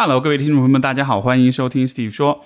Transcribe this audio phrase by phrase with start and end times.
[0.00, 2.44] Hello，各位听众朋友们，大家好，欢迎收听 Steve 说。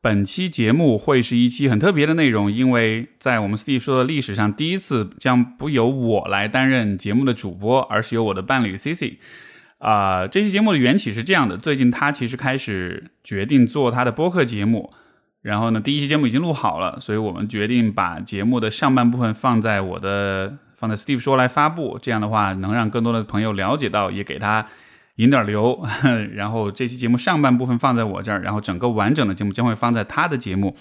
[0.00, 9.18] 本期节目会是一期很特别的内容，因为在我们 Steve 说的历史上，第一次将不由我来担任节目的主播，而是由我的伴侣 Cici。
[9.76, 14.90] 啊，这期节目的缘起是这样的：最近他其实开始决定做他的播客节目，
[15.42, 24.66] 然后呢，第一期节目已经录好了，所以我们决定把节目的上半部分放在我的放在 Steve 说来发布，这样的话能让更多的朋友了解到，也给他。
[25.16, 25.84] 引点流，
[26.34, 30.76] 然后这期节目上半部分放在我这儿，然后整个完整的节目将会放在他的节目。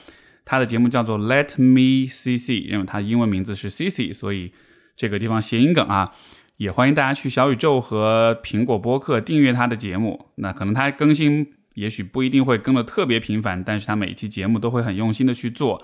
[0.46, 4.52] 他的节目叫做 Let Me C C，因为他英文名字是 C C，所以
[4.96, 6.12] 这个地方谐音梗啊。
[6.58, 10.28] 也欢迎大家去小宇宙和苹果播客订阅他的节目。
[10.36, 15.84] 那可能他更新也许不一定会更的特别频繁，但是他每期节目都会很用心的去做。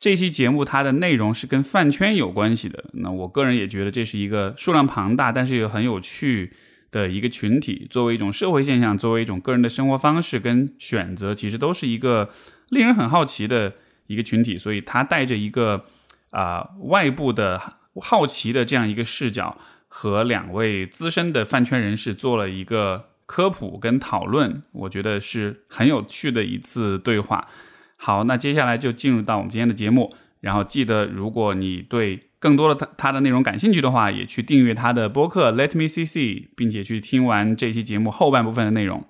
[0.00, 2.84] 这期节目它的内容是跟饭圈有关系的。
[2.94, 6.52] 那我个人也觉得这是一个数量庞大，但是又很有趣。
[6.90, 12.30] 的一个群体，作为一种社会现象，作为一种个人的生活方式跟选择，其实都是一个
[12.70, 13.74] 令人很好奇的
[14.06, 14.56] 一个群体。
[14.56, 15.84] 所以，他带着一个
[16.30, 17.60] 啊外部的
[18.00, 19.58] 好奇的这样一个视角，
[19.88, 27.48] 和两位资深的饭圈人士做了一个科普跟讨论，我觉得是很有趣的一次对话。
[27.96, 30.14] 好，那接下来就进入到我们今天的节目。
[30.40, 39.04] 然后记得，如果你对更多的他他的内容感兴趣的话，也去订阅他的播客 Let Me See See，并且去听完这期节目后半部分的内容。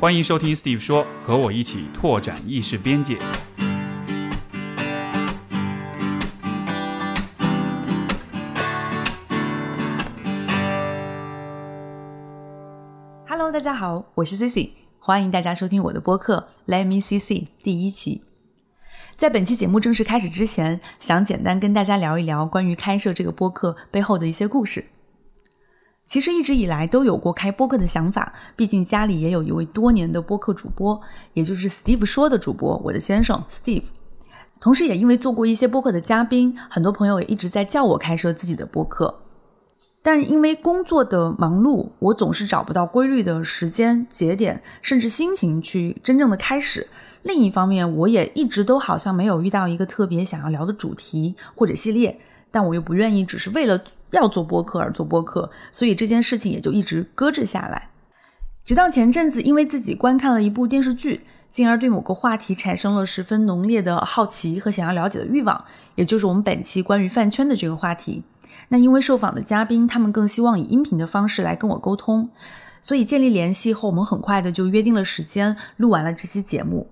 [0.00, 3.18] 欢迎收听 Steve 说，和我一起拓展意识边界。
[13.28, 14.87] Hello，大家好，我是 Cici。
[15.08, 18.24] 欢迎大家收听我的播客《Let Me See See》第一期。
[19.16, 24.84] 在本期节目正式开始之前，想简单跟大家聊一聊关于开设这个播客背后的一些故事。
[26.04, 31.00] 其实一直以来都有过开播客的想法，毕竟家里也有一位多年的播客主播，
[31.32, 33.84] 也就是 Steve 说的主播，我的先生 Steve。
[34.60, 39.22] 同时，也因为做过一些播客的嘉宾，很多朋友也一直在叫我开设自己的播客。
[40.10, 46.86] 但因为工作的忙碌，我总是找不到规律的时间节点，甚至心情去真正的开始。
[47.24, 52.18] 另一方面，我也一直都好像没有遇到一个特别想要聊的主题或者系列，
[52.50, 53.78] 但我又不愿意只是为了
[54.12, 57.90] 要做播客而做播客，所以这件事情也就一直搁置下来。
[58.64, 61.20] 直到前阵子，因为自己观看了一部电视剧，
[61.50, 65.62] 进而对某个话题产生了十分浓烈的好奇和想要了解的欲望，
[65.96, 68.22] 也就是我们本期关于饭圈的这个话题。
[68.70, 72.28] 那因为受访的嘉宾，他们更希望以音频的方式来跟我沟通，
[72.82, 76.90] 所以建立联系后，我们很快的就约定了时间，录完了这期节目。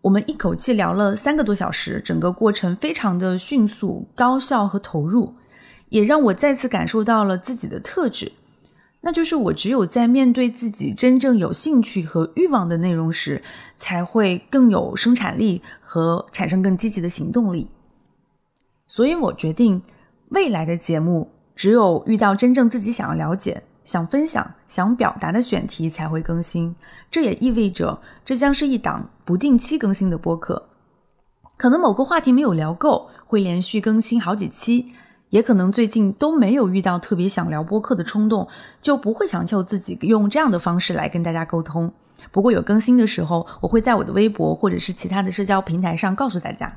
[0.00, 5.34] 我们一口气聊了三个多小时，整个过程非常的迅速、高效和投入，
[5.90, 8.32] 也让我再次感受到了自己的特质，
[9.02, 13.40] 那就是我只有在面对自己真正有兴趣和欲望的内容时，
[13.76, 17.68] 才会更有生产力和产生更积极的行动力。
[18.88, 19.80] 所以我决定。
[20.30, 26.74] 未来的节目只有遇到真正自己想要了解、想分享、想表达的选题才会更新。
[27.10, 30.68] 这也意味着这将是一档不定期更新的播客。
[31.56, 34.92] 可能某个话题没有聊够，会连续更新好几期；
[35.30, 38.46] 也可能最近都没有遇到特别想聊播客的冲动，
[38.82, 41.90] 就不会强求自己用这样的方式来跟大家沟通。
[42.30, 46.76] 不过有更新的时候，我会在我的微博或者是其他的社交平台上告诉大家。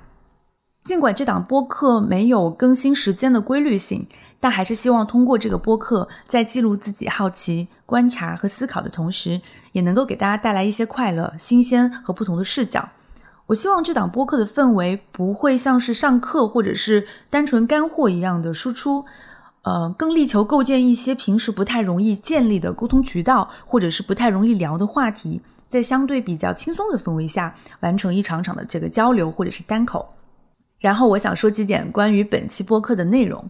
[0.84, 4.08] 尽管这档播客没有更新时间的规律性，
[4.40, 9.40] 但还是希望通过这个播客，在记录自己好奇、观察和思考的同时，
[9.74, 12.90] 也能够给大家带来一些快乐、新鲜和不同的视角。
[13.46, 19.06] 我希望这档播客的氛围不会像是上课或者是单纯干货一样的输出，
[19.62, 30.12] 呃，更力求构建一些平时不太容易建立的沟通渠道，或者是不太容易聊的话题，在相对比较轻松的氛围下，完成一场场的这个交流或者是单口。
[30.81, 33.50] 然后我想说几点关于本期播客的内容。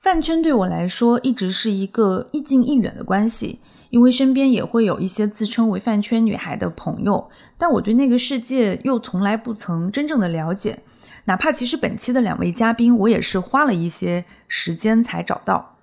[0.00, 3.60] 饭圈对我来说一直是一个亦近亦远的关系，
[3.90, 10.80] 因为身边也会有一些自称为饭圈女孩的朋友，但我对那个世界又从来不曾真正的了解。
[11.26, 15.76] 哪怕其实本期的两位嘉宾，我也是花了一些时间才找到。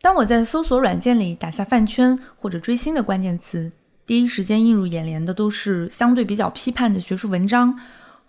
[0.00, 3.70] 当我在搜索软件里打下饭圈或者追星的关键词，
[4.04, 7.78] 第一时间映入眼帘的都是相对比较批判的学术文章。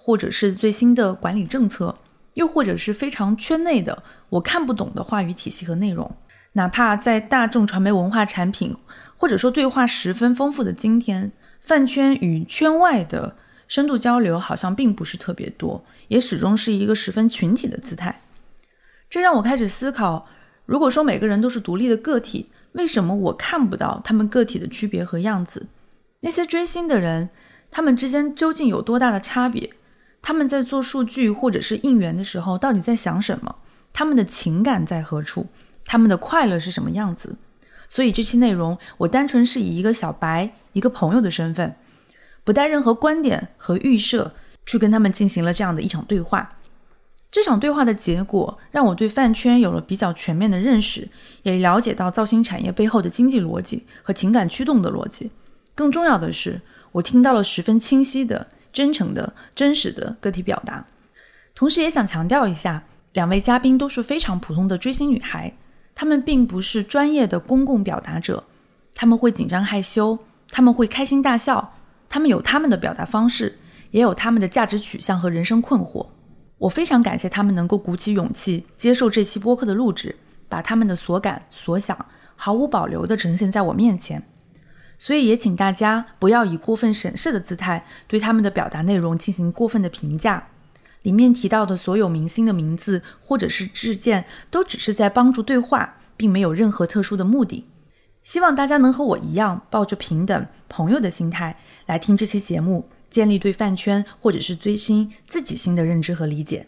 [0.01, 1.95] 或者是最新的管理政策，
[2.33, 6.09] 又或者是非常圈内的我看不懂的话语体系和内容。
[6.53, 8.75] 哪怕在大众传媒文化产品
[9.15, 13.35] 或者说对话十分丰富的今天，饭圈与圈外的
[13.67, 18.21] 深度交流好像并不是特别多，也始终是一个十分群体的姿态。
[19.09, 20.27] 这让我开始思考：
[20.65, 25.67] 如果说每个人都是独立的个体，为什么我看不到他们个体的区别和样子？
[26.21, 27.29] 那些追星的人，
[27.69, 29.69] 他们之间究竟有多大的差别？
[30.21, 33.55] 他们在做数据或者是应援的时候，到底在想什么？
[33.91, 35.47] 他们的情感在何处？
[35.85, 37.35] 他们的快乐是什么样子？
[37.87, 41.75] 所以这期内容，我单纯是以一个小白、一个朋友的身份，
[42.43, 44.33] 不带任何观点和预设，
[44.65, 46.57] 去跟他们进行了这样的一场对话。
[47.31, 51.07] 这场对话的结果，让我对饭圈有了比较全面的认识，
[51.43, 55.31] 也了解到造星产业背后的经济逻辑和情感驱动的逻辑。
[55.73, 56.61] 更重要的是，
[56.91, 60.85] 我听到了十分清晰的、真诚的、真实的个体表达。
[61.55, 62.83] 同时，也想强调一下，
[63.13, 65.53] 两位嘉宾都是非常普通的追星女孩，
[65.93, 68.43] 她们并不是专业的公共表达者，
[68.95, 70.17] 她们会紧张害羞，
[70.49, 71.73] 她们会开心大笑，
[72.07, 73.57] 她们有她们的表达方式，
[73.91, 76.07] 也有她们的价值取向和人生困惑。
[76.57, 80.15] 我非常感谢他们能够鼓起勇气接受这期播客的录制，
[80.47, 82.05] 把他们的所感所想
[82.35, 84.21] 毫无保留地呈现在我面前。
[84.99, 90.49] 所以也请大家不要以过分审视的姿态对他们的表达内容进行过分的评价。
[91.01, 97.65] 里面提到的所有明星的名字或者是事件，都只是在帮助对话，并没有任何特殊的目的。
[98.21, 101.57] 希望大家能和我一样，抱着平等朋友的心态
[101.87, 102.89] 来听这期节目。
[103.09, 106.67] 建立对饭圈或者是追星自己新的认知和理解，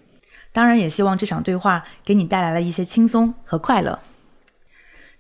[0.52, 4.00] 当然也希望这场对话给你带来了一些轻松和快乐。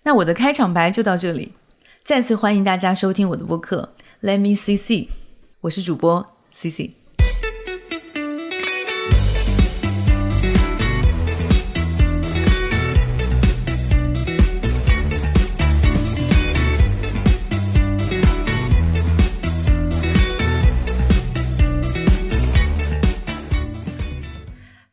[0.01, 1.53] 那我的开场白就到这里，
[2.03, 3.93] 再次欢迎大家收听我的播客
[4.27, 5.05] 《Let Me See See》，
[5.61, 7.00] 我是主播 C C。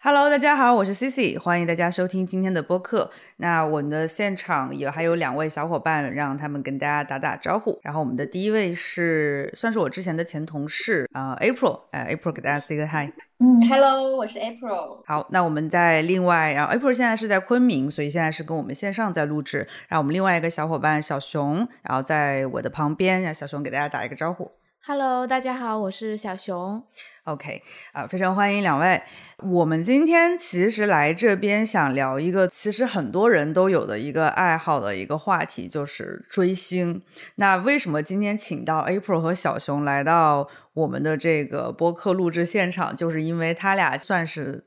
[0.01, 3.11] Hello，大家好，我是 Cici，欢迎大家收听今天的播客。
[3.39, 7.77] 那我们的现场也还有两位小伙伴，让他们跟大家打打招呼。
[7.83, 13.11] 然后我们的第一位是算是我之前的前同事啊，April，哎，April 给大家 say 个 hi。
[13.41, 15.03] 嗯，Hello，我是 April。
[15.05, 19.67] 好，那我们在另外，然后 April 现在是在昆明，所以现在是跟我们线上在录制。
[19.89, 24.53] 然后我们另外一个小伙伴小熊，然后在我的旁边，让小熊给大家打一个招呼。
[24.87, 26.83] Hello，大家好，我是小熊。
[27.29, 29.03] OK，啊，非常欢迎两位。
[29.43, 37.03] 我们今天其实来这边想聊一个，其实很多人都有的一个爱好的一个话题，就是追星。
[37.35, 42.97] 那为什么今天请到 April 和小熊来到我们的这个播客录制现场？
[42.97, 44.65] 就是因为他俩算是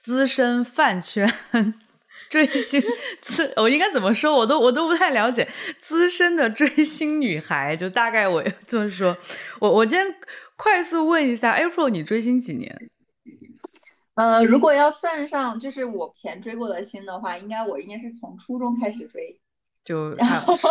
[0.00, 1.28] 资深饭圈
[2.30, 2.82] 追星，
[3.20, 4.34] 资我应该怎么说？
[4.34, 5.46] 我都我都不太了解，
[5.80, 9.16] 资深的追星女孩，就大概我就是说，
[9.58, 10.14] 我我今天
[10.56, 12.90] 快速问一下 April，你追星几年？
[14.14, 19.40] 呃，如果要算上就是我前追过的星的话，应该我应该是从初中开始追，
[19.84, 20.16] 就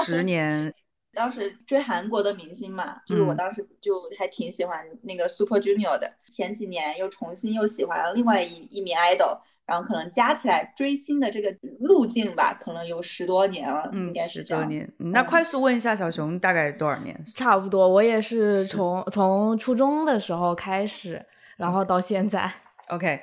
[0.06, 0.74] 十年。
[1.15, 6.13] 当时追韩国的明星嘛，就是我当时就还挺喜欢那个 Super Junior 的。
[6.27, 14.92] 前几年又重新又喜欢了另外一一名 idol，然后可能加起来追星的这个路径吧，可能有十多年了，应该是十多年。
[14.98, 17.18] 那快速问一下小熊，大概多少年？
[17.36, 21.25] 差不多，我也是从从初中的时候开始，
[21.57, 22.51] 然后到现在。
[22.89, 23.21] OK，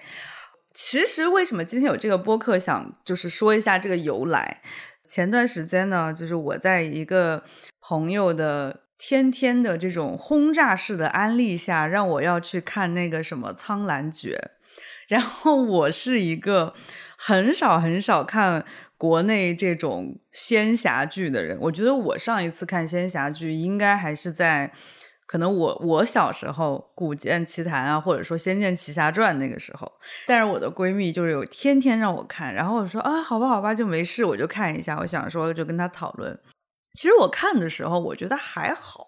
[0.73, 4.63] 其实为什么今天有这个播客，想就是说一下这个由来。
[5.07, 7.43] 前段时间呢，就是我在一个
[7.81, 14.41] 朋友的天天的这种轰炸式的安利下，让我要去看那个什么《苍兰诀》，
[15.11, 16.73] 然后我是一个
[17.19, 18.65] 很少很少看
[18.97, 24.73] 国内这种仙侠剧的人，我觉得我上一次看仙侠剧应该还是在。
[25.27, 29.89] 可能我我小时候《古剑奇谭》啊，或者说《仙剑奇侠传》那个时候，
[30.27, 34.99] 但是我的闺蜜就是有天天让我看，然后我说啊，好吧好吧，就没事，我就看一下。
[34.99, 36.37] 我想说就跟她讨论。
[36.95, 39.07] 其实我看的时候，我觉得还好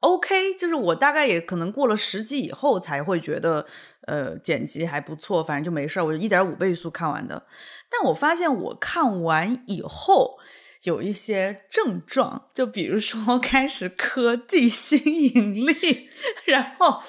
[0.00, 3.66] ，OK，就是我大概也可能过了十集以后才会觉得，
[4.06, 7.46] 呃，剪辑还不错，反正就没事，我就一点五倍速看完的。
[7.90, 10.38] 但我发现我看完以后。
[10.84, 16.08] 有一些症状，就比如说 开始磕地心引力，
[16.46, 17.02] 然后，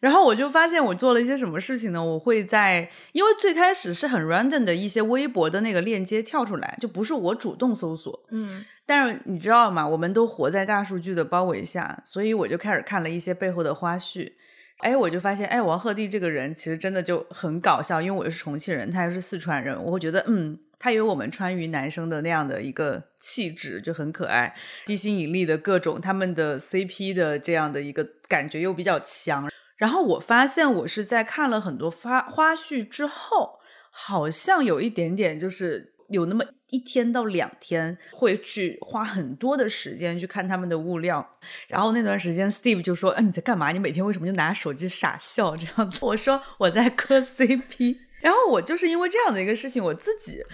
[0.00, 2.02] 然后我就发现我做了一些什么事情呢？
[2.02, 9.86] 我会在，因为最开始是很 random 的一些微博的那个链接跳出来，就不是我主动搜索，嗯，但是你知道吗？
[9.86, 14.32] 我们都活在大数据的包围下，所以我就开始看了一些背后的花絮，
[14.78, 20.58] 哎，我就发现，哎，王鹤棣这个人其实真的就很搞笑，因为我是重庆人，他又是四川人，我会觉得，嗯。
[20.82, 24.54] 他有我们川渝男生的那样的一个气质，就很可爱。
[24.86, 29.46] 地心引力的各种，他们的 CP 的这样的一个感觉又比较强。
[29.80, 33.58] 然后我发现，我是在看了很多花花絮之后，
[33.90, 41.26] 好像有一点点，就是有那么一天到两天会去花很多的时间去看他们的物料。
[41.66, 43.72] 然后那段时间，Steve 就说：“哎、你在干嘛？
[43.72, 50.44] 你每天为什么就拿手机傻笑这样子？”我说：“我在磕 CP。”然后我就是因为这样的一个事情，我自己。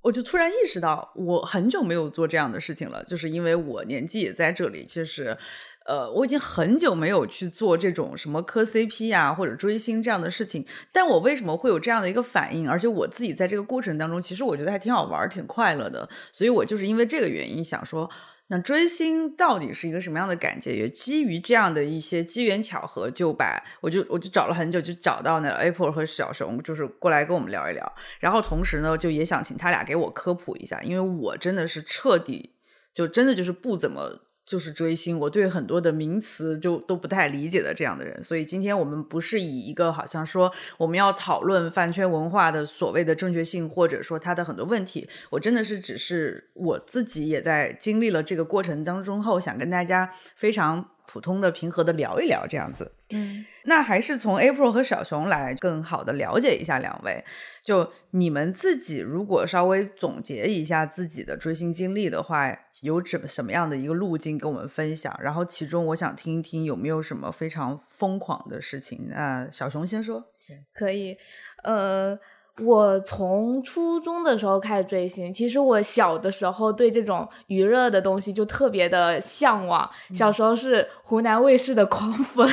[0.00, 5.38] 我就突然意识到，我很久没有做这样的事情了，就是因为我年纪也在这里，就是，
[5.86, 10.64] 呃，我已经很久没有去做这种什么磕 CP 啊或者追星这样的事情。
[10.92, 12.68] 但我为什么会有这样的一个反应？
[12.68, 16.08] 而且我自己在这个过程当中，其实我觉得还挺好玩、挺快乐的。
[16.30, 18.08] 所以我就是因为这个原因想说，
[18.46, 20.76] 那追星到底是一个什么样的感觉？
[20.76, 27.92] 也基于这样的一些机缘巧合，就把我就我就找了很久，就找到那 Apple 和小熊，就是过来跟我们聊一聊。
[28.20, 32.54] 然后同时呢，就也想请他俩给我科普一下，因为我真的是彻底
[32.94, 34.20] 就真的就是不怎么。
[34.44, 52.92] 就是追星，我对很多的名词就都不太理解的这样的人，所以今天我们不是以一个好像说我们要讨论饭圈文化的所谓的正确性，或者说它的很多问题，我真的是只是我自己也在经历了这个过程当中后，想跟大家非常普通的、平和的聊一聊这样子。
[53.12, 57.24] 嗯，那还是从 April 和小熊来更好的了解一下两位。
[57.64, 65.16] 就你们自己如果稍微总结一下自己的追星经历的话，有怎什么样的一个路径跟我们分享？
[65.22, 69.06] 然后其中我想听一听有没有什么非常疯狂的事情。
[69.08, 70.32] 那小熊先说。
[70.74, 71.16] 可以，
[71.62, 72.18] 呃。
[72.60, 79.88] 我从初中的时候开始追星，其实我小的时候对这种娱乐的东西就特别的向往。
[80.14, 82.46] 小时候是湖南卫视的狂粉，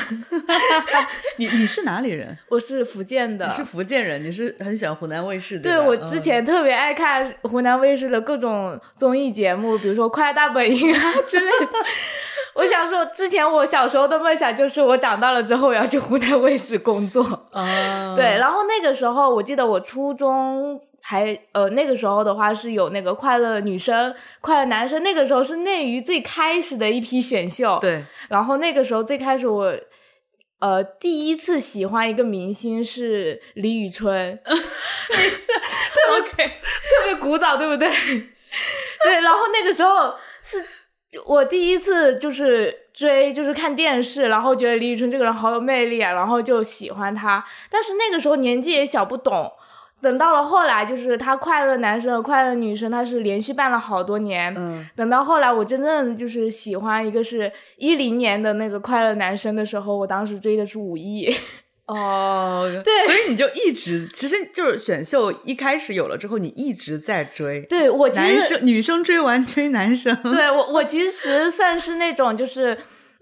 [1.35, 2.37] 你你是哪里人？
[2.49, 11.71] 我是福建的，你是福建人，你是很喜欢湖南卫视的对吧我之前特别爱看湖南卫视的各种综艺节目，比如说《快乐大本营》啊之类的。
[12.55, 17.23] 我想说，之前我小时候的梦想就是我长大了之后我要去湖南卫视工作。
[17.51, 29.75] 啊，对，然后那个时候我记得我初中还呃那个时候的话是有那个快乐女生、快乐男生，那个时候是内娱最开始的一批选秀。，对，然后那个时候最开始我。
[30.59, 37.87] 呃，第一次喜欢一个明星是李宇春， 对 OK，特别古早，对不对？
[39.01, 40.65] 对，然后那个时候是
[41.25, 47.41] 我第一次就是追，就是看电视，然后觉得李宇春这个人好有魅力啊，然后就喜欢他。
[47.71, 49.53] 但是那个时候年纪也小，不懂。
[50.01, 54.53] 等到了后来，就是他快乐男生和快乐女生，他是连续办了好多年。
[54.57, 61.33] 嗯，等到后来，我真正就是喜欢一个是一零年的那个快乐男生的时候，我当时追的是武艺。
[61.89, 67.61] 哦，对所以你就一直，其实就是选秀一开始有了之后，你一直在追。
[67.61, 72.77] 对我其实男生女生追完追男生，对我，我其实算是那种就是，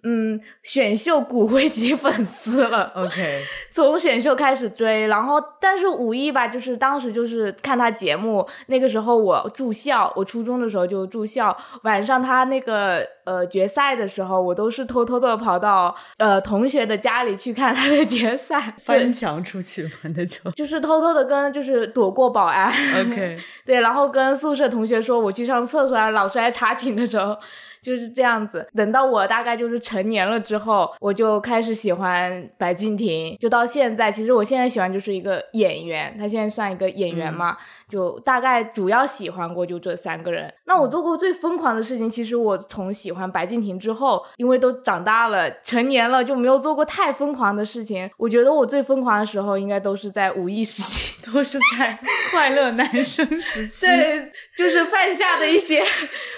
[0.10, 2.94] 嗯，选秀骨灰级粉丝了。
[2.96, 22.72] ，OK， 从选秀开始追，然后但是五一吧，就是当时就是看他节目，那个时候我住校，我初中的时候就住校，晚上他那个呃决赛的时候，我都是偷偷的跑到呃同学的家里去看他的决赛，翻，墙出去嘛，那就就是偷偷的跟就是躲过保安
[23.02, 23.38] OK。
[23.66, 27.38] 对，然后跟宿舍同学说我去上厕所啊，老师来查寝的时候。
[27.82, 37.58] 就是这样子，等到我大概就是成年了之后，我就开始喜欢白敬亭，就到现在，其实我现在喜欢就是一个演员，他现在算一个演员嘛，
[37.90, 40.54] 就大概主要喜欢过就这三个人。
[40.66, 48.10] 那我做过最疯狂的事情，其实我从喜欢白敬亭之后，因为都长大了，成年了，就没有做过太疯狂的事情。
[48.18, 51.14] 我觉得我最疯狂的时候，应该都是在五一时期。
[51.30, 52.00] 都是在
[52.32, 53.86] 快乐男生时期。
[53.86, 55.84] 对，就是犯下的一些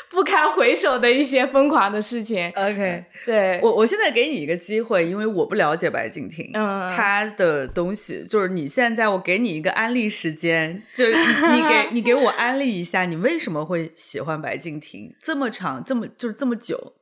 [0.09, 2.51] 不堪回首的一些疯狂的事情。
[2.55, 11.11] ，OK，对，我我现在给你一个机会，因为我不了解白敬亭，嗯他的东西就是你现在我给你一个安利时间，就是
[11.51, 16.93] 你 你给你给我安利一下，你为什么会喜欢白敬亭这么长，这么就是这么久？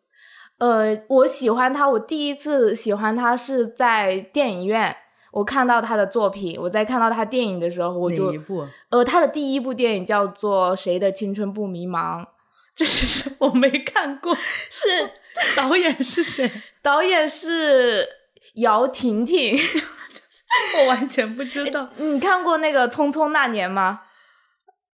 [0.60, 4.96] 呃，我喜欢他，我第一次喜欢他是在电影院。
[5.34, 8.34] 我看到他的作品，我在看到他电影的时候，我就？
[8.90, 12.22] 呃，他的第一部电影叫做《谁的青春不迷茫》，
[12.76, 14.34] 这是我没看过，
[14.72, 15.12] 是
[15.56, 16.50] 导演是谁？
[16.82, 18.08] 导演是
[18.56, 19.56] 姚婷婷。
[20.80, 21.88] 我完全不知道。
[21.98, 24.02] 你看过那个《匆匆那年》吗？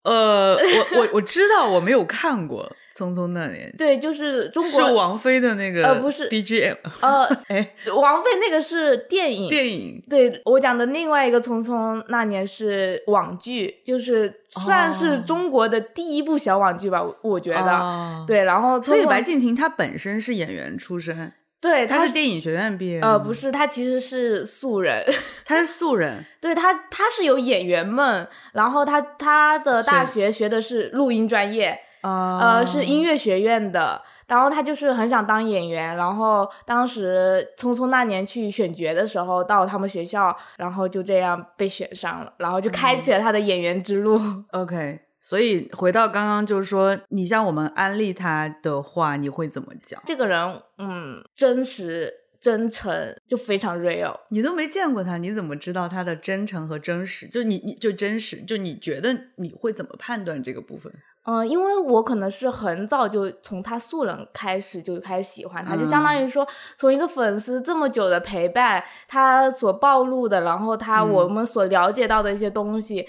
[0.03, 17.71] 呃，我我我知道，我没有看过《匆匆那年》，对，就是中国是国王菲的那个呃不是 BGM，呃， 哎，王菲那个是电影，电影对我讲的另外一个《匆匆那年》是网剧，就是算是哦中国的第一部小网剧吧，我我觉得。
[17.71, 21.31] 哦对，然后匆匆所以白敬亭他本身是演员出身，
[21.63, 25.01] 对，他他是电影学院毕业呃，不，是，他其实是素人。
[25.45, 26.23] 他是素人。
[26.41, 34.01] 对他，他是有演员梦，然后他他的大学学的是录音专业，啊呃，是音乐学院的。
[34.25, 44.19] 然后他就是很想当演员，然后当时匆匆那年去选角的时候，到他们学校，然后就这样被选上了，然后就开启了他的演员之路。
[44.51, 50.01] OK，所以回到刚刚就是说，你像我们安利他的话，你会怎么讲？
[50.05, 54.13] 这个人，嗯，真实、真诚，就非常 real。
[54.31, 57.25] 你都没见过他，你怎么知道他的真诚和真实？
[57.29, 60.91] 就你你就真实，就你觉得你会怎么判断这个部分？
[61.25, 73.07] 嗯，因为我可能是很早就从他素人开始就开始喜欢他，就相当于说从一个粉丝这么久的陪伴，他所暴露的，然后他嗯我们所了解到的一些东西，嗯，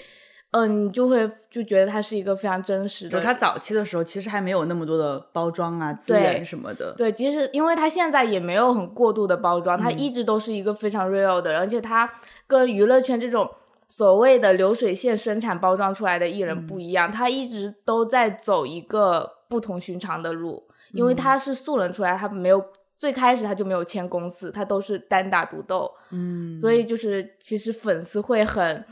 [0.67, 3.17] 你就会就觉得他是一个非常真实的。
[3.17, 6.93] 就他早期的时候，其实还没有那么多的包装啊、资源什么的。
[6.95, 12.09] 对，其实因为他现在也没有很过度的包装，他嗯一直都是一个非常 real 的人，而且他
[12.47, 13.49] 跟娱乐圈这种
[13.87, 22.63] 所谓的流水线生产包装出来的艺人嗯不一样，他一直都在走一个不同寻常的路，因为嗯他是素人出来，他没有
[22.97, 28.85] 最开始他就没有签公司，他都是单打独斗，嗯，所以就是其实粉丝会很。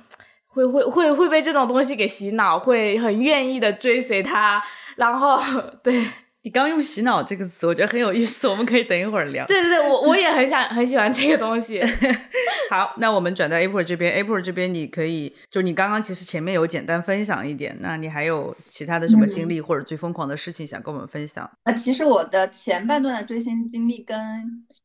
[0.54, 4.64] 会会会会被这种东西给洗脑，会很愿意的追随他，
[4.96, 5.40] 然后
[5.84, 6.06] 对。
[6.44, 9.46] 你刚用“洗脑”这个词，我觉得很有意思，我们可以等一会儿聊。
[9.46, 11.82] 对对对，我我也很想很喜欢这个东西。
[12.70, 21.50] 好，那我们转到 April 这边，April 这边你可以，就你刚刚其实前面有简单分享一点，那你还有其他的什么经历或者最疯狂的事情想跟我们分享？
[21.64, 24.18] 啊，其实我的前半段的追星经历跟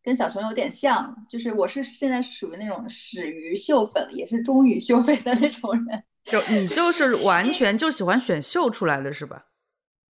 [0.04, 6.04] 跟小熊有点像，就是我是现在是属于那种始于秀粉，也是终于秀 粉的那种人。
[6.24, 9.46] 就你就是完全就喜欢选秀出来的是吧？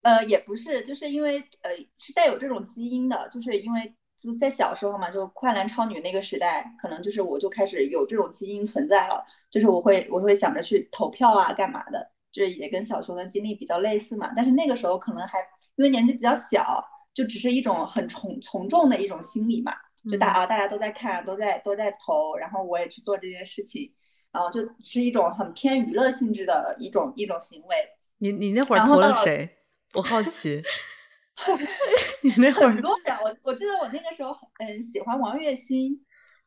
[0.02, 14.32] 呃，也不是，就是因为呃是带有这种基因的，就是因为就是在小时候嘛，就快男超女那个时代，可能就是我就开始有这种基因存在了，就是我会我会想着去投票啊，干嘛的，就是也跟小熊的经历比较类似嘛。
[14.34, 15.38] 但是那个时候可能还
[15.76, 19.74] 因为年纪比较小，就只是一种很从从众的一种心理嘛，
[20.10, 23.94] 就大啊大家都在看，都在都在投，然后我也去做这件事情，
[24.32, 27.76] 然后就是一种很偏娱乐性质的一种一种行为。
[28.16, 29.58] 你你那会儿投了谁？
[29.94, 30.62] 我好奇。
[32.22, 35.98] 你那会儿很多人，我我记得我那个时候很很喜欢王栎鑫，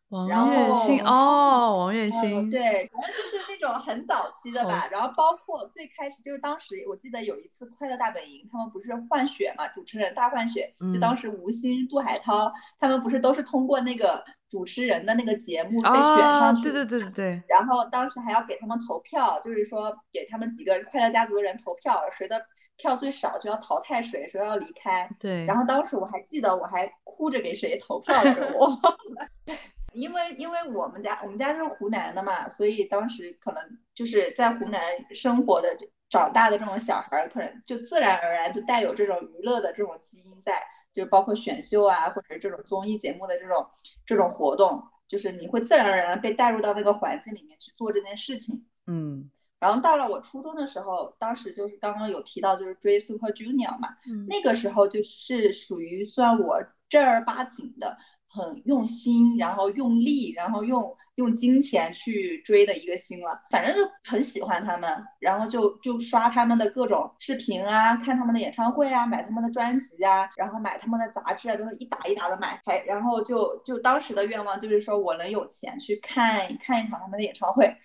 [0.09, 2.61] 王栎鑫哦，王栎嗯，鑫，对，
[2.93, 4.87] 反正就是那种很早期的吧。
[4.91, 22.45] 然后包括最开始就是当时我记得有一次《快乐大本营》，他们不是换血嘛，主持人大换血，就嗯当时吴昕、杜海涛他们不是都是通过那个主持人的那个节目被选啊，上去，对对对对对，然后当时还要给他们投票，就是说给他们几个快乐家族的人投票，谁的
[22.83, 25.09] 票最少就要淘汰谁，谁要离开。
[25.17, 28.13] 对，然后当时我还记得，我还哭着给谁投票
[28.53, 29.29] 我忘了。
[29.93, 33.63] 因为因为我们家我们家就是湖南的嘛，所以当时可能
[33.95, 34.81] 就是在湖南
[35.13, 35.77] 生活的
[36.09, 43.65] 长大的这种小孩儿，可能就自然而然就带有这种娱乐的这种基因在，就包括选秀啊，或者这种综艺节目的这种
[44.05, 48.65] 这种活动，就是你会自然而然被带入到那个环境里面去做这件事情。
[48.87, 49.29] 嗯
[49.63, 57.97] 然后到了我初中的时候，当时就是刚刚有提到，就是追 Super Junior 嘛，嗯那个时候就是属于算我正儿八经的
[58.27, 63.41] 很用心，然后用力，然后用用金钱去追的一个星了。
[63.51, 72.61] 反正就很喜欢他们，然后就就刷他们的各种视频啊，看他们的演唱会啊，买他们的专辑啊，然后买他们的杂志啊，都是一沓一沓的买。
[72.65, 77.77] 还然后就就当时的愿望就是说我能有钱去看看一场他们的演唱会。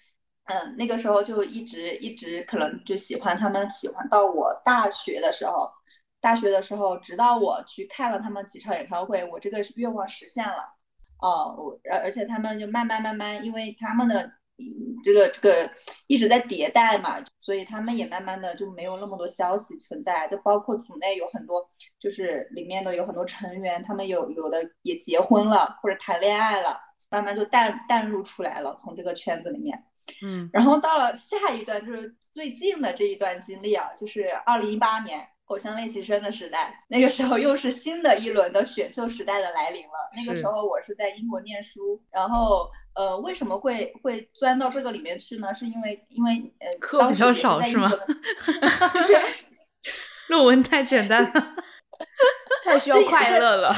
[0.48, 5.70] 嗯，那个时候就一直一直可能就喜欢他们，喜欢到我大学的时候，
[6.22, 10.74] 大学的时候，直到我去看了他们几场演唱会，我这个愿望实现了。
[11.18, 14.32] 哦，我而而且他们就慢慢慢慢，因为他们的
[15.04, 15.70] 这个这个
[16.06, 26.80] 一直在迭代嘛，所以他们也慢慢的就没有那么多消息存在，就包括组内有很多，就是里面的有很多成员，他们有有的也结婚了或者谈恋爱了，
[27.10, 29.84] 慢慢就淡淡入出来了，从这个圈子里面。
[30.22, 40.10] 嗯然后到了下一段，就是最近的这一段经历啊，就是二零一八年偶像练习生的时代，那个时候又是新的一轮的选秀时代的来临了。
[40.16, 45.54] 那个时候我是在英国念书，然后呃，为什么会会钻到这个里面去呢？
[45.54, 47.90] 是因为因为呃，课比较少是吗
[48.92, 49.20] 就是
[50.28, 51.30] 论文太简单了。
[52.64, 53.74] 太需要快乐了。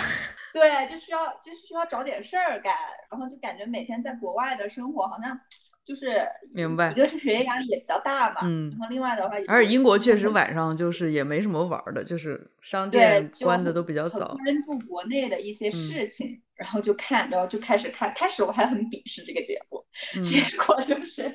[0.53, 2.75] 对，就需要就需要找点事儿干，
[3.09, 5.38] 然后就感觉每天在国外的生活好像
[5.87, 6.07] 就是
[6.53, 10.55] 明白一个是学业压力也比较大嘛，嗯然后另外的话，而且英国确实晚。
[10.55, 14.35] 上就是也没什么玩儿的，就是商店，关的都比较早。
[14.35, 18.12] 关注国内的一些嗯事情，然后就看，然后就开始看。
[18.14, 19.85] 开始我还很鄙视这个节目，
[20.16, 21.33] 嗯结果就是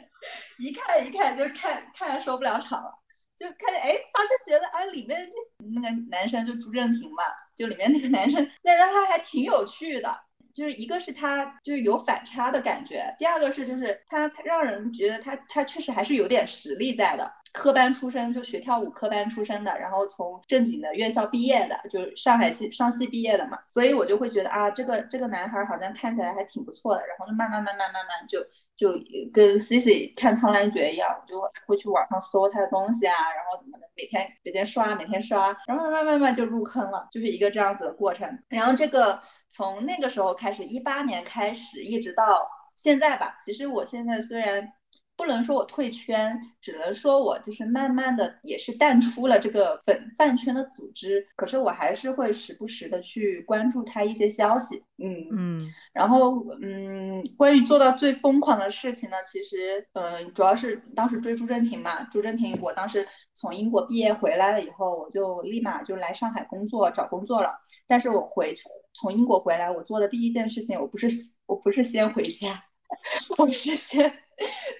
[0.60, 2.92] 一看一看就看看着受不了场了，
[3.38, 7.24] 就看见哎，发现觉得啊里面这那个男生就朱正廷嘛，
[7.56, 10.14] 就里面那个男生，那个他还挺有趣的。
[10.56, 17.32] 就是一个是他就是有反差的感觉，第二个是就是他他让人觉得他他确实还是有点实力在的。
[17.52, 28.42] 科班出身，就学跳舞科班出身的，然后从正经的院校毕业的，就是上海系上戏毕业的嘛，所以我就会觉得啊，这个这个男孩好像看起来还挺不错的，然后就慢慢慢慢慢慢就
[28.76, 28.92] 就
[29.32, 38.38] 跟 Cici 看《苍兰诀》一样，我就会去网上搜他的东西啊，然后怎么的，每天每天刷，每天刷，然后慢慢慢慢就入坑了，就是一个这样子的过程。
[38.50, 44.74] 然后这个从那个时候开始，一八年开始，一直到现在吧，其实我现在虽然。
[45.18, 55.26] 不能说我退圈，只能说我就是慢慢的也是淡出了这个粉饭圈的组织，可是我还是会时不时的去关注他一些消息，嗯。
[55.32, 55.74] 嗯。
[55.94, 67.52] 然后嗯，关于做到最疯狂的事情呢，其实呃主要是当时追朱正廷嘛，朱正廷我当时从英国毕业回来了以后，我就立马就来上海工作找工作了，
[67.88, 68.54] 但是我回
[68.96, 71.10] 从英国回来，我做的第一件事情，我不是
[71.46, 72.64] 我不是先回家，
[73.38, 74.12] 我是先。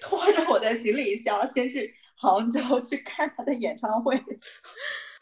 [0.02, 4.14] 拖着我的行李箱，先去杭州去看他的演唱会。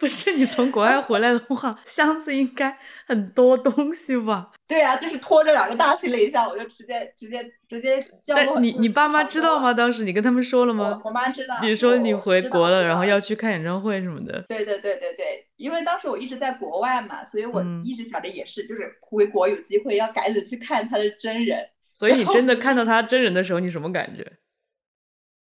[0.04, 4.50] 不是你从国外回来的话，箱子应该很多东西吧？
[4.66, 9.72] 对啊，就是拖着两个大行李箱，我就直接直接直接叫但你你爸妈知道吗？
[9.72, 11.00] 当时你跟他们说了吗？
[11.02, 11.56] 我我妈知道。
[11.62, 13.34] 你说你回国了，然后要去。
[13.34, 14.44] 看演唱会什么的。
[14.46, 21.66] 对对对对对，因为当时我一直在国外嘛，所以我嗯一直想着也是，就是回国有机会要赶紧去看他的真人。
[21.94, 24.24] 所以你真的看到他真人的时候，你什么感觉？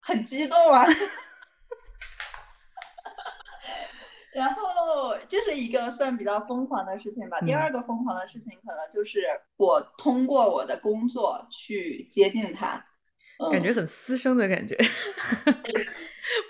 [0.00, 0.86] 很激动啊！
[4.34, 7.40] 然后这是一个算比较疯狂的事情吧。
[7.42, 9.20] 第嗯二个疯狂的事情可能就是
[9.56, 12.93] 我通过我的工作去接近他，嗯
[13.50, 14.76] 感觉很私生的感觉。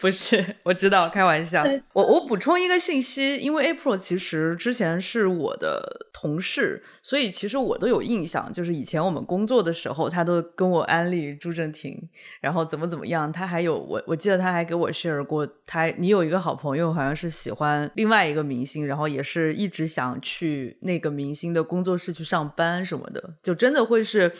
[0.00, 1.64] 不是，我知道，开玩笑。
[1.92, 12.00] 我我补充一个信息，因为 April 其实之前是我的同事，所以其实我都有印象，就是以前我们工作的时候，他都跟我安利朱正廷，
[12.40, 13.30] 然后怎么怎么样。
[13.32, 24.32] 他还有我我记得他还给我 share 过，他你有一个好朋友好像是喜欢另外一个明星，然后也是一直想去那个明星的工作室去上班什么的，就真的会是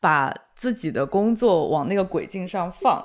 [0.00, 3.02] 把自己的工作往那个轨径上放。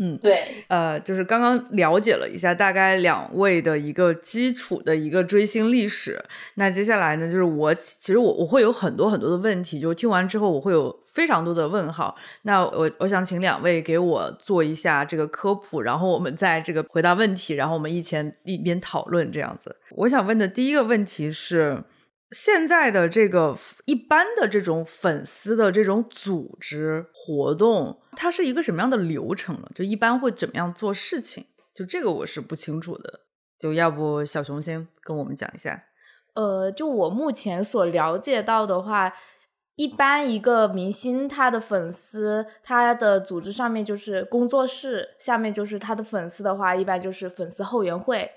[0.00, 6.24] 嗯，对，呃，就是刚刚了解了一下大概两位的一个基础的一个追星历史。
[6.54, 12.16] 那接下来呢，就是我其实我我会有很多很多的问题，就听完之后我会有非常多的问号。
[12.42, 19.76] 那我我想请两位给我做一下这个科普，然后我们在这个回答问题，然后我们一前一边讨论这样子。
[19.90, 21.82] 我想问的第一个问题是。
[22.30, 29.68] 现在的这个一般的这种粉丝的这种组织活动，它是一个什么样的流程呢？
[29.74, 31.46] 就一般会怎么样做事情？
[31.74, 33.20] 就这个我是不清楚的。
[33.58, 35.84] 就要不小熊先跟我们讲一下。
[36.34, 39.14] 呃，就我目前所了解到的话，
[39.76, 48.30] 一般一个明星他的粉丝，他的组织上面就是工作室，下面就是他的粉丝的话，一般就是粉丝后援会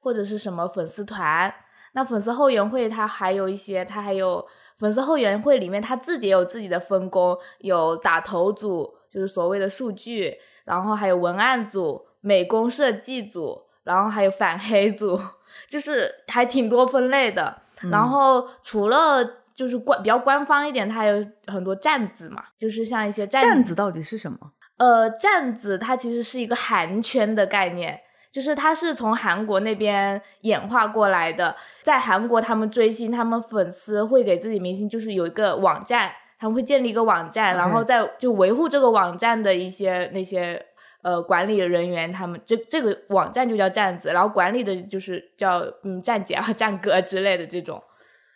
[0.00, 1.54] 或者是什么粉丝团。
[1.94, 4.46] 那粉丝后援会它还有一些，它还有
[4.78, 15.20] 粉丝后援会里面它自己也有自己的分工，有打头组，就是所谓的数据，然后还有文案组、美工设计组，然后还有反黑组，
[15.68, 17.62] 就是还挺多分类的。
[17.90, 24.38] 然后除了就是官比较官方一点，它还有很多站子嘛，就是像一些站站子到底是什么？
[24.78, 28.00] 呃，站子它其实是一个韩圈的概念。
[28.34, 40.60] 就是他是从韩国那边演化过来的，在韩国他们追星，他们粉丝会给自己明星就是有一个网站，他们会建立一个网站然后在就维护这个网站的一些那些
[41.02, 47.80] 呃管理人员，他们这这个网站就叫站子，然后管理的就是叫嗯站姐啊、 站哥之类的这种。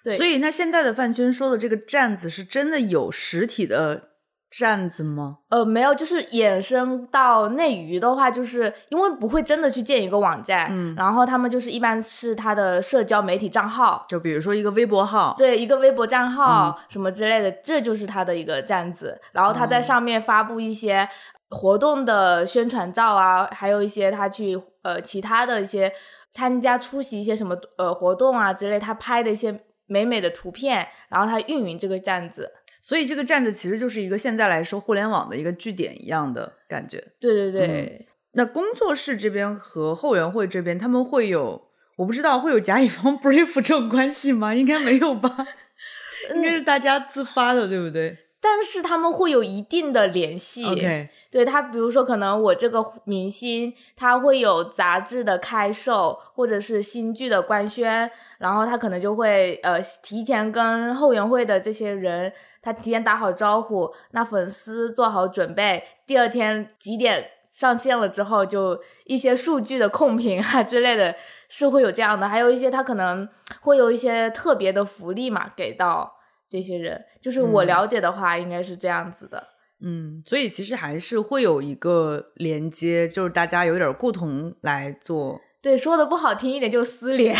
[0.04, 4.10] 对，所以那现在的饭圈说的这个站子是真的有实体的
[4.50, 5.38] 站子吗？
[5.50, 21.06] 呃，没有，就是衍生到内娱的话，就是因为不会真的去建一个网站，嗯然后他们就是一般是他的社交媒体账号，就比如说一个微博号，对，一个微博账嗯号、什么之类的，这就是他的一个站子，然后他在哦上面发布一些
[21.50, 25.92] 活动的宣传照啊，还有一些他去呃其他的一些
[26.30, 32.50] 参加出席一些什么呃活动啊之类，他拍的一些美美的图片，然后他运营这个站子。
[32.88, 36.96] 所以这个站子其实就是一个现在来说互联网的一个据点一样的感觉。
[37.20, 44.54] 对对对，那工作室这边和后援会这边他们会有，我不知道会有甲乙方 brief 这种关系吗？
[44.54, 45.46] 应该没有吧？
[46.34, 48.16] 应该是大家自发的，对不对？
[48.40, 50.64] 但是他们会有一定的联系。
[50.64, 71.16] OK，对他，比如说，可能我这个明星他会有杂志的开售，或者是新剧的官宣，然后他可能就会呃提前跟后援会的这些人，他提前打好招呼，那粉丝做好准备，第二天几点上线了之后，就一些数据的控评啊之类的，
[71.48, 73.28] 是会有这样的，还有一些他可能
[73.62, 76.17] 会有一些特别的福利嘛给到
[76.48, 79.46] 这些人，就是我嗯了解的话，应该是这样子的。
[79.80, 87.36] 嗯，所以其实还是会有一个连接，就是大家有点共同来做对，说的不好听一点就是撕脸。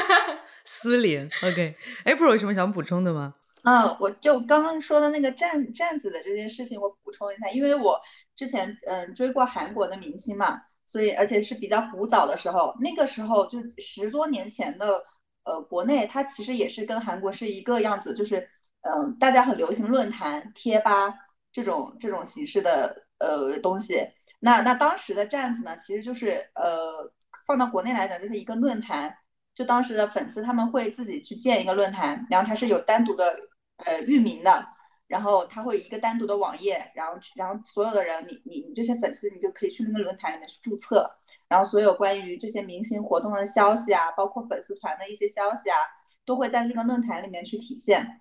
[0.64, 1.28] 私联。
[1.42, 3.34] OK，April、有什么想补充的吗？
[3.64, 8.00] 嗯，我就刚刚说的那个站站子的这件事情，我补充一下，因为我
[8.36, 15.02] 之前嗯追过韩国的明星嘛，所以而且是比较古早的时候，那个时候就十多年前的
[15.48, 18.48] 呃国内，它其实也是跟韩国是一个样子，就是
[18.82, 21.14] 嗯大家很流行论坛、贴吧
[21.52, 24.12] 这种这种形式的呃东西。
[24.40, 27.12] 那那当时的站子呢，其实就是呃
[27.46, 29.16] 放到国内来讲，就是一个论坛。
[29.54, 33.36] 就当时的粉丝他们会自己去建一个论坛，然后它是有单独的
[33.78, 34.64] 呃域名的，
[35.08, 41.10] 然后它会一个单独的网页，然后然后所有的人，你你你这些粉丝，你就可以去那个论坛里面去注册，
[41.48, 45.76] 然后所有关于这些明星活动的消息啊，包括粉丝团的一些消息啊，
[46.26, 48.20] 都会在这个论坛里面去体现。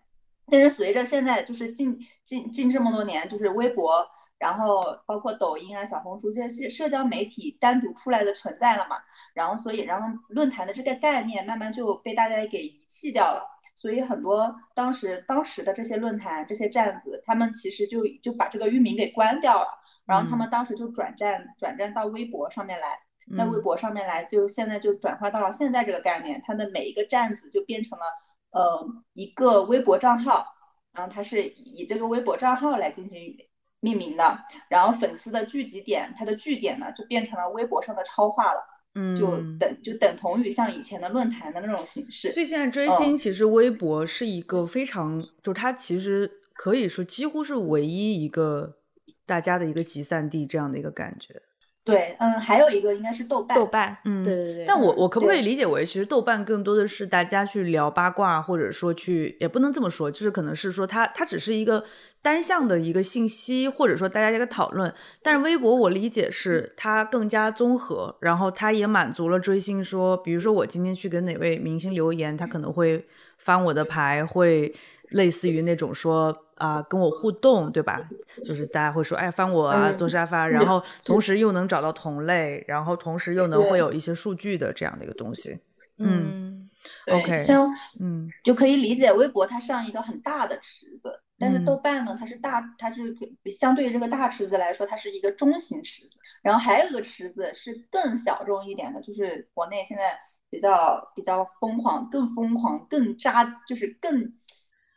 [0.50, 8.98] 但是随着现在就是近近近这么多年，就是微博，然后包括抖音啊、小红书这些社社交媒体单独出来的存在了嘛，
[9.34, 13.46] 然后所以然后论坛的这个概念慢慢就被大家给遗弃掉了。
[13.76, 19.68] 所以很多当时当时的这些论坛、这些站子，他们其实就就把这个域名给关掉了，
[20.06, 23.02] 然后他们当时就转战转战到微博上面来，
[23.36, 28.06] 在微嗯博上面来，就现在就转化到了现在这个概念，它的每一个站子就变成了
[28.52, 30.46] 呃一个微博账号，
[30.94, 33.36] 然后它是以这个微博账号来进行
[33.80, 38.64] 命名的，然后粉丝的聚集点，它的据点呢就变成了微博上的超话了，
[38.96, 42.32] 嗯，就等就等同于像以前的论坛的那种形式。
[42.32, 48.78] 所以现在追嗯星其实微博是一个非常，就是它其实可以说几乎是唯一一个
[49.26, 51.42] 大家的一个集散地这样的一个感觉。
[51.88, 54.66] 对，嗯，还有一个应该是豆瓣，豆瓣，嗯对对对。
[54.68, 61.84] 但我我可不可以理解为，其实豆瓣更多的是大家去聊八卦，或者说去也不能这么说，就是可能是说它它只是一个
[62.22, 64.94] 单向的一个信息，或者说大家一个讨论。
[65.24, 74.74] 但是微博我理解是它更加综合，然后它也满足了追星说，比如说我今天去跟哪位明星留言，他可能会翻我的牌，会
[75.10, 76.44] 类似于那种说。
[76.58, 78.08] 啊、跟我互动，对吧？
[78.46, 85.60] 就是大家会说，哎，翻我啊，嗯坐沙发，然后同时又能找到同类，然后同时又能会有一些数据的这样的一个东西。
[86.00, 86.70] 嗯，
[87.06, 87.68] 对 OK 像
[88.00, 93.16] 嗯就可以理解微博它像一个很大的池子，但是嗯豆瓣呢，它是大，它是
[93.52, 96.16] 相对于这个大池子来说，它是一个中型池子。
[96.44, 100.04] 然后还有一个池子是更小众一点的，就是国内现在
[100.50, 104.34] 比较比较疯狂、更疯狂、更渣，就是更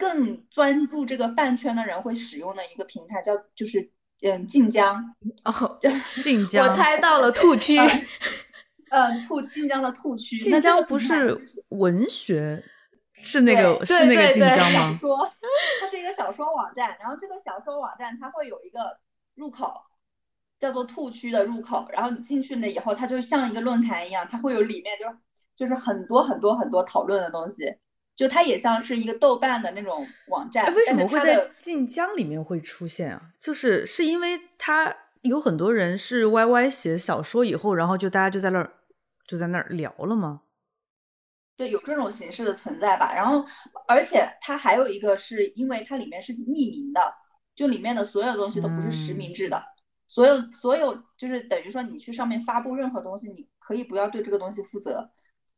[0.00, 5.78] 更专注这个饭圈的人会使用的一个平台，叫就是嗯晋江，哦，
[6.22, 7.76] 晋江， 我猜到了兔区。
[8.88, 10.38] 嗯兔晋江的兔区。
[10.38, 12.64] 晋江不是文学，
[13.12, 14.96] 是那个是那个晋江吗？
[14.98, 15.30] 说，
[15.80, 18.98] 它是一个小说网站，然后这个小说网站它会有一个
[19.36, 19.72] 入口，
[20.58, 25.06] 叫做兔区的入口，然后你进去了以后，它就像一个论坛一样，它会有里面就
[25.54, 27.76] 就是很多很多很多讨论的东西，
[28.20, 33.30] 就它也像是一个豆瓣的那种网站，哎，为什么会在晋江里面会出现啊？
[33.38, 38.74] 就是是因为它有很多人是 YY 写小说以后，然后就大家就在那儿
[39.26, 40.42] 就在那儿聊了吗？
[41.56, 43.14] 对，有这种形式的存在吧。
[43.14, 43.42] 然后，
[43.88, 47.00] 而且它还有一个是因为它里面是匿名的，
[47.54, 49.64] 就里面的所有东西都不是实名制的，
[50.06, 55.10] 所有所有就是等于说你去上面发布任何东西，你可以不要对这个东西负责，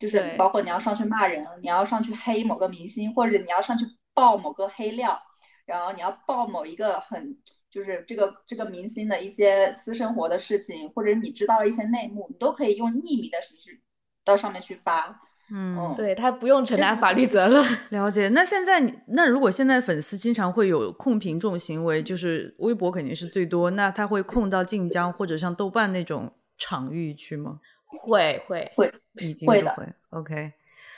[0.02, 3.84] 就是包括你要上去骂人，你要上去黑某个明星，或者你要上去
[4.14, 5.16] 爆某个黑料，
[5.64, 7.38] 然后你要爆某一个很
[7.70, 13.80] 就是这个这个明星的一些私生活的事情，或者你知道一些内幕，你都可以用匿名的形式
[14.24, 15.20] 到上面去发。
[15.54, 17.64] 嗯，对他不用承担法律责任。
[17.90, 18.28] 了解。
[18.30, 27.60] 那现在你那如果现在粉丝经常会有控评这种行为，就是微博肯定是最多，那他会控到晋江或者像豆瓣那种场域去吗？
[27.98, 29.62] 会会会，已经会。
[30.10, 30.52] OK，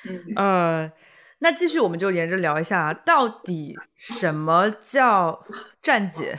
[0.04, 0.92] 嗯，呃，
[1.38, 5.44] 那继续我们就沿着聊一下，到底什么叫
[5.82, 6.38] 站姐？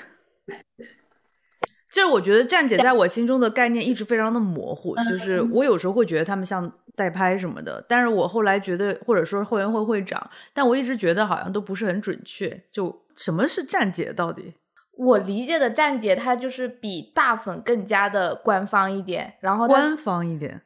[1.92, 12.62] 就是我觉得站姐在我心中的概念一直非常的模糊，就是我有时候会觉得他们像代拍什么的，但是我后来觉得或者说会员会会长，但我一直觉得好像都不是很准确。
[12.70, 14.56] 就什么是站姐到底？
[14.98, 20.62] 我理解的站姐，她就是比大粉更加的官方一点，然后官方一点，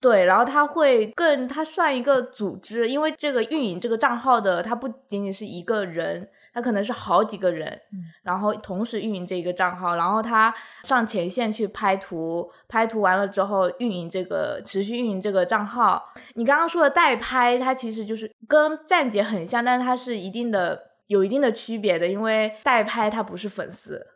[0.00, 6.28] 对，然后他会更，他算一个组织，因为这个运营这个账号的，他不仅仅是一个人。
[6.54, 7.80] 他可能是好几个人，
[8.22, 16.12] 然后同时运营这一个账号，然后他上前线去拍图，拍图完了之后运营这个持续运营这个账号。
[16.34, 20.78] 你刚刚说的代拍，它其实就是跟站姐很像，但是它是一定的
[21.12, 24.06] 有一定的区别的，因为代拍他不是粉丝，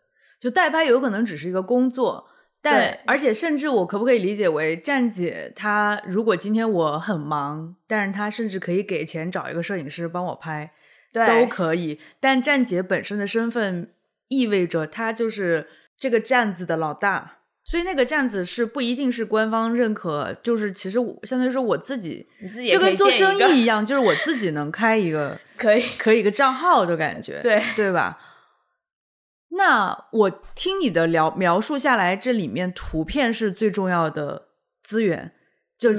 [0.40, 2.26] 就代拍有可能只是一个工作，
[2.61, 10.72] 但而且甚至我可不可以理解为站姐她如果今天我很忙，但是她甚至可以给钱找一个摄影师帮我拍。
[11.12, 13.94] 都可以，但站姐本身的身份
[14.28, 17.36] 意味着她就是这个站子的老大，
[17.68, 28.18] 所以那个站子是不一定是官方认可，就是其实我相当于说我自己，你自己就跟做生意一样，就是我自己能开一个 可以可以一个账号的感觉，对对吧？
[29.50, 34.48] 那我听你的聊描述下来，这里面图片是最重要的
[34.83, 35.33] 资源，
[35.79, 35.90] 就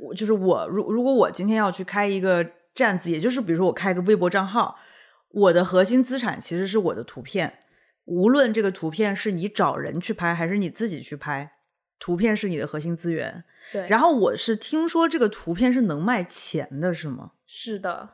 [0.00, 2.46] 我就是我如如果我今天要去开一个。
[2.76, 4.76] 站子，也就是比如说我开个微博账号，
[5.30, 7.60] 我的核心资产其实是我的图片，
[8.06, 11.52] 无论这个图片是你找人去拍还是你自己去拍，
[11.98, 13.44] 图片是你的核心资源。
[13.70, 13.86] 对。
[13.88, 17.32] 然后我是听说这个图片是能卖钱的，是吗？
[17.46, 18.08] 是的。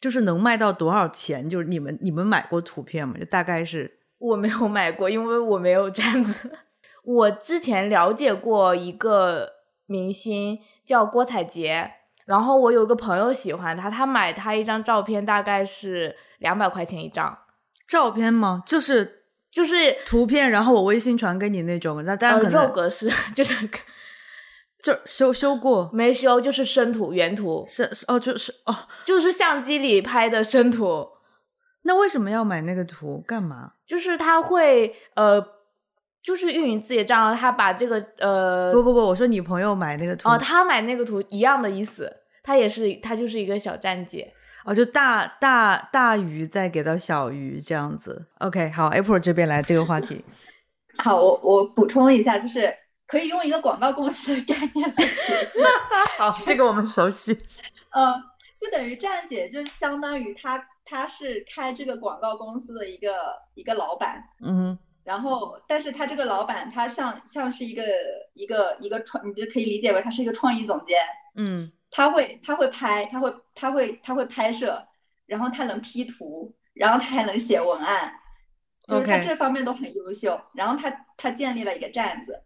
[0.00, 1.48] 就是能卖到多少钱？
[1.48, 3.16] 就是你们你们买过图片吗？
[3.18, 6.50] 就大概是 我没有买过，因为我没有站子。
[7.04, 9.54] 我之前了解过一个
[9.86, 11.92] 明星叫郭采洁。
[12.26, 17.38] 然后我有个朋友喜欢她，他买她一张照片大概是两百块钱一张，
[17.86, 18.62] 照片吗？
[18.66, 19.17] 就是
[19.50, 22.04] 就是图片，然后我微信传给你那种。
[22.04, 23.68] 那当然可能肉格式， 就是
[24.82, 31.08] 就修修过没修，就是生图原图，是哦，就是哦，就是相机里拍的生图。
[31.82, 33.72] 那为什么要买那个图干嘛？
[33.86, 35.42] 就是他会呃，
[36.22, 42.12] 就是运营自己的账号，他把这个呃，不不不，我说你朋友买那个图哦，他买那个图一样的意思。
[42.44, 44.32] 他也是，他就是一个小站姐
[44.68, 48.26] 哦，就大大大鱼再给到小鱼这样子。
[48.40, 50.22] OK，好，April 这边来这个话题。
[51.02, 52.70] 好，我我补充一下，就是
[53.06, 55.06] 可以用一个广告公司的概念来解
[55.46, 55.58] 释。
[56.18, 57.32] 好，这个我们熟悉。
[57.96, 58.12] 嗯，
[58.60, 63.08] 就等于站姐，就相当于她她是开这个广告公司的一个
[63.54, 64.22] 一个老板。
[64.44, 64.78] 嗯。
[65.02, 67.82] 然后，但是他这个老板，他像像是一个
[68.34, 70.98] 一个一个创，你就可以理解为他是一个创意总监。
[71.36, 71.72] 嗯。
[71.90, 74.86] 他会，他会拍，他会，他会，他会拍摄，
[75.26, 78.14] 然后他能 P 图，然后他还能写文案，
[78.86, 80.40] 就是他这方面都很优秀。
[80.52, 82.42] 然后他他建立了一个站子，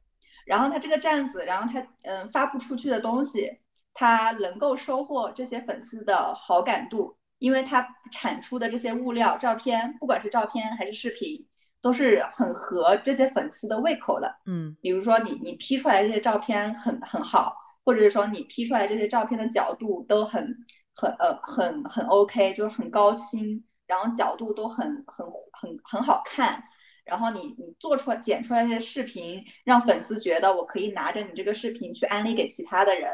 [0.47, 3.59] 然后他这个站子，然后他嗯发布出去的东西，
[3.95, 11.47] 他能够收获这些粉丝的好感度，因为他产出的这些物料、照片，不管是照片还是视频，
[11.81, 14.37] 都是很合这些粉丝的胃口的。
[14.47, 17.59] 嗯，比如说你你 P 出来这些照片很很好。
[17.85, 26.65] 或者是说你 P 出来这些照片的角度都很很呃很很 OK，就是很高清，然后角度都很很很很好看，
[27.05, 33.11] 然后你你做出来剪出来这些视频，让粉丝觉得我可以拿着你这个视频去安利给其他的人，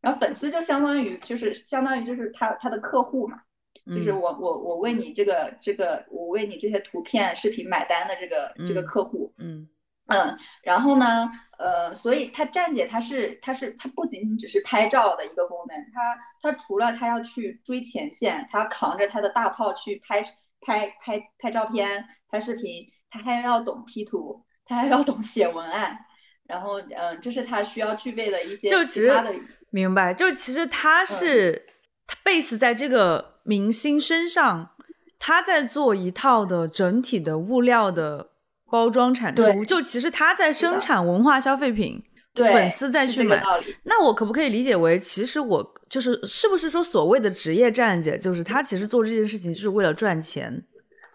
[0.00, 3.42] 然后粉丝就相当于就是相当于就是他他的客户嘛，
[3.86, 9.68] 就是我我我为你这个这个我为你这些图片视频买单的这个这个客户，嗯。
[10.06, 20.22] 嗯，然后呢，呃，所以它站姐它是它是它不仅仅只是拍照的一个功能，它它除了它要去追前线，它扛着它的大炮去拍
[20.60, 25.98] 拍拍拍照片、拍视频，它还要懂 P 图，它还要懂写文案，
[26.46, 29.34] 然后嗯，这是它需要具备的一些其他的。
[29.70, 31.64] 明白，就是其实它是
[32.06, 34.72] 它 base 在这个明星身上，
[35.18, 38.33] 他在做一套的整体的物料的。
[38.74, 42.02] 包装产出，就其实他在生产文化消费品，
[42.34, 43.40] 粉丝再去买。
[43.84, 50.60] 那我可不可以理解为，其实我就是是不是说所谓的职业站姐，就是他其实做这件事情就是为了赚钱？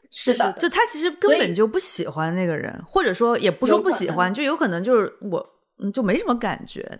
[0.09, 5.45] 是的，就他其实根本就不喜欢那个人，或者说也不说不喜欢，就有可能就是我
[5.79, 6.97] 嗯就没什么感觉。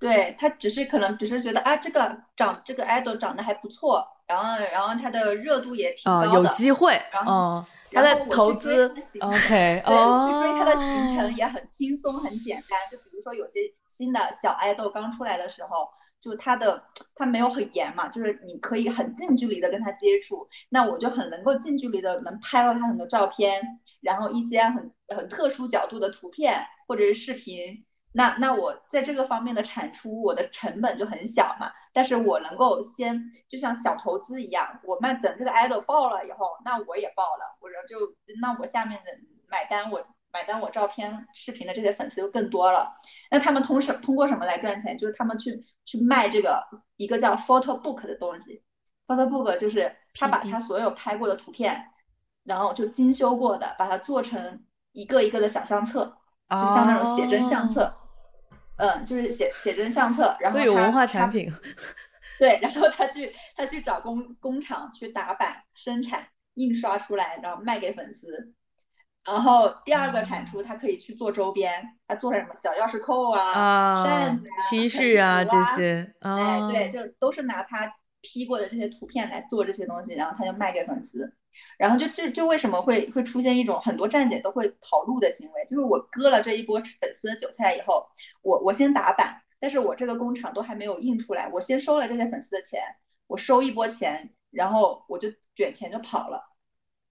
[0.00, 7.64] 对他只是可能只是觉得啊，这个长这个 idol 长得还不错，然后然后他的热度也挺高的，有机会，然后。
[7.92, 8.88] 他的投资
[9.20, 12.78] ，OK，对，去追他的行程也很轻松很简单。
[12.90, 15.88] 就比如说有些新的小爱豆刚出来的时候，
[16.20, 16.82] 就他的
[17.14, 23.60] 他没有很严嘛，就是你可以很近距离的跟他接触，那我就很能够近距离的能拍到他很多照片，
[24.00, 27.84] 然后一些很很特殊角度的图片或者是视频。
[28.14, 31.72] 那那我在这个方面的产出，我的成本就很小嘛。
[31.94, 39.10] 但是我能够先就像小投资一样，我卖等这个 idol 爆了以后，那我也爆了，或者就那我下面的
[39.48, 42.94] 买单我买单我照片视频的这些粉丝就更多了。
[43.30, 44.96] 那他们通什通过什么来赚钱？
[44.96, 48.62] 就是他们去去卖这个一个叫 photo book 的东西。
[49.06, 51.90] photo book 就是他把他所有拍过的图片，
[52.44, 56.16] 然后就精修过的，把它做成一个一个的小相册，
[56.50, 57.94] 就像那种写真相册。
[58.76, 61.52] 嗯，就是写写真相册，然后有文化产品，
[62.38, 68.54] 对，然后他去他去找工工厂去打版生产印刷出来，然后卖给粉丝。
[69.24, 81.34] 然后第二个产出，他可以去做周边，他做什么小钥匙扣啊、扇子啊、T 恤啊这些，哎，对，就都是拿他 P 过的这些图片来做这些东西，然后他就卖给粉丝。
[81.76, 88.06] 然后就就就为什么会会出现一种很多站姐都会跑路的行为，就是我割了这一波粉丝的韭菜以后，
[88.40, 92.80] 我我先打板，但是我这个工厂都还没有印出来，我先收了这些粉丝的钱，
[93.26, 96.42] 我收一波钱，然后我就卷钱就跑了，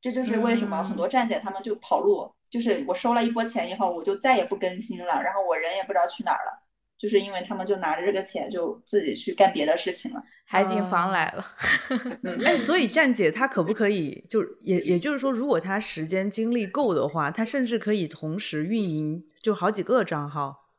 [0.02, 6.61] 这就是为什么很多站姐他们就跑路，就是我收了一波钱以后，我就再也不更新了，然后我人也不知道去哪儿了。
[7.02, 11.44] 就是因为他们就拿着这个钱就自己去干别的事情了，海景房来了。
[12.46, 20.70] 哎，所以站姐她可不可以就也也就是说，如果她时间精力够的话，她甚至可以同时运营就好几个账号。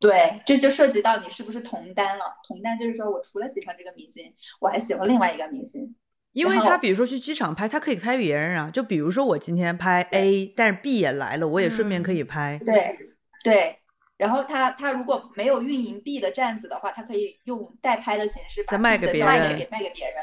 [0.00, 2.24] 对，这就涉及到你是不是同单了。
[2.48, 5.94] 同单就是说我除了喜欢这个明星，我还喜欢另外一个明星。
[6.32, 8.70] 因为他比如说去机场拍，他可以拍别人啊。
[8.70, 12.58] 就比如说我今天拍 A，但是 B 也来了，我也顺便可以拍。
[12.64, 12.96] 对
[13.44, 13.76] 对。
[14.16, 20.14] 然后他他如果没有运营 B 的站子的话，他可以用代拍的形式再卖给别人，卖给卖给别人。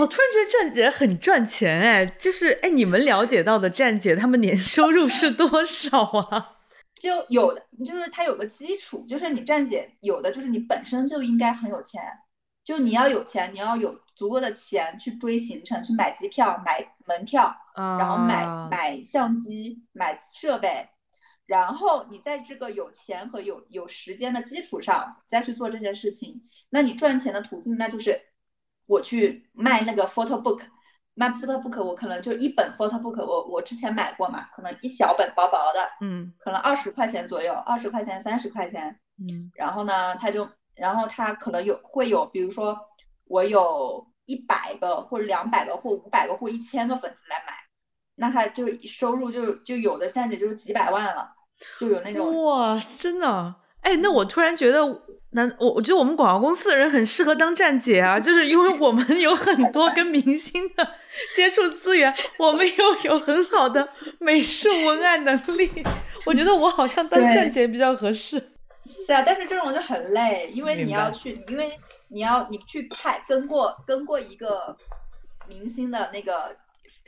[0.00, 2.06] 我，突然觉得站姐很赚钱哎！
[2.06, 6.56] 就是哎，你们了解到的站姐他们年收入是多少啊？
[6.98, 12.00] 就有的就是他有个基础，就是你站姐有的就是你本身就应该很有钱，
[12.64, 20.88] 就你要有钱，你要有足够的钱去追行程，去买机票、买门票，然后买买相机、买设备。
[21.46, 28.22] 然后你在这个有钱和有有时间的基础上再去做这件事情，那你赚钱的途径那就是
[28.86, 30.62] 我去卖那个 photo book，
[31.14, 42.78] 卖 photo book，我可能就一本 photo book，我我之前买过嘛，可能一小本薄薄的，嗯，可能二十块钱左右，二十块钱三十块钱，嗯，然后呢，他就然后他可能有会有，比如说
[43.24, 47.52] 我有一百个或者两百个或五百个或一千个粉丝来买，
[48.22, 51.28] 那他就收入就就有的站姐就是几百万了。
[51.78, 54.80] 就有那种哇，真的哎，那我突然觉得，
[55.30, 60.88] 那我我觉得我们广告公司的人很适合当站姐啊，就是因为我们有很多跟明星的
[61.34, 65.70] 接触资源，我们又有很好的美术文案能力，
[66.26, 68.50] 我觉得我好像当站姐比较合适。
[69.06, 71.72] 是啊，但是这种就很累，因为你要去，因为
[72.08, 74.76] 你要你去拍跟过跟过一个
[75.48, 76.56] 明星的那个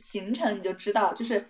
[0.04, 1.48] 行程，你就知道就是。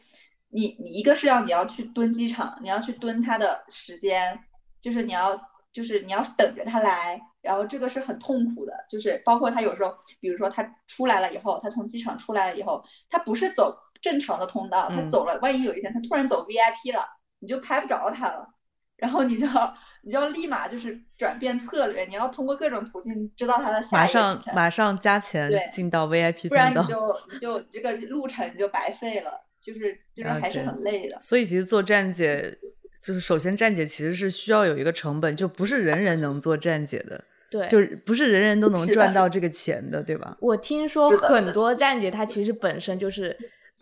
[0.57, 4.39] 你你一个是要你要去蹲机场，你要去蹲他的时间，
[4.81, 17.05] 就是你要就是你要等着他来，然后这个是很痛苦的，就是包括他有时候，比如说他出来了以后，他从机场出来了以后，他不是走正常的通道，他走了，万一有一天他突然走 VIP 了，
[17.41, 18.55] 你就拍不着他了，
[18.97, 29.31] 然后你就要你就要立马就是转变策略，你要通过各种途径知道他的下一马上马上加钱进到 VIP 不然你就你就这个路程你就白费了。
[29.65, 32.55] 就是就是还是很累的，所以其实做站姐，
[33.03, 40.37] 就是首先站姐其实是需要有一个成本，就不是人人能做站姐的，对，就是不是人人都能赚到这个钱的，对吧？
[40.39, 43.35] 我听说很多站姐她其实本身就是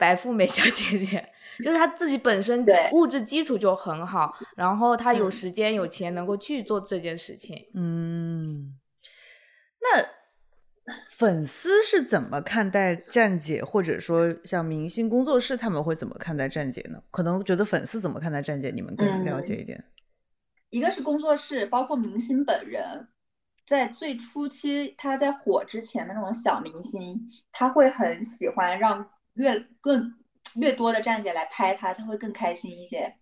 [0.03, 1.25] 白富美小姐姐，
[1.63, 8.75] 就是她自己本身物质基础就很好，然后她有时间有钱能够去做这件事情，嗯，
[9.81, 10.05] 那。
[11.09, 17.01] 粉丝是怎么看待站姐，或者说像明星工作室他们会怎么看待站姐呢？
[17.13, 19.85] 可能觉得粉丝怎么看待站姐，你们更了解一点。
[20.71, 23.07] 一个是工作室，包括明星本人，
[23.65, 30.15] 在最初期他在火之前的那种小明星，他会很喜欢让越更
[30.57, 33.15] 越多的站姐来拍他，他会更开心一些。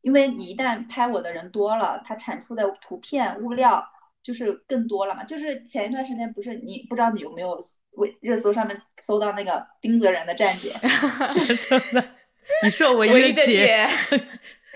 [0.00, 3.90] 因为你一旦拍我的人多了，他产出的图片物料。
[4.24, 10.70] 就是更多了嘛，就是前一段时间不是你不知道你有没有微热搜上面搜到那个丁泽仁的站姐
[11.68, 12.02] 真的，
[12.62, 13.86] 你是我 唯一的姐，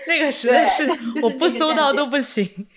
[0.05, 0.87] 那个实在是
[1.23, 2.67] 我不搜到都不行。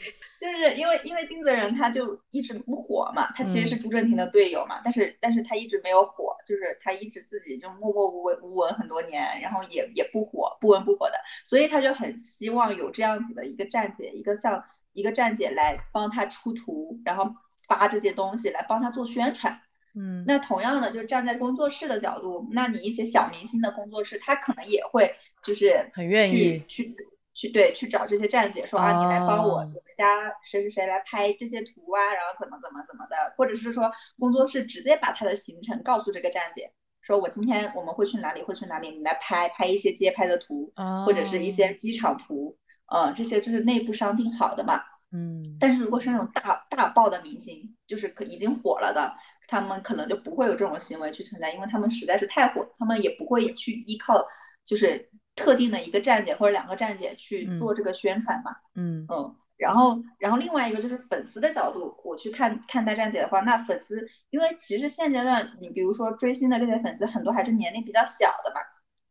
[0.43, 11.14] 就是因为因为丁泽仁他就一直不火嘛，他其实是朱正廷的队友嘛，但是但是他一直没有火，就是他一直自己就默默无闻无闻很多年，然后也也不火，不温不火的，
[11.45, 17.36] 所以他就很希望有这样子的一个站姐，一个像一个站姐来帮他出图，然后
[17.68, 19.61] 发这些东西来帮他做宣传。
[19.95, 25.14] 嗯，那同样的，就是站在工作室的角度，那你一些小明星的工作室，他可能也会
[25.45, 26.93] 就是很愿意去
[27.34, 40.72] 去对去找这些站姐说啊，你来帮我我们家谁谁谁来拍这些图啊，然后怎么怎么怎么的，或者是说工作室直接把他的行程告诉这个站姐，说我今天我们会去哪里会去哪里，你来拍拍一些街拍的图，
[41.06, 44.82] 或者是一些机场图，呃，这些就是内部商定好的嘛。
[45.14, 49.14] 嗯，但是如果是那种大大爆的明星，就是可已经火了的。
[49.48, 54.26] 他们可能就不会有这种行为去存在，因为他们实在是太火，他们也不会去依靠
[54.64, 58.56] 就是特定的一个站姐或者两个站姐去做这个宣传嘛。
[58.74, 68.60] 嗯嗯，然后然后另外一个就是粉丝的角度，我去看看待站姐的话，那粉丝因为其实现阶段你比如说追星的这些粉丝很多还是年龄比较小的嘛。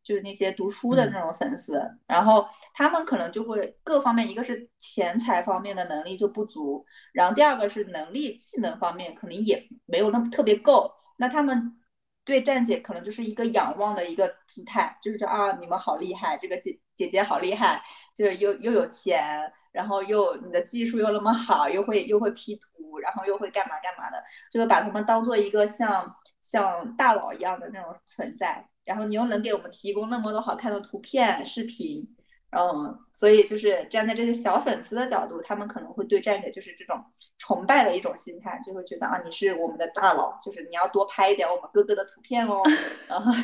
[0.04, 11.80] 就是那些读书的那种粉丝，然后他们可能就会各方面，一个是钱财方面的能力就不足，然后第二个是能力技能方面可能也没有那么特别够，那他们
[12.24, 17.84] 对站姐可能就是一个仰望的一个姿态，就是说啊你们好厉害，这个姐姐姐好厉害，
[18.16, 28.68] 就是又又有钱，然后又你的技术又那么好，又会又会 P 图，然后又会干嘛干嘛的，就会把他们当做一个像像大佬一样的那种存在。
[28.84, 32.16] 然后你又能给我们提供那么多好看的图片、视频，
[32.52, 37.02] 嗯，所以就是站在这些小粉丝的角度，他们可能会对站姐就是这种
[37.38, 42.62] 崇拜的一种心态，就会觉得啊，你是我们的大佬，就是你要多拍一点我们哥哥的图片哦，
[43.08, 43.32] 然后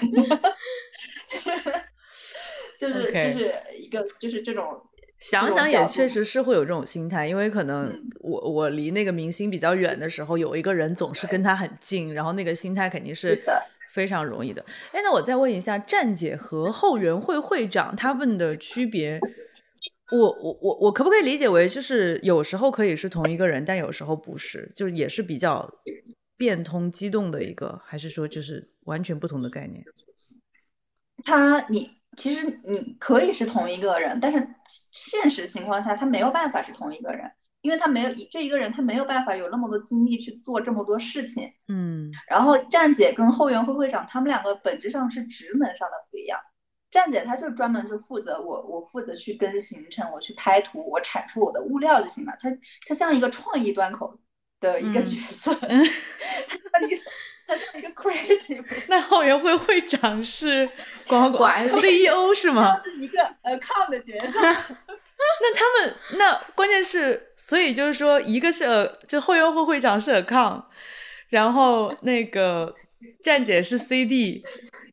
[1.25, 1.49] 就是
[2.77, 4.81] 就是就是一个就是这种。
[5.19, 13.41] 想想也确实是会有这种心态，因为可能我我离那个明星比较远的时候，有一个人总是跟他很近，然后那个心态肯定是。
[13.89, 19.19] 非常容易的，哎，那我再问一下，站姐和后援会会长他们的区别，
[20.11, 25.69] 我我我我可不可以理解为，就是有时候可以是同一个人，但有时候不是，就是也是比较
[26.37, 29.83] 变通机动的一个，还是说就是完全不同的概念？
[31.25, 34.47] 他你其实你可以是同一个人，但是
[34.91, 37.31] 现实情况下他没有办法是同一个人。
[37.61, 41.51] 因为他没有这一个人，他没有办法有那么多精力去做这么多事情。
[41.67, 46.39] 嗯，然后站姐跟后援会会长，他们两个本质上是职能上的不一样。
[46.89, 52.33] 站姐她就专门就负责我，我负责去跟行程，我去拍图，我产出我的物料就行了。
[52.39, 52.49] 她
[52.87, 54.17] 她像一个创意端口
[54.61, 57.01] 的一个角色， 她像一个
[57.45, 58.63] 她像一个 creative。
[58.87, 60.69] 那后援会会长是
[61.07, 62.77] 管管 CEO 是吗？
[62.77, 64.39] 是一个 account 的角色。
[65.41, 70.69] 那他们那关键是，所以就是说，一个是就后援会会长是康
[71.29, 72.73] 然后那个
[73.21, 74.43] 站姐是 CD，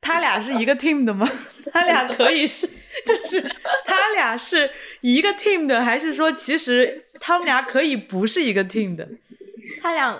[0.00, 1.28] 他俩是一个 team 的吗？
[1.72, 2.66] 他俩可以是，
[3.06, 3.42] 就是
[3.84, 4.70] 他俩是
[5.00, 9.08] 一个 team 的，还是说其实他们俩可以不是一个 team 的？
[9.80, 10.14] 他俩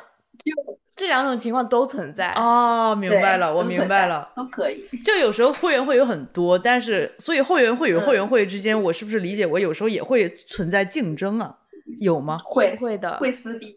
[0.45, 0.79] 就。
[0.97, 4.87] 这两种情况都存在哦，明白了，我明白了，都可以。
[5.05, 9.45] 就有时候会员会有很多，但是所以会员会与会员会之间，我是不是理解？
[9.45, 11.59] 我有时候也会存在竞争啊？
[12.01, 12.41] 有吗？
[12.45, 13.77] 会会的，会撕逼。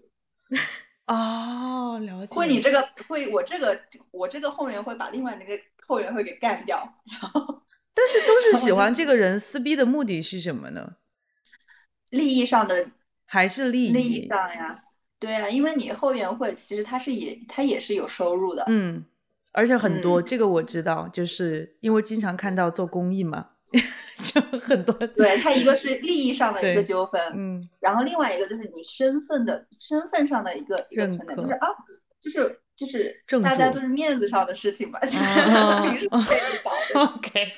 [1.07, 2.35] 哦，了解。
[2.35, 3.79] 会你这个会，我这个
[4.11, 6.77] 我这个后援会把另外那个后援会给干掉，
[7.19, 7.63] 然后。
[7.95, 10.93] 但是都是喜欢这个人，撕逼的目的是什么呢？
[12.11, 12.85] 利益上的
[13.25, 13.91] 还是利益？
[13.91, 14.83] 利益上呀。
[15.19, 19.03] 对啊，因为你后援会其实它是也它也是有收入的，嗯，
[19.51, 23.47] 而且很多这个我知道，就是因为经常看到做公益嘛，
[24.15, 24.93] 就很多。
[24.93, 31.67] 对，它一个是利益上的一个纠纷，嗯，然后另外一个就是你身份的身份上的一个认可，就是啊，
[32.21, 35.17] 就是就是大家都是面子上的事情吧，就是
[35.89, 36.71] 平时可以搞。
[37.03, 37.51] OK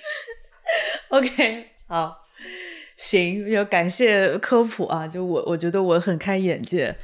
[1.10, 2.16] OK，好，
[2.96, 6.96] 行，要感谢科普啊，就我我觉得我很开眼界。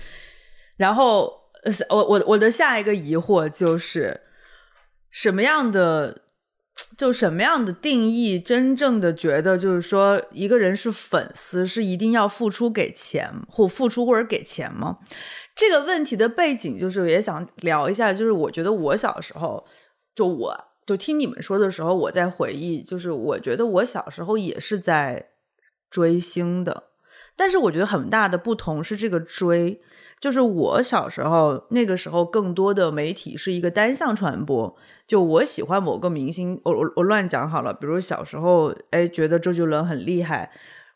[0.78, 1.34] 然后，
[1.90, 4.22] 我我我的下一个疑惑就是，
[5.10, 6.22] 什么样的，
[6.98, 15.00] 就什么样的定义，真正的觉得就是说，一个人是粉丝，是一定要付出给钱或付出或者给钱吗？
[15.56, 19.66] 这个问题的背景就是，也想聊一下，就是我觉得我小时候，
[20.14, 25.30] 就我就听你们说的时候，我在回忆，就是我觉得我小时候也是在
[25.90, 26.84] 追星的，
[27.38, 29.82] 但是我觉得很大的不同是这个追。
[30.20, 34.76] 就是我小时候那个时候，更多的媒体是一个单向传播。
[35.06, 37.74] 就我喜欢某个明星，我我我乱讲好了。
[37.74, 40.50] 比如小时候，哎，觉得周杰伦很厉害，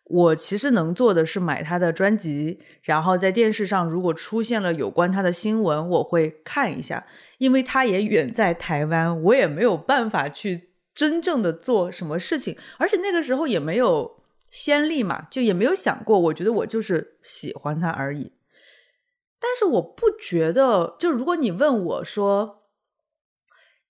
[0.05, 7.05] 我其实能做的是买他的专辑，然后在电视上如果出现了有关他的新闻，我会看一下。
[7.37, 16.17] 因为他也远在台湾，我也没有办法去真正的做什么事情，而且那个时候也没有先例嘛，就也没有想过。
[16.19, 18.31] 我觉得我就是喜欢他而已。
[19.39, 22.63] 但是我不觉得，就如果你问我说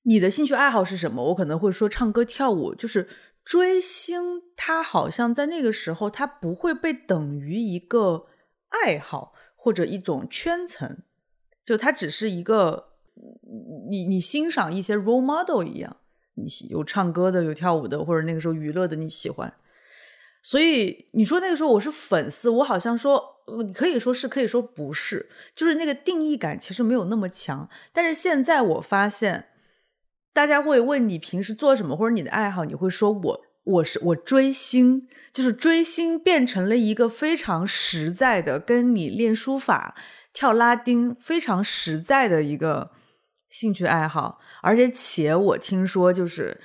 [0.04, 3.08] 你的兴趣爱好是什么，我可能会说唱歌跳舞，就是。
[3.46, 8.28] 追星，它好像在那个时候，它不会被等于一个
[8.68, 11.00] 爱好或者一种圈层，
[11.66, 12.90] 就它只是一个
[13.90, 15.98] 你你欣赏一些 role model 一样，
[16.36, 19.52] 你有唱歌的，有跳舞的，或者那个时候娱乐的你喜欢。
[20.44, 27.70] 所以你说那个时候我是粉丝，我好像说你可以说是，可以说不是，就是那个定义感其实没有那么强。
[27.92, 29.46] 但是现在我发现。
[30.32, 39.96] 大家会问你平时做什么或者你的爱好，你会说我我是我追星，就是追星变成了一个非常实在的，跟你练书法、
[40.32, 42.92] 跳拉丁非常实在的一个
[43.50, 44.40] 兴趣爱好。
[44.62, 46.62] 而且且我听说，就是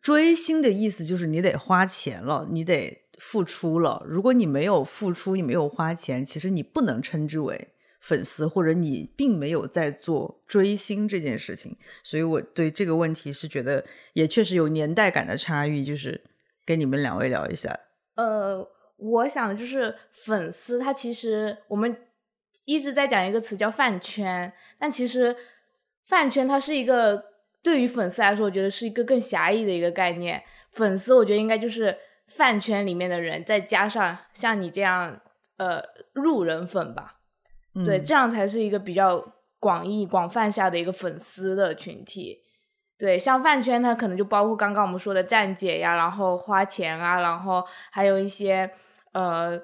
[0.00, 4.04] 追星的意思就是你得花钱了，你得付出了。
[4.06, 7.68] 如果你没有付出，你没有花钱，其实你不能称之为。
[8.00, 16.20] 粉丝或者你并没有在做追星这件事情，所以我对这个问题是觉得也确实有年代感的差异，就是
[16.66, 17.74] 跟你们两位聊一下。
[18.16, 21.96] 呃，我想就是粉丝，他其实我们
[22.66, 25.34] 一直在讲一个词叫饭圈，但其实
[26.04, 27.24] 饭圈它是一个
[27.62, 30.42] 对于粉丝来说，我觉得是一个更狭义的一个概念。
[30.72, 31.96] 粉丝我觉得应该就是
[32.26, 35.20] 饭圈里面的人，再加上像你这样
[35.58, 37.16] 呃路人粉吧。
[37.84, 42.42] 对，这样才是一个比较广义、广泛下的一个粉丝的群体。
[42.96, 48.70] 对，像饭圈，它可能就包括刚刚我们说的站姐呀，然后花钱啊，然后还有一些
[49.12, 49.60] 呃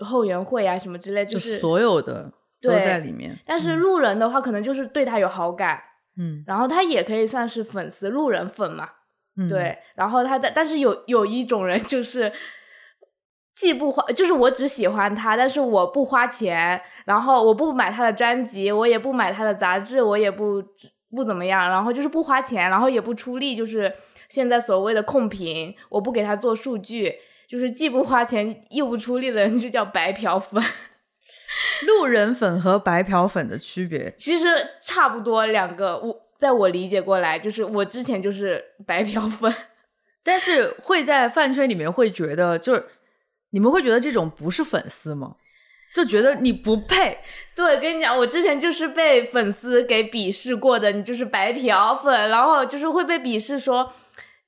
[0.00, 3.38] 后援会啊什么之类，就是所有的都在里面。
[3.46, 5.80] 但是路人的话，可能就是对他有好感，
[6.16, 8.88] 嗯，然后他也可以算是粉丝，路人粉嘛。
[9.48, 12.32] 对，然后他的，但是有有一种人就是。
[13.54, 20.60] 既不花，就是我只喜欢他，但是我不花钱，然后我不买他的专辑，我也不买他的杂志，我也不
[21.14, 23.92] 不怎么样，然后就是不花钱，然后也不出力，就是
[24.30, 27.14] 现在所谓的控评，我不给他做数据，
[27.46, 30.60] 就是既不花钱又不出力的人就叫白嫖粉。
[31.86, 34.46] 路人粉和白嫖粉的区别其实
[34.80, 39.54] 差不多，两个我在我理解过来，就是我之前就是白嫖粉，
[40.24, 42.84] 但是会在饭圈里面会觉得就是。
[43.54, 45.36] 你们会觉得这种不是粉丝吗？
[45.94, 47.18] 就觉得你不配。
[47.54, 53.92] 对，跟你讲，我之前就是被粉丝给鄙视过的，你就是白嫖粉，然后就是会被鄙视说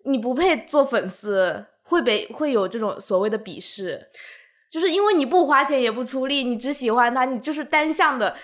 [0.07, 4.09] 你不配做粉丝，会被会有这种所谓的鄙视，
[4.73, 8.35] 就是因为你不花钱也不出力，你只喜欢他，你就是单向的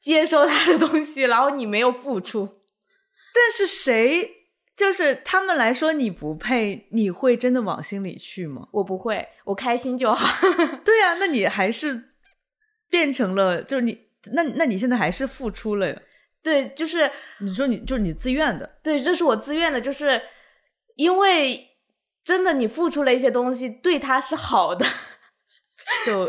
[0.00, 2.48] 接收他的东西，然后你没有付出。
[3.36, 4.32] 但是谁？
[4.76, 8.68] 就是他们来说你不配，你会真的往心里去吗？
[8.72, 10.46] 我不会，我开心就好。
[10.84, 12.10] 对呀，那你还是
[12.90, 13.98] 变成了，就是你，
[14.32, 16.02] 那那你现在还是付出了。
[16.42, 17.10] 对，就是
[17.40, 18.78] 你说你就是你自愿的。
[18.82, 20.20] 对，这是我自愿的，就是
[20.96, 21.68] 因为
[22.22, 24.84] 真的你付出了一些东西，对他是好的，
[26.04, 26.28] 就。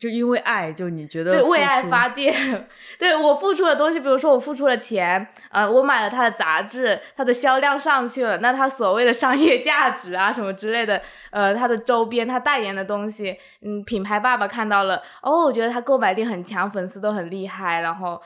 [0.00, 2.34] 就因为爱，就你觉得对为爱发电，
[2.98, 18.20] 对我付出的东西，比如说我付出了钱，呃，我买了他的杂志，他的销量上去了，那他所谓的商业价值啊什么之类的，呃，他的周边，他代言的东西，嗯，品牌爸爸看到了，哦，我觉得他购买力很强，粉丝都很厉害，然后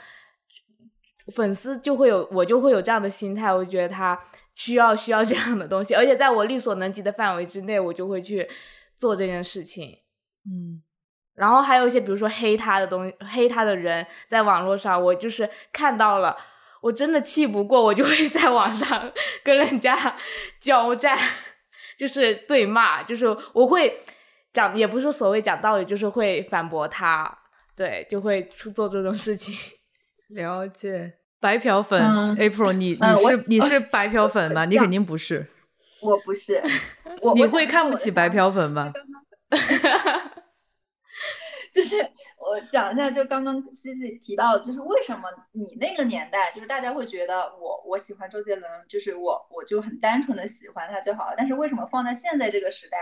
[1.34, 4.18] 粉丝就会有我就会有这样的心态，我觉得他
[4.54, 8.48] 需要需要这样的东西，而且在我力所能及的范围之内，我就会去
[8.96, 9.98] 做这件事情，
[10.46, 10.82] 嗯。
[11.39, 16.36] 然后还有一些，比如说黑他的东西，黑他的人，在网络上，我就是看到了，
[16.80, 19.11] 我真的气不过，我就会在网上
[19.45, 19.97] 跟人家
[20.61, 21.16] 交战，
[21.99, 24.01] 就是对骂，就是我会
[24.53, 27.39] 讲，也不是说所谓讲道理，就是会反驳他，
[27.76, 29.55] 对，就会出做这种事情。
[30.34, 32.03] 了解，白嫖粉
[32.36, 34.64] ，April，你你是你是白嫖粉吗？
[34.64, 35.47] 你肯定不是。
[36.01, 36.62] 我不是。
[37.34, 38.93] 你会看不起白嫖粉吗？
[41.79, 41.97] 就是
[42.37, 51.35] 我讲一下，就刚刚西西提到，就是为什么你那个年代，就是大家会觉得我我喜欢周杰伦，就是我我就很单纯的喜欢他就好了。
[51.37, 52.99] 但是为什么放在现在这个时代，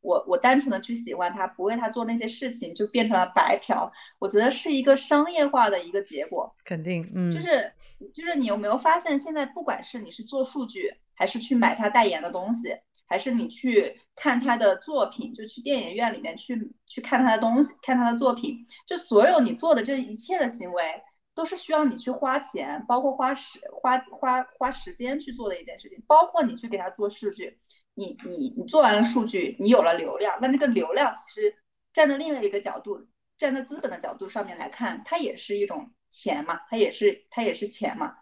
[0.00, 3.92] 我我单纯的去喜欢他，不为他做那些事情，就变成了白嫖？
[4.18, 6.52] 我觉得是一个商业化的一个结果。
[6.64, 7.72] 肯定，嗯，就是
[8.12, 21.02] 就是你有没有发现，现在不管是你是做数据，还是去买他代言的东西，还是你去看他的作品，就去电影院里面去去看他的东西，看他的作品，就所有你做的这一切的行为，
[21.34, 27.58] 都是需要你去花钱，包括花时花花花时间去做的一件事情，包括你去给他做数据，
[27.94, 31.56] 你你你做完了数据，你有了流量，那这个流量其实
[31.92, 33.06] 站在另外一个角度，
[33.38, 38.16] 站在资本的角度上面来看，它也是一种钱嘛，它也是它也是钱嘛。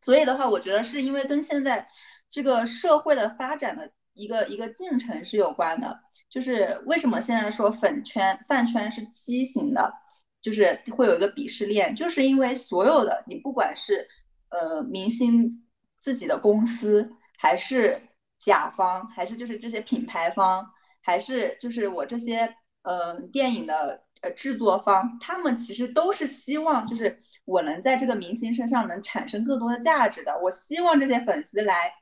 [0.00, 1.88] 所以的话，我觉得是因为跟现在
[2.30, 6.00] 这个社会的发展的一个一个进程是有关的。
[6.28, 9.92] 就是为什么现在说粉圈饭圈是畸形的，
[10.40, 14.08] 就是会有一个鄙视链，就是因为所有的你不管是
[14.48, 15.64] 呃明星
[16.02, 18.02] 自己的公司，还是
[18.38, 24.02] 甲方，还是就是这些品牌方，还是就是我这些呃电影的。
[24.22, 30.40] 呃，制作方他们其实都是希望，就是我能在这个明星身上能产生更多的价值的。
[30.42, 31.92] 我希望这些粉丝来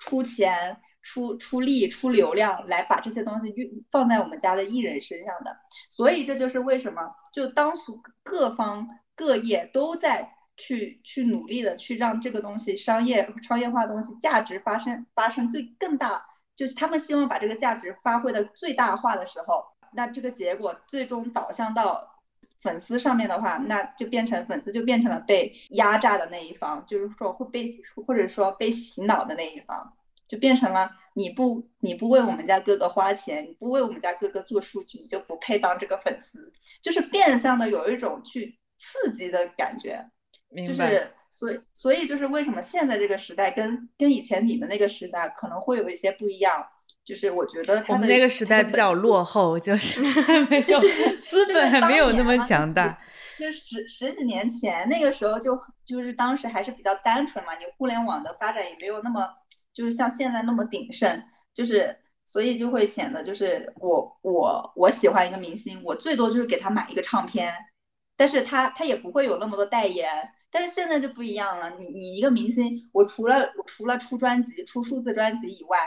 [0.00, 5.56] 出钱、出出力、出流量，来把这些东西运放在我们家的艺人身上的。
[5.88, 16.26] 所以这就是为什么，就当属各方各业都在去去努力的去让这个东西商业商业化东西价值发生发生最更大，
[16.56, 19.64] 就是他们希望把这个价值发挥的最大化的时候。
[19.92, 22.20] 那这个结果最终导向到
[22.60, 27.72] 粉丝上面的话，那就变成粉丝就变成了被压榨的那一方，就是说会被
[28.04, 29.95] 或者说被洗脑的那一方，
[30.28, 36.52] 就变成了你不你不为我们家哥哥花钱，你不为我们家哥哥做数据，你就不配当这个粉丝，
[36.82, 40.04] 就是变相的有一种去刺激的感觉，
[40.66, 46.66] 就是所以所以就是为什么现在这个时代跟跟以前你们那个时代可能会有一些不一样。
[47.04, 50.00] 就是我觉得我们那个时代比较落后，就是
[50.50, 50.76] 没有
[51.24, 52.98] 资本还没有那么强大。
[53.38, 59.24] 就十十几年前那个时候，就就是当时还是比较单纯嘛，你互联网的发展也没有那么
[59.76, 61.22] 就是像现在那么鼎盛，
[61.54, 67.54] 就是所以就会显得就是我我我喜欢一个明星，我最多就是给他买一个唱片，
[68.16, 70.30] 但是他他也不会有那么多代言。
[70.50, 75.78] 但是现在就不一样了，你你一个明星，我除了除了出专辑、出数字专辑以外。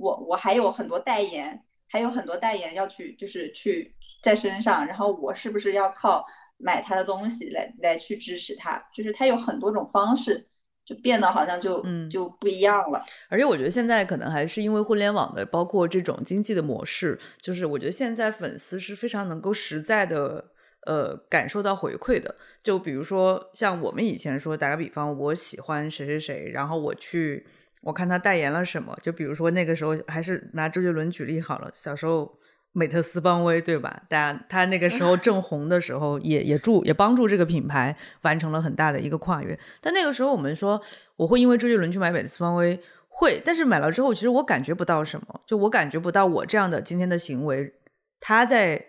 [0.00, 6.24] 我我还有很多代言，还有很多代言要去，就是去在身上，然后我是不是要靠
[6.56, 8.88] 买他的东西来来去支持他？
[8.94, 10.47] 就是他有很多种方式，
[10.88, 13.04] 就变得好像就嗯就不一样了。
[13.28, 20.42] 而且我觉得现在可能还是因为互联网的，包括这种经济的模式，就是我觉得现在粉丝是非常能够实在的
[20.86, 22.34] 呃感受到回馈的。
[22.64, 27.46] 就比如说像我们以前说，打个比方，我喜欢谁谁谁，然后我去。
[27.82, 31.70] 我看他代言了什么，就比如说那个时候还是拿周杰伦举例好了。
[31.72, 32.36] 小时候
[32.78, 34.02] 美特斯邦威对吧？
[34.08, 39.58] 大家他那个时候 正红的时候，也也助也帮助这个品牌完成了很大的一个跨越。
[39.80, 40.80] 但那个时候我们说
[41.16, 47.74] 我会因为周杰伦去买美特斯邦威会，但是买了之后其实我感觉不到什么，就我感觉不到我这样的今天的行为，
[48.20, 48.86] 他在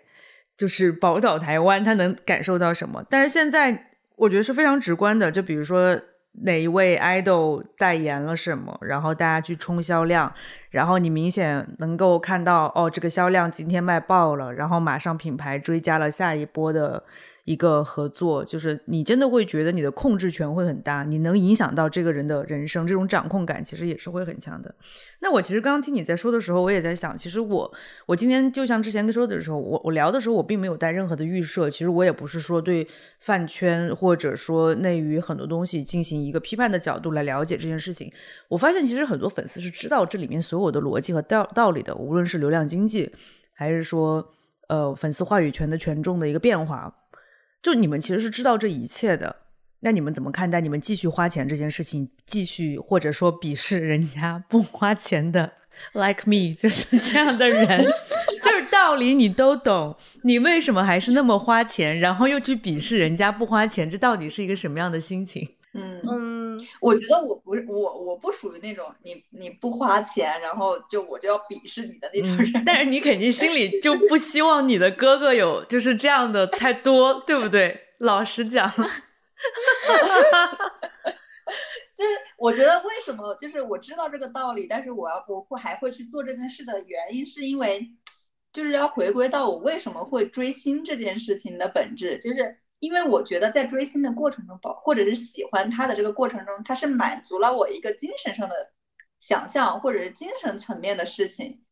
[0.56, 3.04] 就是宝岛台湾他能感受到什么。
[3.10, 6.00] 但是现在我觉得是非常直观的，就比如说。
[6.42, 10.32] 哪一位 idol 代言了什么，然后大家去冲销量，
[10.70, 17.04] 然后你明显能够看到，哦，这个销量今天卖爆了，然后马上品牌追加了下一波的。
[17.50, 24.72] 一个合作，就是你真的会觉得你的控制权会很大，你能影响到这个人的人生，这种掌控感其实也是会很强的。
[25.18, 27.74] 那我其实刚刚听你在说的时候，我也在想，其实我
[28.06, 32.86] 我今天就像之前跟说的时候，我我聊的时候，我并没有带任何的预设，其实我也不是说对
[33.18, 38.12] 饭圈或者说内娱很多东西进行一个批判的角度来了解这件事情。
[38.46, 43.10] 我发现其实很多粉丝是知道这里面所有的逻辑和道道理的，无论是流量经济，
[43.52, 44.24] 还是说
[44.68, 46.94] 呃粉丝话语权的权重的一个变化。
[47.62, 49.36] 就你们其实是知道这一切的，
[49.80, 52.08] 那你们怎么看待你们继续花钱这件事情？
[52.24, 55.52] 继续或者说鄙视人家不花钱的，
[55.92, 57.84] like me，就是这样的人，
[58.42, 63.90] 就是道理你都懂，你为什么还是那么花钱，然后又去鄙视人家不花钱？
[63.90, 65.48] 这到底是一个什么样的心情？
[65.72, 72.64] 嗯嗯，我觉得我不是我我不属于那种你你不花钱，然后就我就要鄙视你的那种人。
[72.66, 77.80] 但是你肯定 心里就不希望你的哥哥有就是这样的太多，对不对？
[77.98, 78.82] 老实讲， 就
[82.04, 87.88] 是我觉得为什么就是我知道这个道理，但是我要我会还会去做这件事的原因，是因为
[88.52, 92.56] 就是要回归到我为什么会追星这件事情的本质，就是。
[92.80, 98.72] 因为我觉得在追星的过程中，或者是喜欢他的这个过程中，他是满足了我一个精神上的
[99.20, 101.62] 想象，或者是精神层面的事情，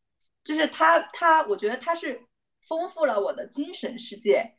[0.45, 2.21] 就是他他，我觉得他是
[2.69, 4.55] 丰富了我的精神世界。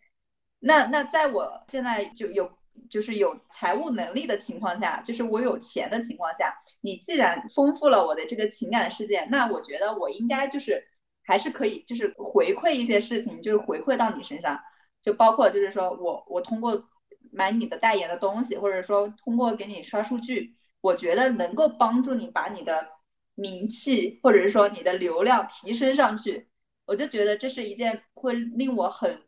[0.59, 2.51] 那那在我现在就有
[2.89, 10.87] 就是有财务能力的情况下，就是我有钱的情况下，你既然丰富了我的这个情感世界，那我觉得我应该就是
[11.23, 14.59] 还是可以，就是回馈一些事情，就是回馈到你身上，
[15.01, 16.89] 就包括就是说我我通过
[17.31, 22.87] 买你的代言的东西，或者说通过给你刷数据，我觉得能够帮助你把你的
[23.35, 26.49] 名气或者说你的流量提升上去，
[26.85, 29.21] 我就觉得这是一件会令我很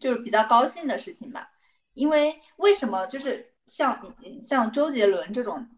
[0.00, 1.50] 就是比较高兴的事情吧。
[1.94, 5.68] 因为为什么就是像像周杰伦这种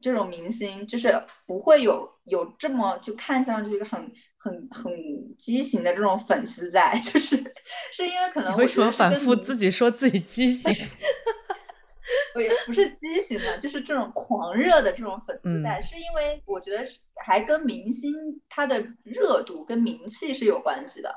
[0.00, 4.92] 这种明星，就是不会有有这么就看上去很很很
[5.38, 7.36] 畸形的这种粉丝在， 就是
[7.92, 10.72] 是因为可能为什么反复自己说自己畸形？
[12.40, 16.84] 也不是畸形的，就是这种狂热的这种粉丝在，是因为我觉得
[17.24, 18.14] 还跟明星
[18.48, 21.14] 他的热度跟名气是有关系的，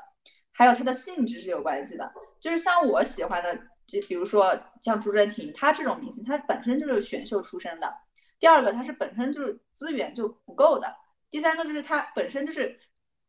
[0.52, 3.58] 还有他的性质是有关系的，就是像我喜欢的。
[3.84, 7.92] 就比如说像朱正廷，他这种明星，他本身就是选秀出身的。
[8.42, 10.96] 第二个，它是本身就是资源就不够的。
[11.30, 12.80] 第三个就是它本身就是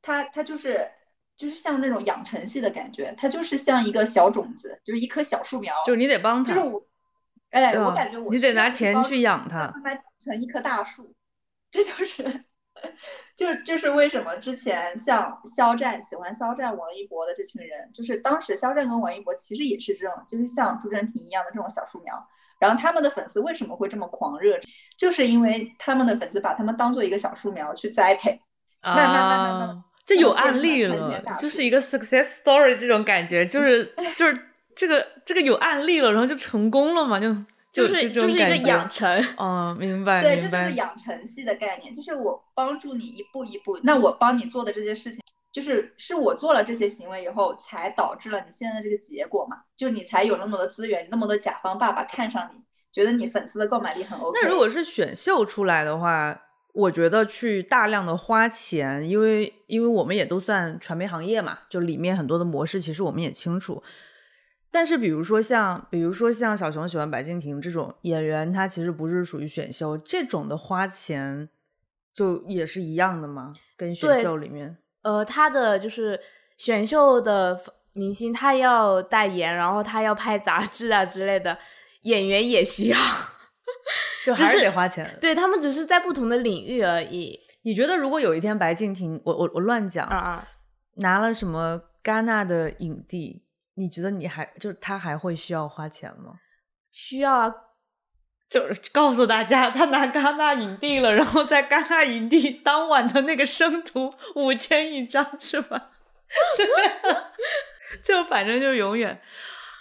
[0.01, 0.89] 它它就是
[1.37, 5.75] 就是像那种养成系的感觉，它就是像一个小种子，就是一棵小树苗。
[5.85, 6.55] 就是你得帮它。
[6.55, 6.83] 就是我，
[7.51, 11.13] 哎，我感觉我你得拿钱去养它，让他成一棵大树。
[11.69, 12.45] 这就是。
[13.37, 22.27] 就就是为什么之前像肖战喜欢肖战、王一博的这群人，就是当时肖战跟王一博其实也是这种，就是像朱正廷一样的这种小树苗。
[22.67, 24.57] 然后他们的粉丝为什么会这么狂热？
[24.97, 28.39] 就是因为他们的粉丝把他们当做一个小树苗去栽培，
[28.81, 33.85] 慢慢慢慢慢慢，这有案例了，就是一个 success story 这种感觉，就是
[34.15, 34.39] 就是
[34.75, 37.35] 这个这个有案例了，然后就成功了嘛，就。
[37.73, 45.19] 就是就是一个养成，哦，明白，对，这就是养成系的概念，就是我帮助你一步一步，那我帮你做的这些事情，
[45.53, 54.39] 就是是我做了这些行为以后，才导致了你现在的这个结果嘛，就你才有那么多资源，那么多甲方爸爸看上你，觉得你粉丝的购买力很 OK。
[54.41, 56.41] 那如果是选秀出来的话，
[56.73, 63.83] 我觉得去大量的花钱，因为因为我们也都算传媒行业嘛，就里面很多的模式，其实我们也清楚。
[64.71, 71.47] 但是，比如说像，比如说像小熊喜欢白敬亭这种演员，他其实不是属于选秀这种的花钱，
[72.11, 73.53] 就也是一样的吗？
[73.77, 76.19] 跟选秀里面，呃，他的就是
[76.57, 77.61] 选秀的
[77.93, 81.57] 明星，他要代言，然后他要拍杂志啊之类的，
[82.01, 82.97] 演员也需要，
[84.25, 85.17] 就还是得花钱。
[85.21, 87.39] 对他们只是在不同的领域而已。
[87.63, 90.47] 你觉得如果有一天白敬亭，我我我乱讲啊啊，
[90.95, 93.43] 拿了什么戛纳的影帝？
[93.75, 96.33] 你觉得你还就是他还会需要花钱吗？
[96.91, 97.55] 需要啊，
[98.53, 105.89] 就告诉大家他拿戛纳影帝了，然后在戛纳影帝当晚的那个生图五千一张是吧？
[106.55, 106.65] 对，
[108.03, 109.19] 就反正就永远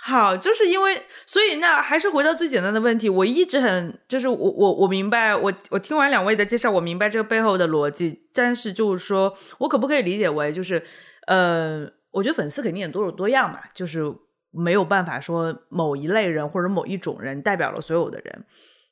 [0.03, 10.83] 好，就是因为所以那还是回到最简单的问题，我一直很就是我我我明白我我听完两位的介绍，我明白这个背后的逻辑，但是就是说我可不可以理解为就是
[11.27, 11.87] 呃。
[12.13, 14.03] 我觉得粉丝肯定也多种多样嘛，就是
[14.53, 18.45] 没有办法说某一类人或者某一种人代表了所有的人，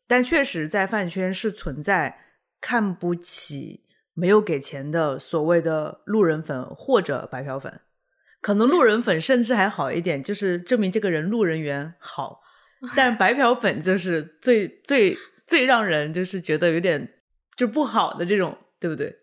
[0.09, 2.19] 但确实在饭圈是存在
[2.61, 3.85] 看不起
[4.15, 7.81] 没有给钱的所谓的路人粉或者白嫖粉，
[8.41, 12.41] 可能路人粉甚至还好一点，就是证明这个人路人缘好，
[12.97, 17.15] 但白嫖粉就是最最最让人就是觉得有点
[17.57, 19.17] 就不好的这种，对不对？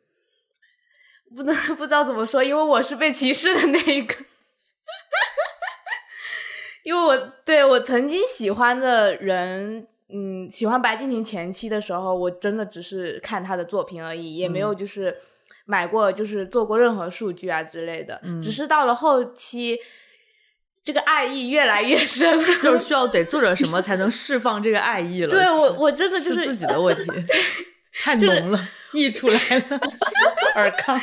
[1.35, 4.15] 不能不知道怎么说，因为我是被歧视的那一个，
[6.87, 15.13] 因为我对我曾经喜欢的人，嗯，喜欢白敬亭前期的时候，我真的只是看他的作品而已，也没有就是
[15.65, 19.77] 买过，就是做过任何数据啊之类的，只是到了后期，
[20.81, 25.27] 这个爱意越来越深，就 是需要得做点什么才能释放这个爱意了。
[25.27, 27.11] 对我，我真的就是自己的问题，
[28.01, 28.69] 太浓了。
[28.93, 29.37] 溢出来
[29.69, 29.77] 了，
[30.55, 30.97] 尔康，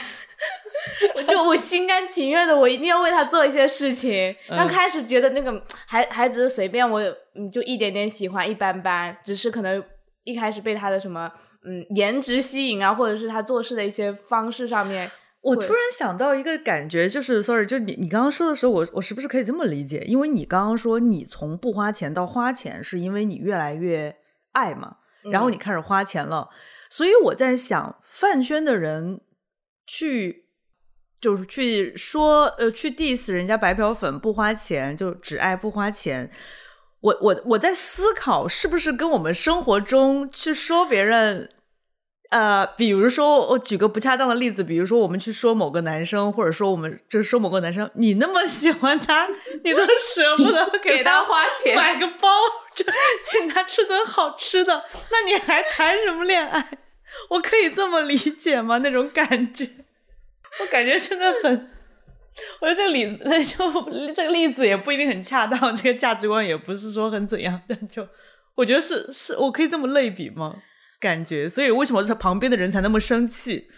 [1.16, 4.35] 我就我心甘情愿的，我一定要为他做一些事情。
[4.49, 7.01] 刚开始觉得那个还还只是随便，我
[7.35, 9.82] 嗯就一点点喜欢，一般般，只是可能
[10.24, 11.30] 一开始被他的什么
[11.64, 15.11] 嗯颜值吸引啊，或者是他做事的一些方式上面。
[15.41, 19.99] 我突然想到一个感觉，就是 sorry，就你你刚刚说的时候，我我是不是可以这么理解？
[20.07, 24.16] 因为你刚刚说你从不花钱到花钱，是因为你越来越
[24.53, 24.97] 爱嘛，
[25.30, 26.49] 然后你开始花钱了。
[26.89, 29.20] 所以我在想，饭圈的人
[29.87, 30.43] 去
[31.25, 36.31] 就是去说呃去 diss 人家白嫖粉不花钱，就只爱不花钱。
[37.01, 41.49] 我我我在思考，是不是跟我们生活中去说别人
[42.29, 49.27] 呃，比如说我举个不恰当的例子，比如说我们去说某个男生，或者说我们就是说某个男生，你那么喜欢他，
[49.62, 52.29] 你都舍不得 给他花钱买个包，
[53.25, 56.68] 请他吃顿好吃的，那你还谈什么恋爱？
[57.31, 58.79] 我可以这么理解吗？
[58.79, 59.70] 那种感觉，
[60.61, 61.70] 我感觉真的很，
[62.61, 68.07] 我觉得这个例子， 就这个例子也不一定很恰当，这个价值观也不是说很怎样，但就
[68.55, 70.57] 我觉得是是我可以这么类比吗？
[71.00, 73.68] 感觉，所以为什么他旁边的人才那么生气？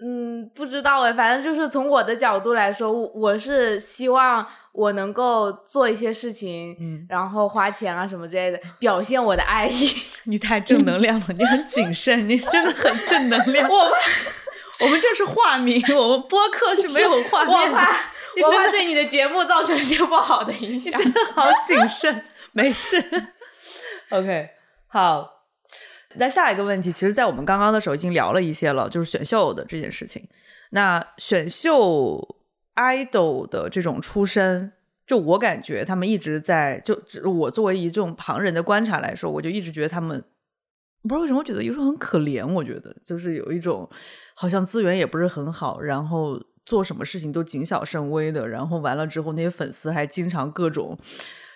[0.00, 9.90] 嗯，不知道哎，反正就是从我的角度来说，我是希望我能够做一些事情，嗯，然后花钱啊什么之类的，表现我的爱意。
[10.24, 13.66] 你太正能量了，你很谨慎，你真的很正能量。
[13.70, 13.92] 我
[14.80, 17.54] 我们这是化名，我们播客是没有画面。
[17.54, 17.90] 我怕，
[18.44, 20.92] 我怕对你的节目造成一些不好的影响。
[20.92, 23.02] 真的好谨慎，没事。
[24.10, 24.50] OK，
[24.86, 25.34] 好。
[26.14, 30.26] 那下一个问题，其实，在我们刚刚的时候已经聊了一些了，就是选秀的这件事情。
[30.70, 32.36] 那选秀
[32.76, 34.72] idol 的这种出身，
[35.06, 36.98] 就我感觉他们一直在，就
[37.30, 40.24] 我作为一种旁人的观察来说，我就一直觉得他们，
[41.02, 42.46] 不知道为什么，我觉得有时候很可怜。
[42.46, 43.88] 我觉得就是有一种
[44.36, 50.98] 好像资源也不是很好，然后做什么事情都谨小慎微的，然后完了之后，那些粉丝还经常各种，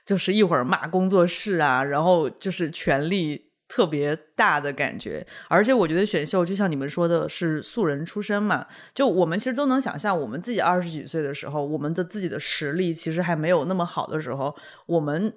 [0.06, 3.50] 就是一会儿骂工作室啊，然后就是权力。
[3.68, 15.32] 特别大的感觉，而且我觉得选秀就像你们说的是素人出身嘛，就我们其实都能想象，我们自己二十几岁的时候，我们的自己的实力其实还没有那么好的时候，我们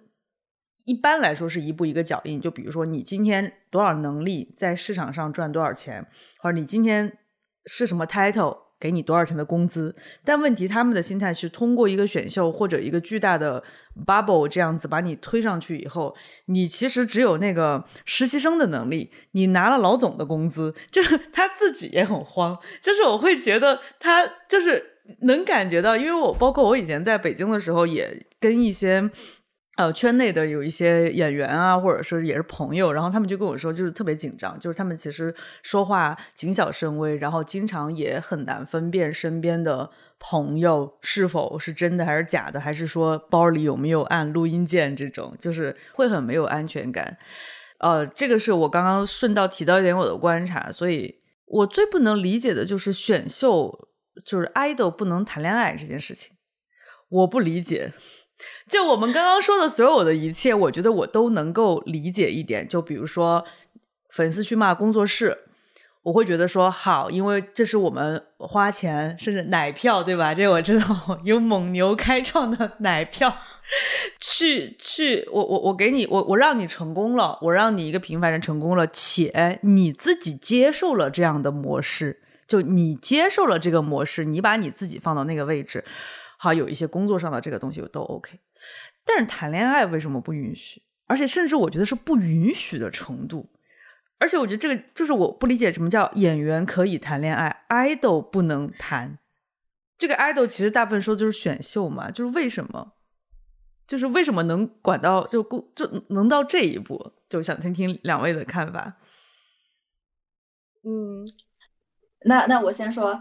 [0.85, 2.39] 一般来说是一步一个脚印。
[2.39, 6.05] 就比如说你今天多少能力，在市场上赚多少钱，
[6.39, 7.17] 或者你今天
[7.65, 8.65] 是什么 title。
[8.77, 9.95] 给你多少钱的工资？
[10.25, 13.63] 但问题，他们的心态是通过一个选秀或者一个巨大的
[14.05, 16.13] bubble 这样子把你推上去以后，
[16.47, 22.55] 你其实只有那个实习生的能力，你拿了老总的工资，就是 他自己也很慌。
[22.81, 29.09] 就是我会觉得他就是能感觉到，因为我包括我以前在北京的时候，也跟一些。
[29.75, 47.17] 呃，圈内的有一些演员啊，或者说也是朋友，然后他们就跟我说，就是特别紧张，就是他们其实说话谨小慎微，然后经常也很难分辨身边的朋友是否是真的还是假的，还是说包里有没有按录音键这种，就是会很没有安全感。
[47.79, 51.13] 呃，这个是我刚刚顺道提到一点我的观察，所以
[51.45, 53.89] 我最不能理解的就是选秀
[54.23, 56.37] 就是 idol 不能谈恋爱这件事情，
[57.09, 57.91] 我不理解。
[58.67, 62.67] 就我们刚刚说的所有的一切，我觉得我都能够理解一点。
[62.67, 63.45] 就比如说，
[64.09, 65.37] 粉丝去骂工作室，
[66.03, 70.33] 我会觉得说好，因为这是我们花钱甚至奶票，对吧？
[70.33, 73.37] 这我知道， 有蒙牛开创的奶票，
[74.19, 85.83] 去去，我我我给你，我我让你成功了，我让你一个平凡人成功了，且你自己接受了这样的模式，就你接受了这个模式，你把你自己放到那个位置。
[86.45, 88.39] 好，有一些工作上的这个东西都 OK，
[89.03, 90.79] 但是谈恋爱为什么不允许？
[91.07, 93.51] 而且甚至我觉得是不允许的程度。
[94.19, 99.17] 而且我觉得这个就是我不理解什么叫演员可以谈恋爱，idol 不能谈。
[99.97, 102.93] 这个 idol 其实大部分说就是选秀嘛，就是为什么？
[103.87, 107.13] 就是为什么能管到就公就能到这一步？
[107.27, 108.93] 就想听听两位的看法。
[110.83, 111.25] 嗯，
[112.25, 113.19] 那那我先说。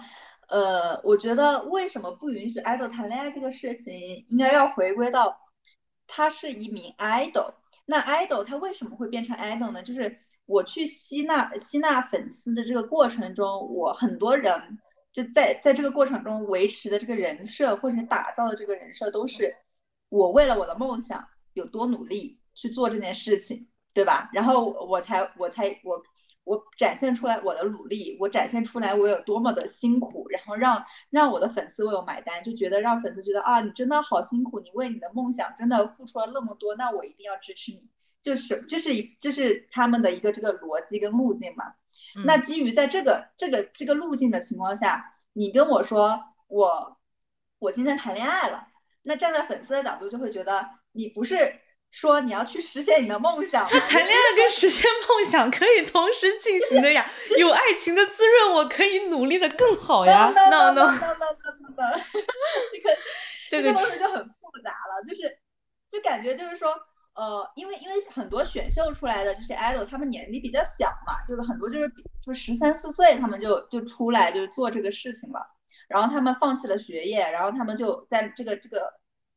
[0.55, 5.41] 呃，我觉得为什么不允许 idol 谈恋爱这个事情，应该要回归到
[6.07, 7.55] 他是一名 idol。
[7.85, 9.83] 那 idol 他为什么会变成 idol 呢？
[9.83, 14.79] 就是我去吸纳吸纳粉丝的这个过程中，我很多人
[15.13, 19.57] 就在在这个过程中维持的这个人设，或者打造的这个人设，都是
[20.09, 24.31] 我为了我的梦想有多努力去做这件事情，对吧？
[24.33, 26.01] 然后我才我才我。
[26.45, 37.89] 我展现出来我的努力，我展现出来我有多么的辛苦，然后让让我的粉丝为我买单，就觉得让粉丝觉得啊，你真的好辛苦，你为你的梦想真的付出了那么多，那我一定要支持你，
[38.23, 41.75] 就是这是一这是他们的一个这个逻辑跟路径嘛。
[42.25, 46.99] 那基于在这个这个这个路径的情况下，你跟我说我
[47.59, 48.69] 我今天谈恋爱了，
[49.03, 51.61] 那站在粉丝的角度就会觉得你不是。
[51.95, 57.09] 说你要去实现你的梦想，谈恋爱跟实现梦想可以同时进行的呀。
[57.39, 60.33] 有爱情的滋润，我可以努力的更好呀。
[60.35, 62.01] no no no no no no，
[62.69, 62.99] 这个
[63.49, 65.39] 这个东西就很复杂了，就是
[65.89, 66.75] 就感觉就是说，
[67.15, 71.89] 呃，因为因为很多选秀出来的这些 idol，他们年纪比较小嘛，就是很多就是
[72.27, 75.41] 就十三四岁，他们就就出来就是做这个事情了，
[75.87, 78.93] 然后他们放弃了学业，然后他们就在这个这个。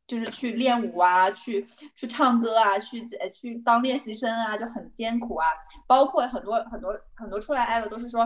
[0.07, 5.45] 就是去练舞啊，去去唱歌啊，去去当练习生啊，就很艰苦啊。
[5.85, 8.21] 包括很多很多很多出来爱的都是说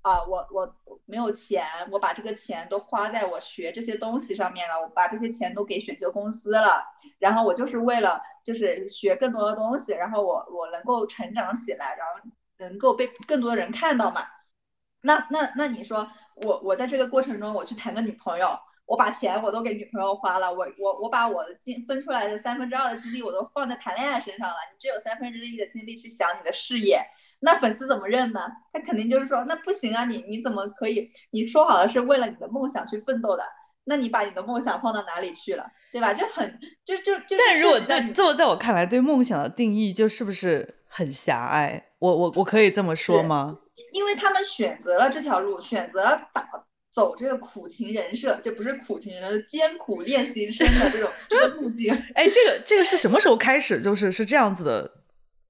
[0.00, 6.84] 啊，我我没有钱，我把这个钱都花在我学这些东西上面了，我把这些钱都给选秀公司了，
[7.18, 14.22] 然后我就是为了就是学更多的东西，然后我我能够成长起来，然后能够被更多的人看到嘛。
[15.02, 18.58] 那那那你说我我在这个过程中我去谈个女朋友。
[18.86, 27.04] 我把钱我都给女朋友花了，我我我把我的精分出来的三分之二的精力我都放在谈恋爱身上了，你只有三分之一的精力去想你的事业，
[27.40, 28.40] 那粉丝怎么认呢？
[28.72, 31.10] 他肯定就是说，那不行啊，你你怎么可以？
[31.30, 33.42] 你说好了是为了你的梦想去奋斗的，
[33.84, 36.14] 那你把你的梦想放到哪里去了，对吧？
[36.14, 37.36] 就很就就就。
[37.36, 41.86] 但如果在这么在我看来，对梦想的定义就是不是很狭隘？
[41.98, 43.58] 我我我可以这么说吗？
[43.92, 46.48] 因为他们选择了这条路，选择打。
[46.96, 51.92] 走这个苦情人设，这不是苦情人，艰苦练习生的这种这个路径。
[52.16, 53.82] 哎，这个这个是什么时候开始？
[53.82, 54.90] 就是是这样子的，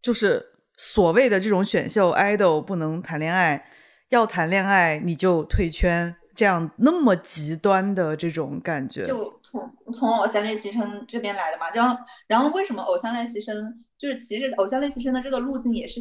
[0.03, 0.45] 就是
[0.77, 3.65] 所谓的这种选秀 idol 不能谈恋爱，
[4.09, 9.07] 要谈恋爱你就退圈，这样那么极端的这种感觉。
[9.07, 16.01] 就从从偶像练习生这边来的嘛，然后然后为什么偶像练习生就是其实偶像练习生的这个路径也是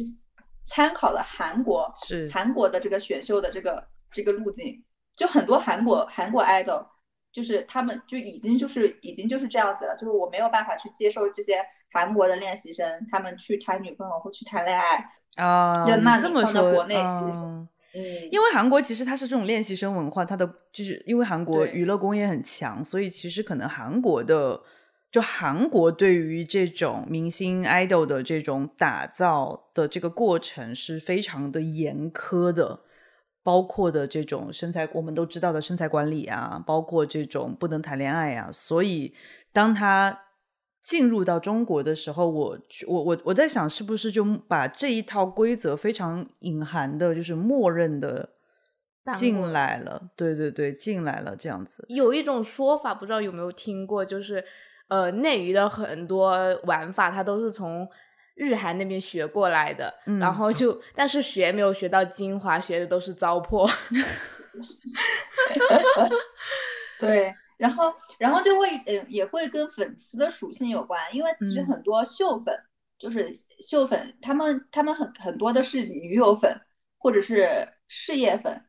[0.64, 4.82] 参考了韩国是韩国的这个选秀的这个这个路径。
[5.16, 6.86] 就很多韩国韩国 idol，
[7.32, 15.04] 就是他们就已经就是已经就是这样子了，就是我没有办法去接受这些韩国的练习生，他们去谈女朋友或去谈恋爱
[15.42, 15.72] 啊。
[16.02, 17.38] 那这么说，国内其实，
[17.94, 24.60] 嗯，因为韩国其实它是这种练习生文化，它的就是因为韩国娱乐工业很强，所以其实可能韩国的
[25.10, 32.80] 就韩国对于这种明星 idol 的这种打造的这个过程是非常的严苛的。
[33.46, 39.14] 包括的这种身材，我们都知道的身材管理啊，包括这种不能谈恋爱啊，所以
[39.52, 40.22] 当他
[40.82, 48.30] 进入到中国的时候，我我我我在想，是不是就把这一套规则非常隐含的，就是默认的
[49.14, 50.10] 进来了？
[50.16, 51.84] 对对对，进来了这样子。
[51.88, 54.44] 有一种说法，不知道有没有听过，就是
[54.88, 57.88] 呃，内娱的很多玩法，它都是从。
[58.36, 63.66] 日韩那边学过来的，然后就但是学没有学到精华，学的都是糟粕。
[67.00, 72.54] 对，然后然后就会嗯也会跟粉丝的属性有关，因为其实很多秀粉
[72.98, 73.32] 就是
[73.66, 76.60] 秀粉，他们他们很很多的是女友粉
[76.98, 78.66] 或者是事业粉，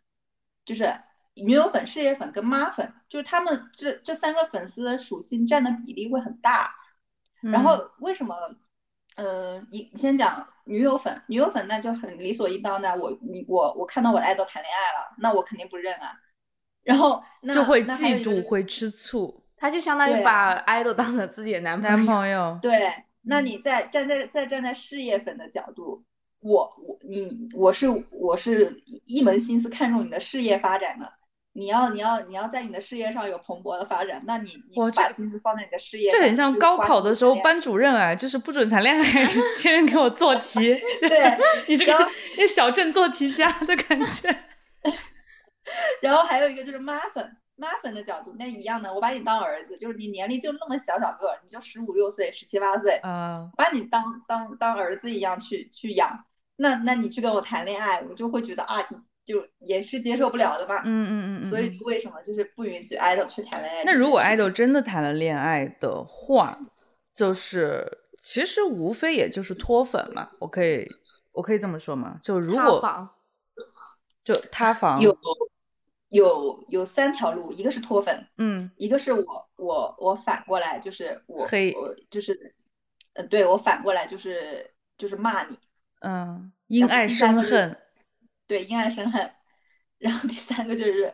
[0.64, 0.98] 就是
[1.34, 6.74] 女友粉、事业粉跟妈粉，就是他们这这三个粉丝的属性占的比例会很大。
[7.42, 8.34] 然后为什么？
[9.18, 12.96] 嗯，你你先讲女友粉，女友粉那就很理所应当的。
[12.96, 16.14] 我你我我看到我的爱豆谈恋爱了，那我肯定不认啊。
[16.84, 17.22] 然后
[17.54, 19.44] 就会嫉妒，会吃醋。
[19.58, 22.60] 他就相当于把爱豆当成自己的男男朋友。
[22.62, 22.94] 对，
[23.24, 26.06] 那你在站在在站在事业粉的角度，
[26.40, 31.12] 我我你我是我是一门心思看重你的事业发展的。
[31.58, 40.60] 你要你要你要在你的事业上有蓬勃的发展，那你你把心思放在你的事业，这很像高考的时候班主任啊，就是不准谈恋爱， 天天给我做题。
[41.02, 41.36] 对，
[41.68, 41.94] 你这个
[42.38, 44.38] 那小镇做题家的感觉。
[46.00, 56.24] 然后还有一个就是妈粉，妈粉的角度那一样的，我把你当儿子，就是你年龄就那么小小个，你就十五六岁、十七八岁，嗯，把你当当当儿子一样去去养，
[56.58, 58.88] 那那你去跟我谈恋爱，我就会觉得啊。
[59.28, 63.84] 就也是接受不了的嘛，嗯嗯嗯，所以就为什么就是不允许 idol 去谈恋爱？
[63.84, 66.58] 那如果 idol 真的谈了恋爱的话，
[67.14, 67.86] 就是
[68.18, 70.90] 其实无非也就是脱粉嘛，我可以
[71.34, 72.22] 我可以这么说吗？
[72.24, 73.10] 就如果
[74.24, 75.18] 就塌房有
[76.08, 82.56] 有有三条路，一个是脱粉，嗯，一个是我我我反过来就是我黑，我就是
[83.12, 85.58] 呃对我反过来就是就是骂你，
[86.00, 87.78] 嗯，因爱生恨。
[88.48, 89.34] 对，因爱生恨，
[89.98, 91.14] 然后第三个就是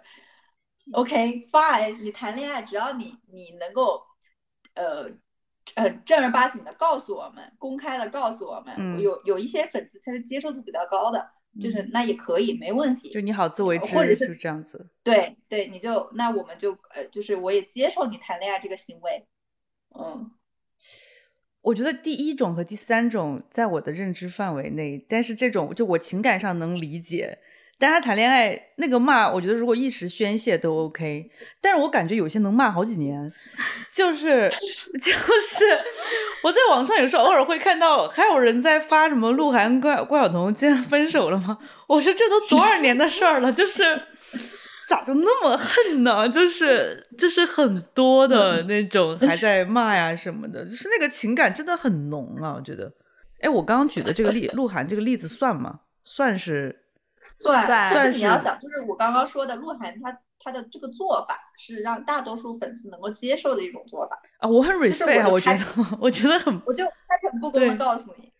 [0.94, 4.04] ，OK fine，你谈恋爱只要你你能够，
[4.76, 5.10] 呃
[5.76, 19.28] 呃正儿八经的告诉我们，公开的告诉我们，有有一些粉丝他是接受度比较高的，就是那也可以没问题，就你好自为之，或者是这样子，对对，你就那我们就呃就是我也接受你谈恋爱这个行为，
[19.97, 20.32] 嗯。
[21.64, 27.40] 我觉得第一种和第三种在我的认知范围内，但是这种就我情感上能理解。
[27.80, 31.30] 但他谈恋爱那个骂，我觉得如果一时宣泄都 OK。
[31.60, 33.32] 但是我感觉有些能骂好几年，
[33.92, 34.50] 就是
[35.02, 35.66] 就是
[36.44, 41.58] 我在网上有时候偶尔会看到，还有人在发什么鹿晗、关关晓彤竟然分手了吗？
[41.88, 43.84] 我说这都多少年的事儿了，就是。
[44.93, 46.29] 咋就那么恨呢？
[46.29, 52.91] 就是就是很多的那种还在骂呀什么的，就是那个情感真的很浓啊，我觉得。
[53.41, 55.79] 哎，我刚刚举的这个例，鹿晗这个例子算吗？
[56.03, 56.86] 算是
[57.39, 65.59] 算，算是你要想，就是我刚刚说的，鹿晗他他的这个做法是让大多数粉丝能够接受的一种做法啊，我很 respect 啊，我觉得
[65.99, 68.33] 我觉得很，我就开诚布公的告诉你。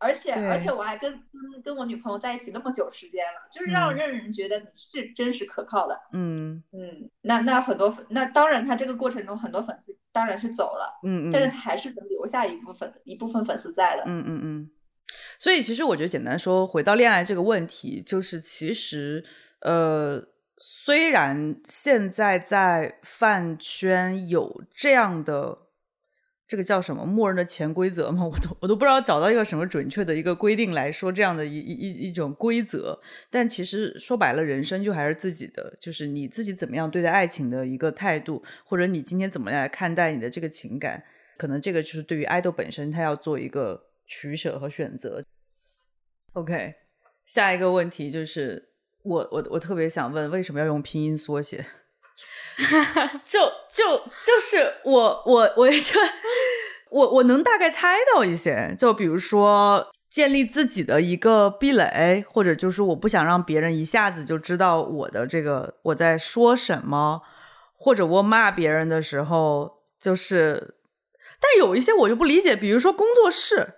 [0.00, 6.00] 而且而且我还跟跟跟我女朋友在一起那么久时间了，就是让让人觉得你是真实可靠的。
[6.14, 14.04] 嗯嗯，那那很多那当然他这个过程中很多粉丝当然是走了，嗯嗯，但是还是能留下一部分一部分粉丝在的。
[14.06, 14.70] 嗯嗯嗯。
[15.38, 19.22] 所以其实我觉得简单说，回到恋爱这个问题，就是其实
[19.60, 20.22] 呃，
[20.56, 25.58] 虽然现在在饭圈有这样的。
[26.50, 28.24] 这个叫什么默认的潜规则吗？
[28.26, 33.00] 我都我都不知道找到一个什么准确的一个规定来说这样的一一一一种规则。
[33.30, 41.04] 但其实说白了，人生就还是自己的，就是你自己怎么样对待爱情的一个态度，或者你今天怎么样来看待你的这个情感，
[41.38, 45.22] 可能这个就是对于爱豆本身他要做一个取舍和选择。
[46.32, 46.74] OK，
[47.24, 48.70] 下一个问题就是
[49.04, 51.64] 我我我特别想问，为什么要用拼音缩写？
[53.24, 53.40] 就
[53.72, 53.96] 就
[54.26, 55.76] 就是我我我就
[56.90, 67.22] 我我能大概猜到一些，就比如说建立自己的一个壁垒，或者就是我不想让别人一下子就知道我的这个我在说什么，
[67.76, 70.74] 或者我骂别人的时候，就是，
[71.40, 73.74] 但有一些我就不理解，比如说工作室，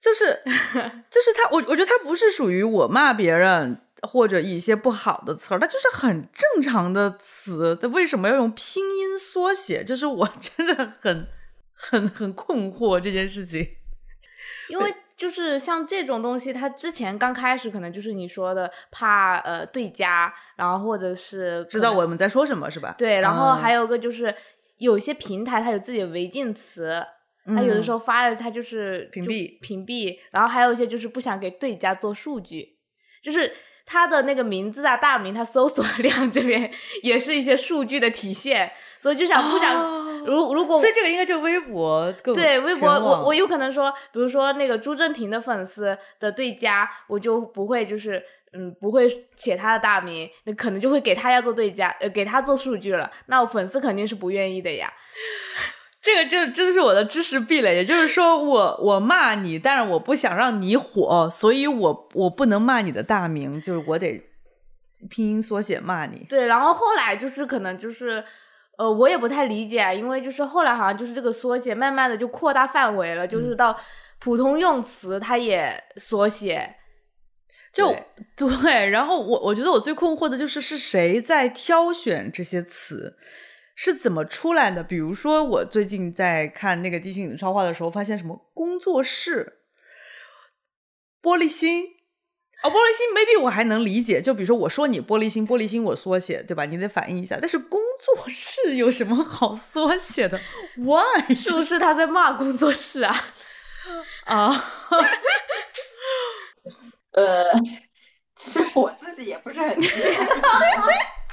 [0.00, 0.42] 就是
[1.10, 3.82] 就是他，我我觉得他不是属于我骂别人。
[4.04, 9.84] 或者一些不好的词儿，它就是很正常的词，它为什么要用拼音缩写？
[9.84, 11.28] 就是我真的很、
[11.90, 13.66] 很、很困惑这件事情。
[14.70, 22.94] 因为就是像这种东西，它之前刚开始可能就是你说的怕呃对家，然后或者是知道我们在说什么是吧？
[22.96, 24.34] 对，然后还有个就是
[24.78, 27.04] 有些平台它有自己的违禁词，
[27.46, 32.78] 它有的时候发的它就是屏蔽屏蔽，然后还有一些就是不想给对家做数据，
[33.22, 33.52] 就是。
[33.84, 36.72] 他的那个名字啊，大名，他搜索 量这边
[37.02, 38.72] 也是一些数据的体现，
[39.02, 48.22] 所以就想不想，如如果，所以这个应该就微博对微博，我我有可能说，比如说那个朱正廷的粉丝的对家，我就不会就是
[48.52, 54.92] 嗯不会写他的大名，那可能就会给他要做对家，呃给他做数据了，那我粉丝肯定是不愿意的呀。
[56.00, 64.22] 这个真真的是我的知识壁垒，也就是说，我我骂你，但是我不想让你火，所以我我不能骂你的大名，就是我得
[65.10, 66.24] 拼音缩写骂你。
[66.28, 68.24] 对，然后后来就是可能就是，
[68.82, 73.78] 呃，我也不太理解，因为就是后来好像就是这个缩写慢慢的就扩大范围了，就是到
[74.18, 76.74] 普通用词它也缩写，
[77.72, 77.94] 就
[78.36, 78.88] 对。
[78.90, 83.16] 然后我我觉得我最困惑的就是是谁在挑选这些词。
[83.74, 84.82] 是怎么出来的？
[84.82, 89.60] 比如说，我最近在看那个《地心引力超话》的时候，发现什么工作室、
[91.22, 91.86] 玻璃心
[92.62, 94.22] 哦，玻璃心，maybe 我还能理解。
[94.22, 96.64] 就比如说，我说你玻璃心，玻璃心我缩写，对吧？
[96.64, 97.36] 你得反应一下。
[97.40, 100.40] 但是工作室有什么好缩写的
[100.76, 101.34] ？Why？
[101.34, 103.14] 是不是他在骂工作室啊？
[104.26, 104.64] 啊？
[107.12, 107.44] 呃，
[108.36, 110.16] 其实我自己也不是很理解。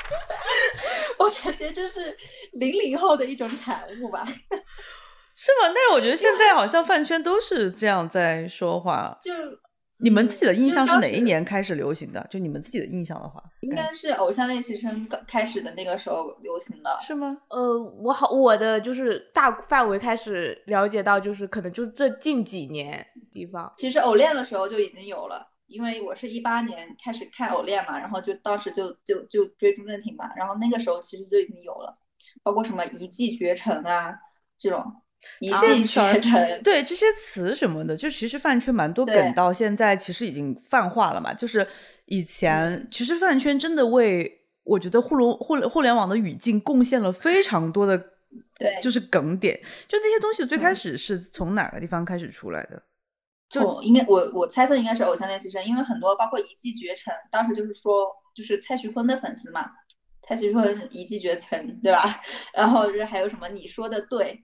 [1.20, 2.18] 我感觉就是
[2.54, 4.26] 零零后的一种产物吧，
[5.36, 5.68] 是吗？
[5.68, 9.16] 但是我觉得现在好像饭圈都是这样在说话。
[9.22, 9.32] 就
[10.00, 12.26] 你们自己的印象是哪一年开始流行的？
[12.30, 17.38] 就你们自己的印象的话，应该是偶像练习生开始的那个时候流行的，是吗？
[17.50, 23.72] 呃，我好，我的就是大范围开始了解到，就是可能就这近几年地方。
[23.78, 25.48] 其实偶练的时候就已经有了。
[25.68, 31.96] 因为我是一八年开始看偶练嘛，然后就当时就就就追朱正廷嘛，然后那个时候其实就已经有了，
[32.42, 34.18] 包括什么一骑绝尘啊
[34.58, 34.84] 这种，
[35.40, 41.34] 一骑绝尘，对这些词什么的，就其实饭圈蛮多梗，到现在其实已经泛化了嘛。
[41.34, 41.68] 就是
[42.06, 47.98] 以前其实饭圈真的为我觉得互联互互联网的语境贡献了非常多的，
[48.58, 52.82] 对，就是梗点，就那些东西最开始是从哪个地方开始出来的？
[53.50, 59.66] 就应该我我猜测应该是偶像练习生，因为很多包括一骑绝尘，当时就是说就是蔡徐坤的粉丝嘛，
[60.22, 62.22] 蔡徐坤一骑绝尘对吧？
[62.54, 64.44] 然后是还有什么你说的对，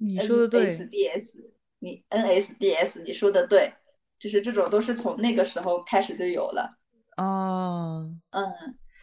[0.00, 1.38] 你说的对，S D S
[1.78, 3.72] 你 N S D S 你说的对，
[4.18, 6.78] 就是这种都是从那个时候开始就有了。
[7.16, 8.44] 哦，嗯。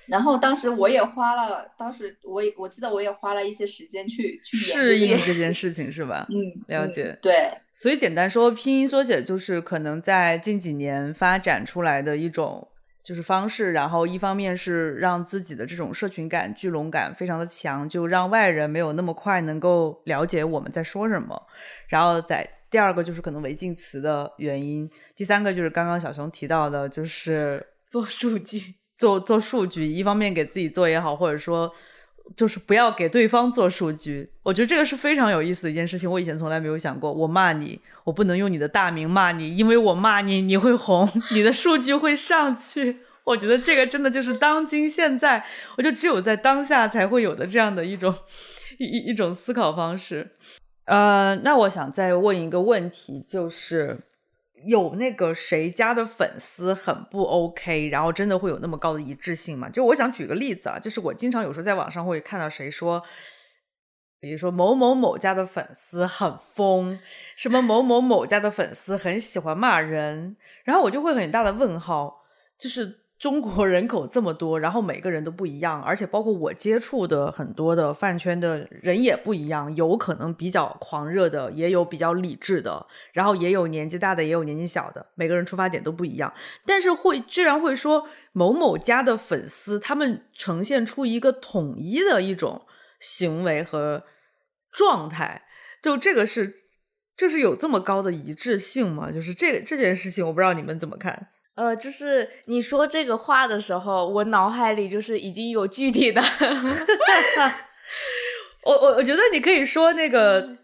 [0.08, 6.26] 然后当时我也花了，当时我也我记得我也花了一些时间去去适应这件事情，是吧？
[6.30, 6.36] 嗯，
[6.68, 7.18] 了解。
[7.22, 12.66] 对，所以简单说，拼音缩写就是可能在近几年发展出来的一种，
[13.08, 21.42] 就是方式，然后一方面是让自己的这种社群感、聚拢感非常的强，就让外人没有那么快能够了解我们在说什么。
[21.88, 31.72] 然后在第二个就是可能违禁词的原因，第三个就是刚刚小熊提到的，就是做数据，做做数据，一方面给自己做也好，或者说
[32.36, 34.30] 就是不要给对方做数据。
[34.44, 37.12] 我觉得这个是非常有意思的一件事情，我以前从来没有想过。
[37.12, 43.00] 我骂你，我不能用你的大名骂你，因为我骂你你会红，你的数据会上去。
[43.24, 45.46] 我觉得这个真的就是当今现在，
[45.78, 48.16] 我就只有在当下才会有的这样的一种
[48.78, 50.32] 一一种思考方式。
[50.86, 54.00] 呃，那我想再问一个问题，就是
[54.66, 59.70] 有那个谁家的粉丝很不 OK，然后真的会有那么高的一致性吗？
[59.70, 63.04] 就我想举个例子啊，就是我经常有时候在网上会看到谁说，
[64.20, 67.00] 比如说某某某家的粉丝很疯，
[67.36, 72.24] 什么某某某家的粉丝很喜欢骂人，然后我就会很大的问号，
[72.58, 73.07] 就是。
[73.20, 86.32] 中国人口这么多，然后每个人都不一样，而且包括我接触的很多的饭圈的人也不一样，有可能比较狂热的，也有比较理智的，然后也有年纪大的，也有年纪小的，每个人出发点都不一样。
[86.64, 92.68] 但是会居然会说某某家的粉丝，他们呈现出一个统一的一种
[93.00, 94.04] 行为和
[94.72, 95.42] 状态，
[95.82, 96.54] 就这个是，
[97.18, 99.12] 就是有这么高的一致性吗？
[99.12, 101.30] 就是这这件事情，我不知道你们怎么看。
[101.58, 106.22] 呃，就是你说这个话的时候，我脑海里就是已经有具体的。
[108.64, 110.56] 我我我觉得你可以说那个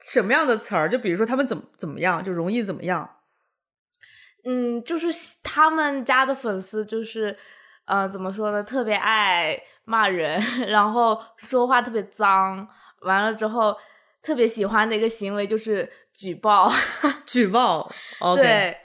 [0.00, 3.18] 什么样的词儿，就比如说他们怎么怎么样，就容易怎么样。
[4.44, 5.06] 嗯，就是
[5.44, 7.36] 他们家的粉丝就是，
[7.84, 8.60] 呃，怎么说呢？
[8.60, 12.66] 特别爱骂人， 然后说话特别脏，
[13.02, 13.76] 完了之后
[14.20, 16.72] 特别喜欢的一个行为就是举报，
[17.24, 17.88] 举报。
[18.34, 18.76] 对，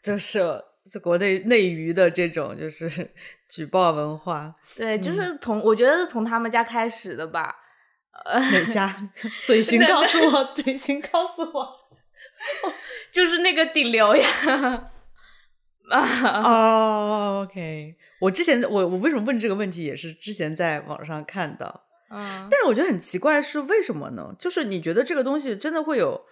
[0.00, 0.62] 就是。
[0.90, 2.88] 是国内内娱的这种就是
[3.48, 7.54] 举报文化，对，就是从我觉得是从他们家开始的吧。
[8.26, 8.92] 哪家？
[9.46, 11.74] 嘴型告诉我， 嘴型告诉我，
[13.10, 14.26] 就是那个顶流呀。
[15.90, 17.96] 啊，OK。
[18.20, 21.86] 我之前我我为什么问这个问题，也是之前在网上看到。
[22.10, 24.34] 嗯，但是我觉得很奇怪，是为什么呢？
[24.38, 26.26] 就是你觉得这个东西真的会有？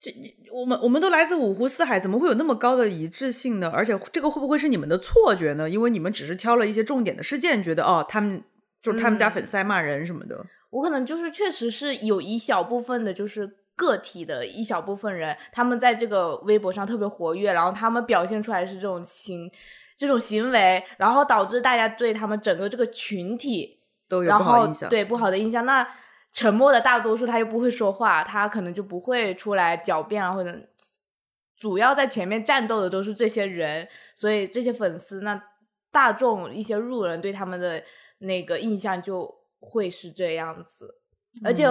[0.00, 0.12] 这
[0.52, 3.70] 我们我们都来自五湖四海，怎么会有那么高的一致性呢？
[3.74, 5.68] 而且这个会不会是你们的错觉呢？
[5.68, 8.42] 因为你们只是挑了一些重点的事件，觉得哦，他们
[8.82, 10.46] 就是他们家粉丝爱骂人什么的。
[10.70, 19.50] 我可能就是确实是有一小部分的，就是个体的一小部分人，他们在这个微博上特别活跃，然后他们表现出来是这种行
[19.96, 25.66] 这种行为，然后导致大家对他们整个这个群体都有不好印象，对不好的印象。
[25.66, 25.84] 那
[26.32, 30.56] 沉默的大多数，他又不会说话，他可能就不会出来狡辩啊，或者
[31.56, 35.42] 主要在前面战斗的都是这些人，所以这些粉丝，那
[35.90, 37.82] 大众一些路人对他们的
[38.18, 40.94] 那个印象就会是这样子，
[41.42, 41.66] 而且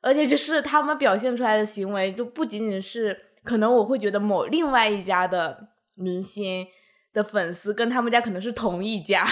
[0.00, 6.64] 而且就是他们表现出来的行为，就不仅仅是可能我会觉得某另外一家的明星
[7.12, 9.26] 的粉丝跟他们家可能是同一家。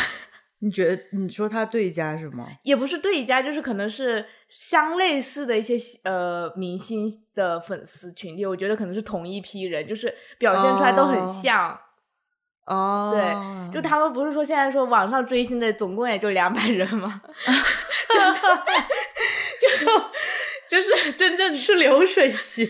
[0.65, 2.47] 你觉得你说他对家是吗？
[2.63, 11.79] 也不是对家，就是可能是相类似的一些呃明星的粉丝群体，我觉得可能是同一批人，就是表现出来都很像。
[12.65, 17.21] 哦，对，就他们不是说现在说网上追星的总共也就两百人吗？
[19.61, 19.85] 就是
[20.71, 22.65] 就是真正是流水席，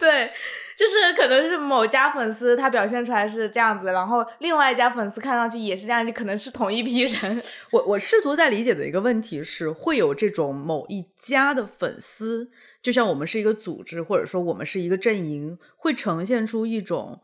[0.00, 0.32] 对。
[0.80, 7.42] 就是可能是某家粉丝他表现出来是这样子，然后另外一家粉丝看上去也是这样，就可能是同一批人。
[7.70, 12.50] 我我试图在理解的一个问题是，会有这种某一家的粉丝，
[12.80, 17.20] 就像我们是一个组织，或者说我们是一个阵营，会呈现出一种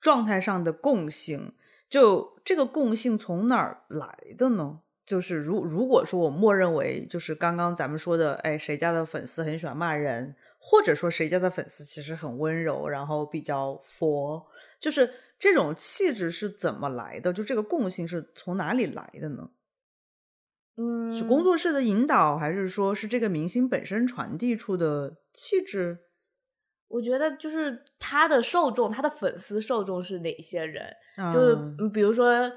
[0.00, 1.52] 状态上的共性。
[1.90, 4.78] 就这个共性从哪儿来的呢？
[5.04, 10.36] 就是如如果说我默认为，就是刚刚咱们说的，哎，谁家的粉丝很喜欢骂人。
[10.66, 14.42] 或者说谁家的粉丝其实很温柔，然后比较佛，
[14.80, 17.34] 就是这种气质是怎么来的？
[17.34, 19.50] 就这个共性是从哪里来的呢？
[20.78, 25.98] 嗯，是工作室的引导，还是说是这个明星本身传递出的气质？
[26.88, 30.90] 我觉得就是他的受众，他的粉丝受众是哪些人？
[31.30, 32.50] 就是比如说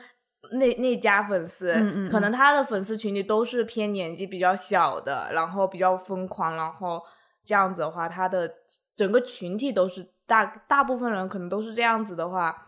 [0.54, 1.74] 那那家粉丝，
[2.10, 7.04] 可能他的粉丝群体都是偏年纪比较小的，然后比较疯狂，然后。
[7.48, 8.53] 这样子的话，他的
[8.94, 12.68] 整个群体都是大大部分人可能都是这样子的话，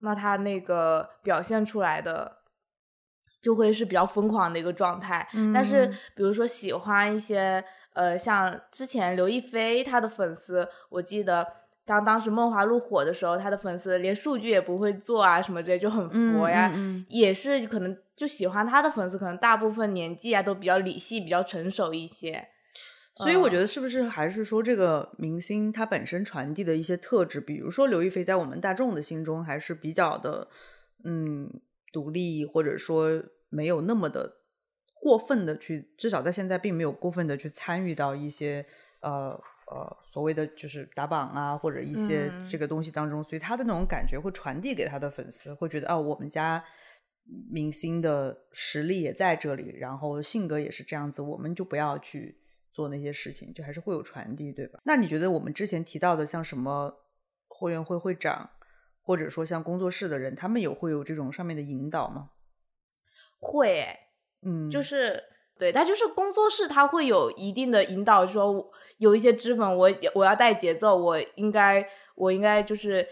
[0.00, 2.36] 那他那个表现出来的
[3.40, 5.26] 就会是比较疯狂的一个状态。
[5.54, 7.64] 但是，比如说喜欢一些
[7.94, 11.46] 呃，像之前刘亦菲她的粉丝，我记得
[11.86, 22.48] 当当时梦华录火的时候，她的粉丝连数据也不会做啊，什么之类就很佛呀，嗯嗯也是可能就喜欢她的粉丝，可能大部分年纪啊都比较理性、比较成熟一些。
[23.18, 30.48] 所以我嗯觉得是不是还是说这个明星他本身传递的一些特质，比如说刘亦菲在我们大众的心中还是比较的
[31.04, 31.48] 嗯
[31.92, 34.38] 独立，或者说没有那么的
[35.00, 38.64] 过分的去，至少在现在并没有过分的去参与到一些
[39.00, 39.30] 呃
[39.70, 46.64] 呃所谓的就是打榜啊或者一些嗯这个东西当中，所以他的那种感觉会传递给他的粉丝，会觉得哦我们家。
[47.50, 52.38] 明星的实力也在这里，然后性格也是这样子，我们就不要去
[52.78, 54.78] 做那些事情，就还是会有传递，对吧？
[54.84, 56.94] 那你觉得我们之前提到的，像什么
[57.48, 58.48] 会员会会长，
[59.02, 62.30] 或者说像工作室的人，他们有会有这种上面的引导吗？
[63.40, 63.84] 会，
[64.42, 65.20] 嗯，就是
[65.58, 71.84] 对，他就是工作室，他会有一定的引导，说有一些脂粉，我我要带节奏，我应该
[72.14, 73.04] 我应该就是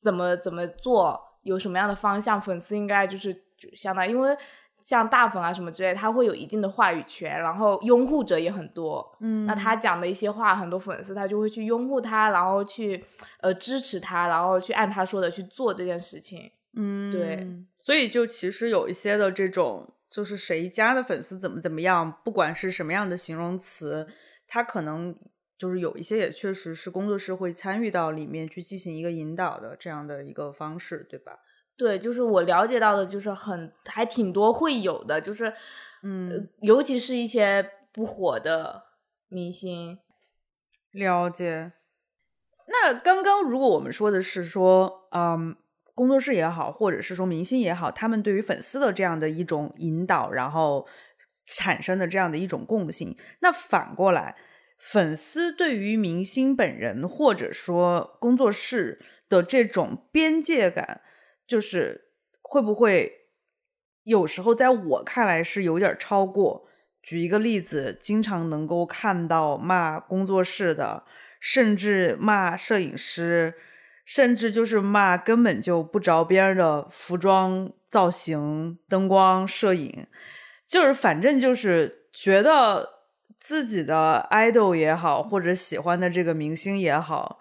[0.00, 4.34] 怎么怎么做，有什么样的方向，粉丝应该就是就相当于，因为
[4.84, 13.04] 像大粉啊什么之类，他会有一定的话语权，然后拥护者也很多，嗯，那他讲的一些话，很多粉丝他就会去拥护他，然后去
[13.40, 16.50] 呃支持他，然后去按他说的去做这件事情。
[16.74, 17.46] 嗯，对，
[17.78, 24.06] 所以就其实有一些的这种，就是谁家的粉丝怎么怎么样，不管是什么样的形容词，
[24.46, 25.14] 他可能
[25.58, 31.40] 就是有一些也确实是工作室会参与到里面去进行一个引导的这样的一个方式，对吧？
[31.78, 35.54] 对，就是我了解到的，就是很还挺多会有的，就是，呃
[36.02, 38.82] 嗯，尤其是一些不火的
[39.28, 39.98] 明星，
[40.90, 41.72] 了解。
[42.66, 45.56] 那刚刚如果我们说的是说，嗯，
[45.94, 50.86] 工作室也好，或者是说明星也好，他们对于粉丝的这样的一种引导，然后
[51.46, 54.36] 产生的这样的一种共性，那反过来，
[54.78, 61.00] 粉丝对于明星本人或者说工作室的这种边界感，
[61.48, 62.12] 就是
[62.42, 63.10] 会不会
[64.04, 66.68] 有时候在我看来是有点超过？
[67.02, 71.04] 举一个例子，经常能够看到骂工作室的，
[71.40, 73.54] 甚至骂摄影师，
[74.04, 80.06] 甚至就是骂根本就不着边的服装造型、灯光、摄影，
[80.66, 83.04] 就是反正就是觉得
[83.38, 87.40] 自己的 idol 也好，或者喜欢的这个明星也好，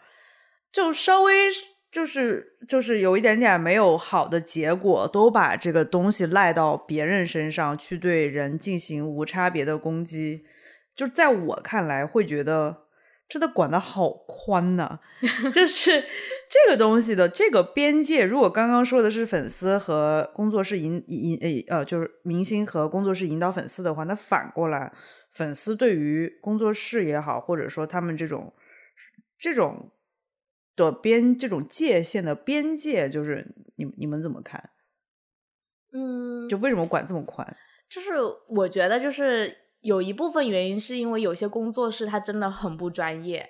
[0.72, 1.50] 就稍微
[1.98, 10.45] 就是就是有一点点没有好的结果，都把这个东西赖到别人身上去对人进行无差别的攻击，
[10.95, 12.84] 就在我看来会觉得
[13.28, 14.99] 真的管的好宽呐、
[15.52, 16.03] 就是
[16.48, 24.94] 这个东西的这个边界，如果刚刚说的是粉丝和工作室引引呃呃，就是明星和工作室引导粉丝的话，那反过来，
[25.32, 28.53] 粉丝对于工作室也好，或者说他们这种
[29.40, 29.90] 这种
[30.78, 34.70] 的边这种界限的边界，就是你你们怎么看？
[35.91, 37.58] 嗯，就为什么管这么宽？
[37.90, 38.12] 就是
[38.48, 43.49] 我觉得就是有一部分原因是因为有些工作室他真的很不专业，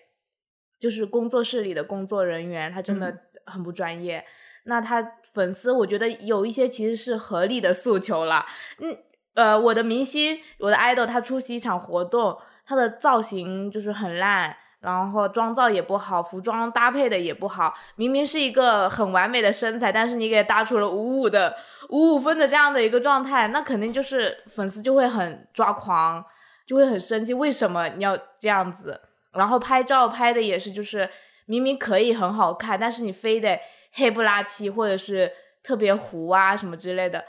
[0.79, 4.25] 就是工作室里的工作人员他真的嗯很不专业。
[4.65, 8.45] 那他粉丝，我觉得有一些其实是合理的诉求了。
[8.79, 8.97] 嗯，
[9.33, 21.55] 呃，我的明星，我的 idol，他出席一场活动，他的造型就是很烂，然后妆造也不好，服装搭配的也不好，明明是一个很完美的身材，但是你给搭出了五五的
[21.89, 26.23] 五五分的这样的一个状态，那肯定就是粉丝就会很抓狂，
[26.65, 29.01] 就会很生气，为什么你要这样子？
[29.33, 31.09] 然后拍照拍的也是，就是
[31.45, 33.59] 明明可以很好看，但是你非得
[33.93, 35.31] 黑不拉几，或者是
[35.63, 37.23] 特别糊啊什么之类的，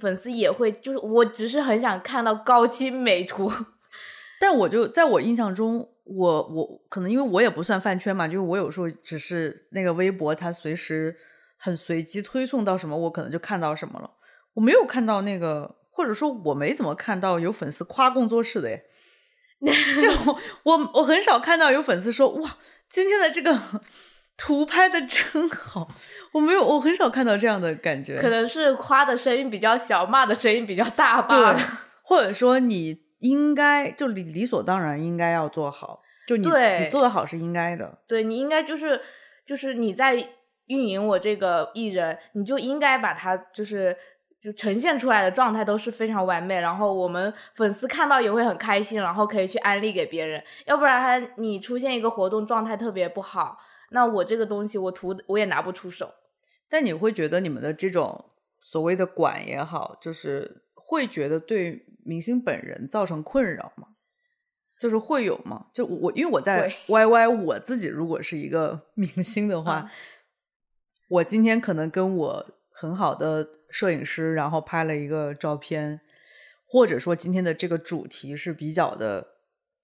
[0.00, 3.52] 粉丝也会就是，我只是很想看到高清美图。
[4.40, 11.16] 但我就在我印象中，我我可能因为我也不算饭圈嘛，就是我有时候只是那个微博，它随时
[11.56, 14.10] 很随机推送到什么，我可能就看到什么了。
[14.54, 18.84] 我没有看到那个，或者说我没怎么看到有粉丝夸工作室的耶。
[19.62, 20.34] 就
[20.64, 22.58] 我我很少看到有粉丝说哇，
[22.90, 23.58] 今天的这个
[24.36, 25.88] 图拍的真好，
[26.32, 28.20] 我没有，我很少看到这样的感觉。
[28.20, 31.64] 可能是夸的声音比较小，骂的声音比较大吧对。，
[32.02, 37.98] 或者说你应该就理理所当然应该要做好，就你对你做的好是应该的。
[38.06, 39.00] 对你应该就是
[39.44, 40.14] 就是你在
[40.66, 43.96] 运营我这个艺人，你就应该把他就是
[44.42, 50.42] 就呈现出来的状态都是非常完美，然后我们粉丝看到也会很开心，然后可以去安利给别人。
[50.66, 53.58] 要不然你出现一个活动状态特别不好，
[53.90, 56.12] 那我这个东西我图我也拿不出手。
[56.68, 58.24] 但你会觉得你们的这种
[58.60, 63.88] 所谓的管也好，就是会觉得对明星本人造成困扰吗？
[64.78, 65.66] 就是会有吗？
[65.72, 69.90] 就我因为我在 YY，我自己如果是一个 明星的话，
[71.08, 76.00] 我今天可能跟我很好的摄影师，然后拍了一个照片，
[76.66, 79.26] 或者说今天的这个主题是比较的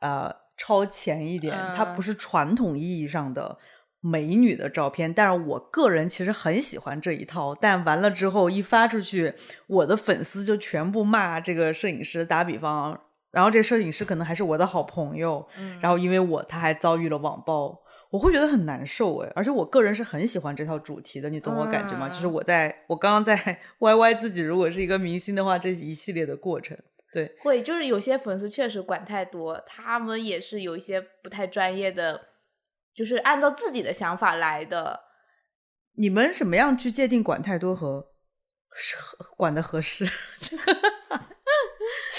[0.00, 3.58] 呃超前一点，它不是传统意义上的
[4.02, 9.32] 美女的照片，但是我个人其实很喜欢这一套，但完了之后一发出去，
[9.66, 12.22] 我的粉丝就全部骂这个摄影师。
[12.24, 13.00] 打比方。
[13.30, 17.74] 然后这摄影师可能还是我的好朋友，嗯，然后因为我他还遭遇了网暴，
[18.10, 22.10] 我会觉得很难受哎，而且我个人是很喜欢这套主题的，你懂我感觉吗？
[22.10, 26.76] 就是我在我刚刚在 YY 自己如果是一个明星的话，这一系列的过程，
[27.10, 32.20] 对，会就是有些粉丝确实管太多，他们也是有一些不太专业的，
[32.94, 35.00] 就是按照自己的想法来的。
[35.96, 38.00] 你们什么样去界定管太多和
[38.70, 40.06] 合管的合适？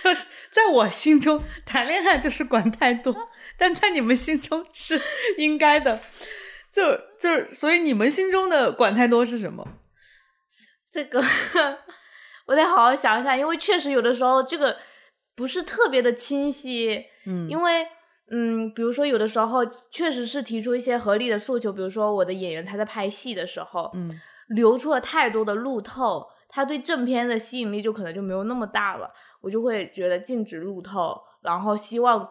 [0.04, 3.16] 就是在我心中，谈恋爱就是管太多，
[3.58, 5.02] 但在你们心中是
[5.38, 6.02] 应该的。
[6.72, 9.68] 就就是，所以你们心中的管太多是什么？
[10.92, 11.24] 这个
[12.46, 14.78] 我得好好想一想，因为确实有的时候这个
[15.36, 17.06] 不是特别的清晰。
[17.26, 17.88] 嗯，因为
[18.32, 19.60] 嗯，比如说有的时候
[19.92, 29.12] 确实是提出一些合理的诉求，比如说我的演员他在拍戏的时候，嗯，留出了太多的路透，他对正片的吸引力就可能就没有那么大了。
[29.42, 32.28] 我就会觉得禁止路透，然后希望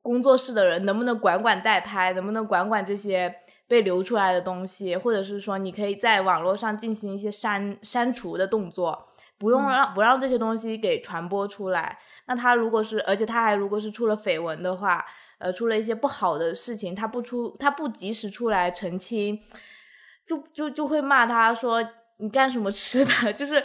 [0.00, 3.34] 工作室的人能不能管管代拍，能不能管管这些
[3.68, 11.98] 被流出来的东西，或者是说你可以在网络上进行一些删删除的动作，不用让不让这些东西给传播出来。
[12.24, 15.04] 那他如果是，而且他还如果是出了绯闻的话，
[15.38, 19.40] 呃，出了一些不好的事情，他不出他不及时出来澄清，
[20.26, 21.82] 就就就会骂他说
[22.18, 23.62] 你干什么吃的， 就是。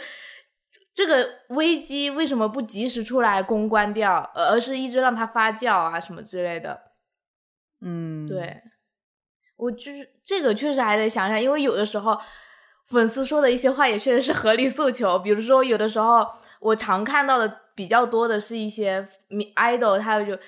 [0.94, 6.78] 这个危机为什么不及时出来公关掉，而是一直让它发酵啊什么之类的？
[7.80, 8.60] 嗯，对，
[9.56, 12.20] 我就是这个确实还得想想，因为有的时候
[12.88, 15.18] 粉丝说的一些话也确实是合理诉求。
[15.18, 16.26] 比如说，有的时候
[16.60, 19.08] 我常看到的比较多的是一些
[19.56, 20.38] idol，他就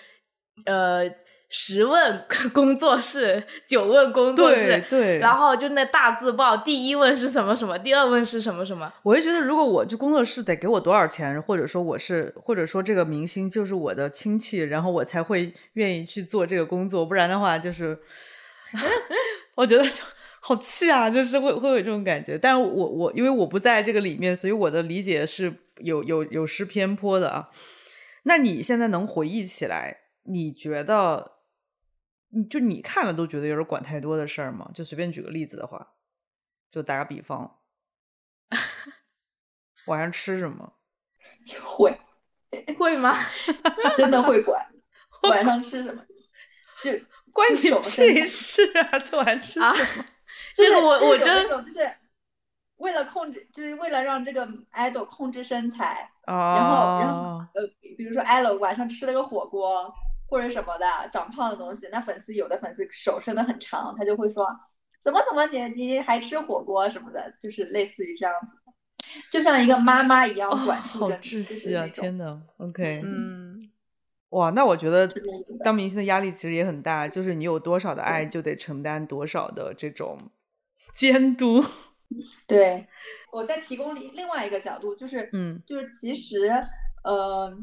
[0.66, 1.10] 呃。
[1.56, 8.92] 十问 工作室，九问工作室，对，然后就那大字报，第一问是什么什么，第二问是什么什么。
[9.04, 17.96] 我就觉得，如果我去工作室得给我多少钱，或者说我是，或者说这个明星就是我的亲戚，然后我才会愿意去做这个工作，不然的话，就是
[19.54, 20.02] 我觉得就
[20.40, 22.36] 好气啊，就是会会有这种感觉。
[22.36, 27.50] 但是我我因为我不在这个里面，所以我的理解是有有有失偏颇的啊。
[28.24, 31.32] 那你现在能回忆起来，你觉得？
[32.50, 34.68] 就你看了都觉得有点管太多的事儿吗？
[34.74, 35.94] 就随便举个例子的话，
[36.68, 37.60] 就打个比方，
[39.86, 40.72] 晚上吃什么？
[41.64, 41.96] 会
[42.76, 43.16] 会吗？
[43.96, 44.66] 真的会管
[45.30, 46.04] 晚上吃什么？
[46.82, 46.90] 就
[47.32, 48.98] 关你屁事啊！
[48.98, 50.04] 就晚上吃什么？
[50.56, 51.96] 这个我我真就是
[52.78, 57.64] 为了控制，就是为了让这个 idol 控制身材，然后然后呃，
[57.96, 59.94] 比如说 idol 晚上吃了个火锅。
[60.26, 64.46] 或者什么的长胖的东西，那粉丝有的粉丝手伸得很长，他就会说
[65.02, 68.56] 怎么怎么你你还吃火锅什么的，就是类似于这样子，
[69.30, 71.14] 就像一个妈妈一样管束着。
[71.14, 71.86] 好窒息啊！
[71.86, 73.70] 天呐 o k 嗯，
[74.30, 75.06] 哇，那我觉得
[75.62, 80.18] 当明星的压力其实也很大，就是你有多少的爱，就得承担多少的这种
[80.94, 81.62] 监督。
[82.46, 82.86] 对，
[83.30, 86.48] 我再提供另另外一个角度，就是嗯，就是其实
[87.04, 87.56] 呃。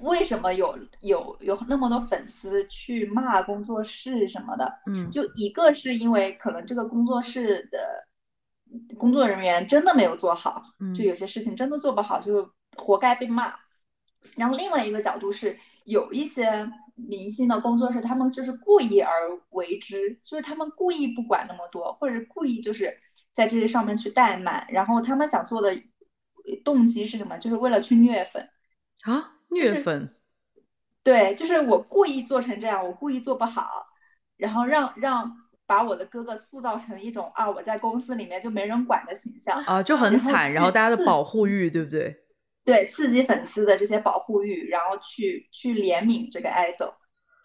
[0.00, 4.80] 为什么有有有那么多粉丝去骂工作室什么的？
[4.86, 8.08] 嗯，就一个是因为可能这个工作室的
[8.98, 10.62] 工作人员真的没有做好，
[10.94, 13.54] 就有些事情真的做不好，就活该被骂。
[14.34, 19.12] 然后另外一个角度是，有一些明星的工作室，他们就是故意而
[19.50, 22.98] 为之，就是他们故意不管那么多，或者故意就是
[23.32, 25.80] 在这些上面去怠慢，然后他们想做的
[26.64, 27.38] 动机是什么？
[27.38, 28.48] 就是为了去虐粉
[29.02, 29.35] 啊。
[29.48, 30.14] 虐粉，
[31.02, 33.86] 对，就是我故意做成这样，我故意做不好，
[34.36, 35.30] 然后让让
[35.66, 42.24] 把我的哥哥塑造成一种啊，我在公司里面就没人管的形象啊，就很惨，然后大家的保护欲，对不对？
[42.64, 46.94] 对，刺激粉丝的这些保护欲，然后去去怜悯这个 idol，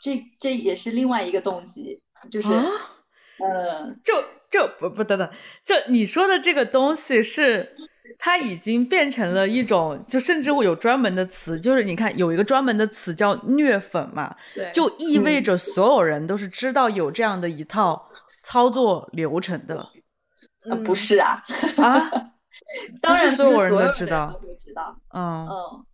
[0.03, 2.01] 这这也是另外一个动机，
[2.31, 4.15] 就是，呃，就
[4.49, 5.31] 就不不等等，
[5.63, 7.75] 就你说的这个东西是。
[8.17, 18.09] 它已经变成了一种，就甚至会有专门的词，就是你看有一个专门的词叫虐粉嘛，对，就意味着所有人都是知道有这样的一套
[18.43, 19.85] 操作流程的。
[20.69, 21.43] 啊，不是啊，
[21.77, 22.11] 啊，
[23.01, 25.85] 当然所有人都知道，都会知道，嗯嗯，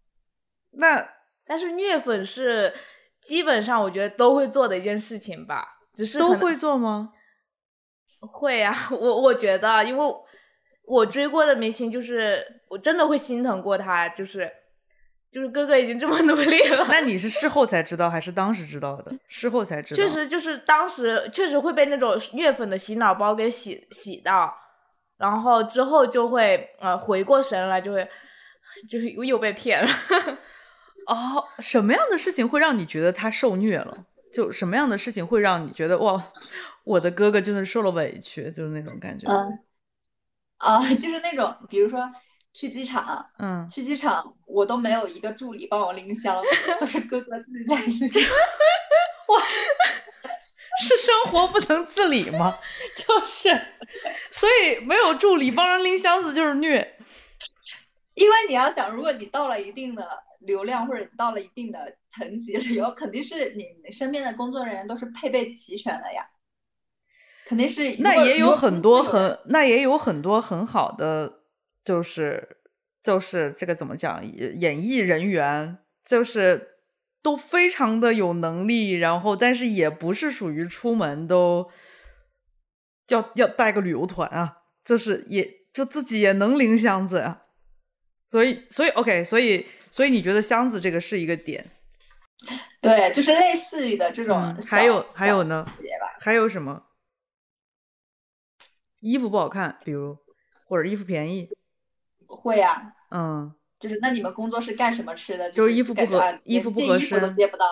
[0.72, 1.07] 那
[1.45, 2.73] 但是虐粉是
[3.22, 7.14] 基本上我觉得都会做的一件事情吧，只是都会做吗？
[8.19, 10.15] 会啊，我我觉得，因为
[10.88, 14.50] 我追过的明星，就是我真的会心疼过他，就是
[15.30, 19.12] 就是哥哥已经这么努力了，那你是事后才知道，还是当时知道的？
[19.28, 20.02] 事后才知道。
[20.02, 24.58] 确实就是当时确实会被那种虐粉的洗脑包给洗洗到，
[25.18, 28.08] 然后之后就会呃回过神来，就会
[28.90, 29.90] 就是又又被骗了。
[31.08, 34.06] 哦，什么样的事情会让你觉得他受虐了？
[34.34, 36.22] 就什么样的事情会让你觉得哇，
[36.84, 39.26] 我的哥哥真的受了委屈，就是那种感觉。
[39.30, 39.60] 嗯，
[40.58, 42.12] 啊， 就是那种，比如说
[42.54, 46.44] 去机场，嗯，去机场我都没有一个助理帮我拎箱，
[46.80, 47.90] 都是哥哥自己在拎。
[49.28, 49.42] 哇，
[50.82, 52.58] 是生活不能自理吗？
[52.96, 53.50] 就是，
[54.32, 56.98] 所以没有助理帮人拎箱子就是虐。
[58.16, 66.28] 因为你要想，如果你到了一定的流量，或者你到了一定的层级了以后，肯定是你你身边的工作人员都是配备齐全的呀，
[67.48, 67.95] 肯定是。
[67.99, 71.40] 那也有很多很很，那也有很多很好的，
[71.86, 72.57] 就是
[73.02, 76.68] 就是这个怎么讲，演艺人员就是
[77.24, 81.69] 都非常的有能力，然后但是也不是属于出门都
[83.07, 87.41] 要要带个旅游团啊，就是也就自己也能拎箱子呀、
[88.22, 91.65] 所以所以 OK，所以所以你觉得箱子这个是一个点？
[92.82, 95.65] 对，就是类似于的这种嗯、还有还有呢。
[96.19, 96.84] 还有什么？
[98.99, 100.18] 衣服不好看，比如
[100.65, 101.49] 或者衣服便宜，
[102.26, 105.52] 会呀、嗯，就是那你们工作是干什么吃的？
[105.52, 107.65] 就是衣服不合啊衣服不合身借衣服都借不到，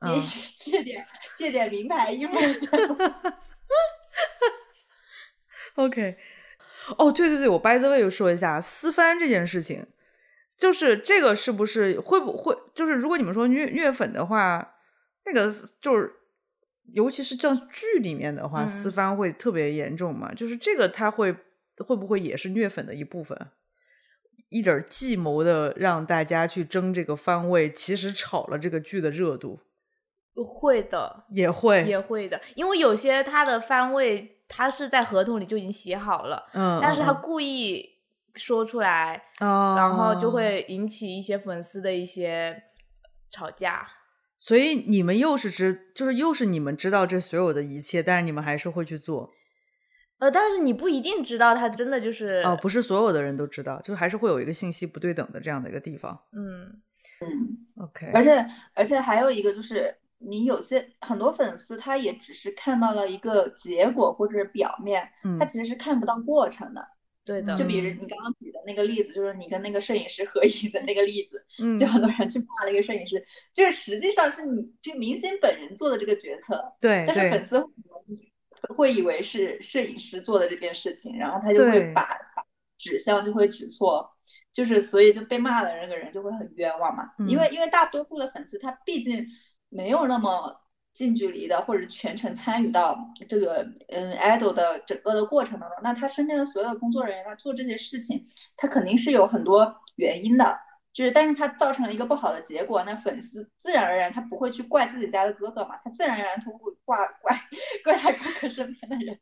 [0.00, 0.20] 借、 嗯
[0.56, 1.06] 借点
[1.36, 3.10] 借点名牌衣服都借不到。
[5.76, 6.16] OK，
[6.98, 9.84] 哦，对对对，我 by the way 说一下私翻这件事情，
[10.56, 14.76] 就是这个是不是会不会就是如果你们说虐虐粉的话，
[15.24, 16.14] 那个就是
[16.92, 20.32] 尤其是像剧里面的话，嗯私翻会特别严重嘛？
[20.34, 21.34] 就是这个他会
[21.78, 23.36] 会不会也是虐粉的一部分？
[24.50, 29.58] 一点计谋的让大家去争这个番位，其实炒了这个剧的热度，
[30.36, 37.84] 会的，也会，也会的，因为有些他的番位他是在合同里就已经写好了，嗯，但是他嗯故意
[38.34, 42.62] 说出来，嗯然后就哦会引起一些粉丝的一些
[43.30, 43.88] 吵架。
[44.46, 49.30] 所以你们又是知，就是又是你们知道这所有的一切，但是你们还是会去做。
[50.18, 56.20] 呃，但是你不一定知道他真的就是哦，不是所有的人都知道，就是还是会有一个信息不对等的这样的一个地方。
[56.34, 56.78] 嗯，
[57.22, 66.86] 嗯，OK，而且而且还有一个就是，你有些很多粉丝他也只是看到了一个结果或者是表面，嗯他其实是看不到过程的。
[67.24, 67.98] 对的，就比如嗯。
[68.02, 77.70] 你刚刚举的那个例子，就是你跟那个摄影师合影的那个例子，嗯就很多人去骂那个摄影师，就是实际上是你这个明星本人做的这个决策，对但是粉丝会
[78.76, 82.02] 会以为是摄影师做的这件事情，然后他就会把
[82.36, 82.44] 把
[82.78, 84.16] 指向就会指错，
[84.52, 87.40] 就是所以就被骂的那个人就会很冤枉嘛，因嗯。
[87.40, 89.26] 为因为大多数的粉丝他毕竟
[89.68, 90.60] 没有那么
[90.94, 98.24] 近距离的或者全程参与到这个嗯 idol 的整个的过程当中，那他身边的所有的工作人员他做这些事情，
[98.56, 100.58] 他肯定是有很多原因的。
[100.92, 107.36] 就是，但是他造成了一个不好的结果，那粉丝自然而然他不会去怪自己家的哥哥嘛，他自然而然他会怪怪
[107.82, 109.18] 怪他哥哥身边的人，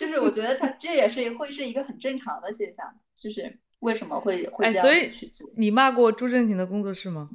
[0.00, 5.50] 就是我觉得他这也是会是一个很正常的现象，就是为什么会会哎，这所以样子去做？
[5.56, 7.28] 你骂过朱正廷的工作室吗？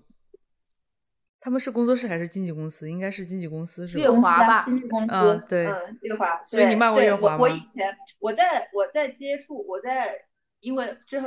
[1.41, 2.89] 他们是工作室还是经纪公司？
[2.89, 4.11] 应该是经纪公司是月吧？
[4.13, 6.41] 公司啊华吧经纪公司，嗯对嗯，月华。
[6.45, 10.15] 所以你对骂过月华吗我以前我在我在接触我在。
[10.61, 11.19] 因为这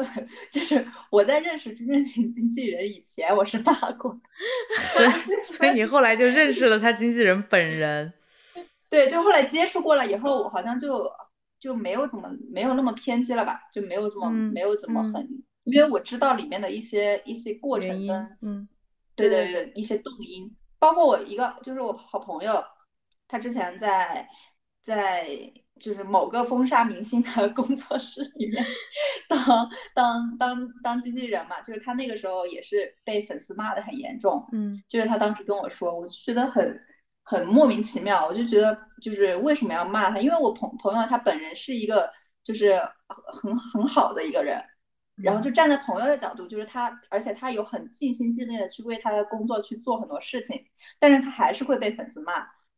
[0.52, 4.16] 就是我在认识朱正廷经纪人以前，我是骂过，
[4.92, 5.10] 所以
[5.50, 8.12] 所以你后来就认识了他经纪人本人。
[8.88, 11.10] 对，就后来接触过了以后，我好像就
[11.58, 15.28] 就没有怎么没有那么偏激了吧，就没有怎么、嗯没有怎么嗯很，
[15.64, 18.68] 因为我知道里面的一些一些过程跟，嗯
[19.16, 22.64] 对对对对一些动因，包括我一个就是我好朋友，
[23.28, 24.28] 他之前在
[24.82, 28.64] 在就是某个封杀明星的 工作室里面
[29.28, 36.80] 当当当当经纪人嘛，就是他那个时候也是被粉丝骂的很严重，嗯就是他当时跟我说，我就觉得很
[37.22, 40.20] 很莫名其妙，我就觉得就是为什么要骂他？
[40.20, 42.12] 因为我朋朋友他本人是一个
[42.44, 42.78] 就是
[43.08, 44.62] 很很好的一个人，
[45.16, 50.64] 然后就站在朋友的角度，就是他，而且他有很尽心尽力的去为他的工作去做很多事情，
[50.98, 52.32] 但是他还是会被粉丝骂，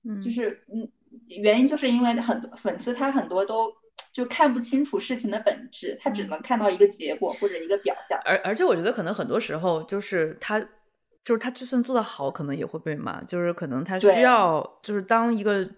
[0.04, 0.88] 嗯，就是嗯，
[1.28, 3.72] 原因就是因为很多粉丝他很多都
[4.12, 8.20] 就看不清楚事情的本质，他只嗯能看到一个结果或者一个表象。
[8.24, 10.60] 而而且我觉得可能很多时候就是他
[11.24, 13.22] 就是他就算做的好，可能也会被骂。
[13.24, 15.68] 就是可能他需要，就是当一个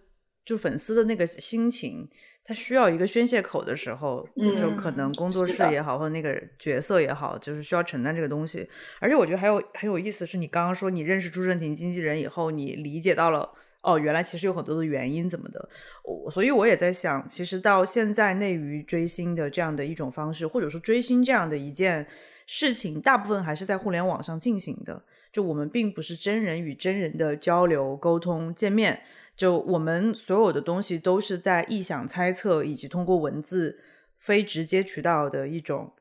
[0.49, 2.09] 就粉丝的那个心情，
[2.43, 4.27] 他需要一个宣泄口的时候，
[4.59, 8.67] 就可能工作室也好，或者那个角色也好，就是需要承担这个东西。
[8.99, 13.53] 而且我觉得还有很有意思，是你刚刚说你认识朱正廷经纪人以后，你理解到了。
[13.83, 15.69] 哦，原来其实有很多的原因怎么的，
[16.03, 22.05] 我所以我也在想，其实到现在内娱追星的这样的一种方式，或者说追星这样的一件
[22.47, 25.05] 事情，大部分还是在互联网上进行的。
[25.33, 29.01] 就我们并不是真人与真人的交流、沟通、见面，
[29.39, 33.79] 就我们所有的东西都是在臆想、猜测以及通过文字
[34.19, 35.95] 非直接渠道的一种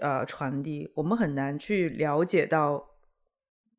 [0.00, 2.92] 呃传递，我们很难去了解到。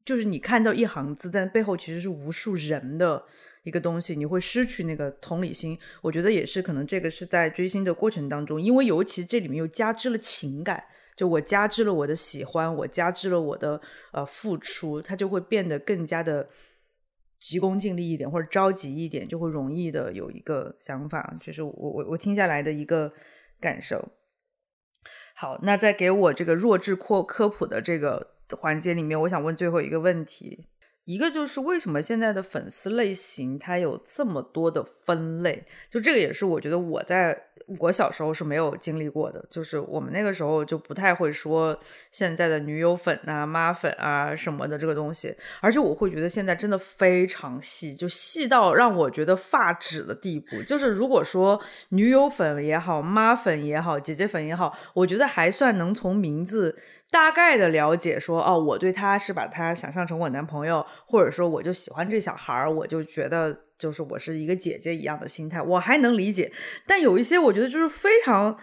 [0.04, 3.26] 就是你看到一行字，但背后其实是无数人的
[3.64, 5.78] 一个东西，你会失去那个同理心。
[6.02, 10.82] 我觉得也是，可能这个是在追星的过程当中，因为尤其这里面又加之了情感，
[11.18, 13.82] 就我加之了我的喜欢，我加之了我的
[14.14, 16.48] 呃付出，它就会变得更加的
[17.40, 23.12] 急功近利一点，或者着急一点，就会容易的有一个想法，就是我我我听下来的一个
[23.60, 24.10] 感受。
[25.36, 28.36] 好，那在给我这个弱智扩科普的这个。
[28.62, 30.64] 环节里面，我想问最后一个问题，
[31.08, 35.66] 一个就是为什么现在的粉丝类型它有这么多的分类？
[35.90, 37.46] 就这个也是我觉得我在
[37.80, 41.78] 我小时候是没有经历过的，就是我们那个时候就不太会说
[42.12, 50.62] 现在的女友粉啊、妈粉啊什么的这个东西，而且我会觉得现在真的非常细，就细到让我觉得发指的地步。
[50.64, 56.78] 就是如果说女友粉也好、妈粉也好、姐姐粉也好，我觉得还算能从名字。
[57.10, 66.52] 大概的了解说，哦，我对他是把他想象成我男朋友，或者说我就喜欢这小孩儿，我就觉得就是我是一个姐姐一样的心态，我还能理解。
[66.86, 68.58] 但有一些我觉得就是非常。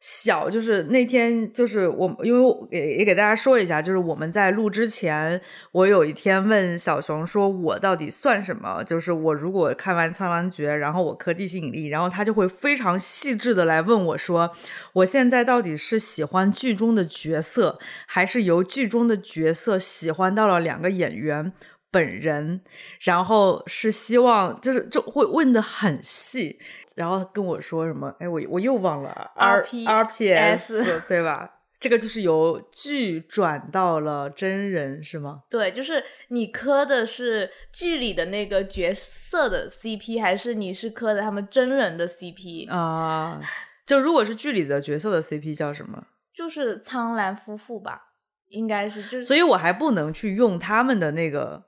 [0.00, 5.38] 小就是那天，就是我，因为也也给大家说一下，就是我们在录之前，
[5.72, 8.82] 我有一天问小熊说，我到底算什么？
[8.84, 14.50] 就是我如果看完《苍兰诀》，然后我磕地心引力，然后他就会非常细致的来问我说，
[14.94, 21.52] 我现在到底是喜欢剧中的角色，还是由剧中的角色喜欢到了两个演员
[21.90, 22.62] 本人？
[23.00, 26.58] 然后是希望就是就会问的很细。
[27.00, 28.14] 然后跟我说什么？
[28.18, 31.50] 哎，我我又忘了 R R P S 对吧？
[31.80, 35.44] 这个就是由剧转到了真人是吗？
[35.48, 43.40] 对，就是你磕的是剧里的那个角色的 C P，还是你是磕的他们真人的 C P 啊？
[43.86, 46.04] 就如果是剧里的角色的 C P 叫什么？
[46.34, 48.12] 就是苍兰夫妇吧，
[48.48, 49.22] 应该是就。
[49.22, 51.64] 所以我还不能去用他们的那个，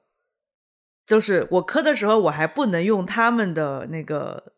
[1.07, 4.53] 就是我磕的时候，我还不能用他们的那个。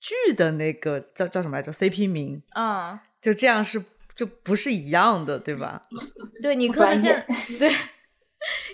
[0.00, 3.84] 剧的那个叫叫什么来着？CP 名，嗯，就这样是
[4.14, 5.82] 就不是一样的，对吧？
[6.42, 7.26] 对你磕的现
[7.58, 7.68] 对，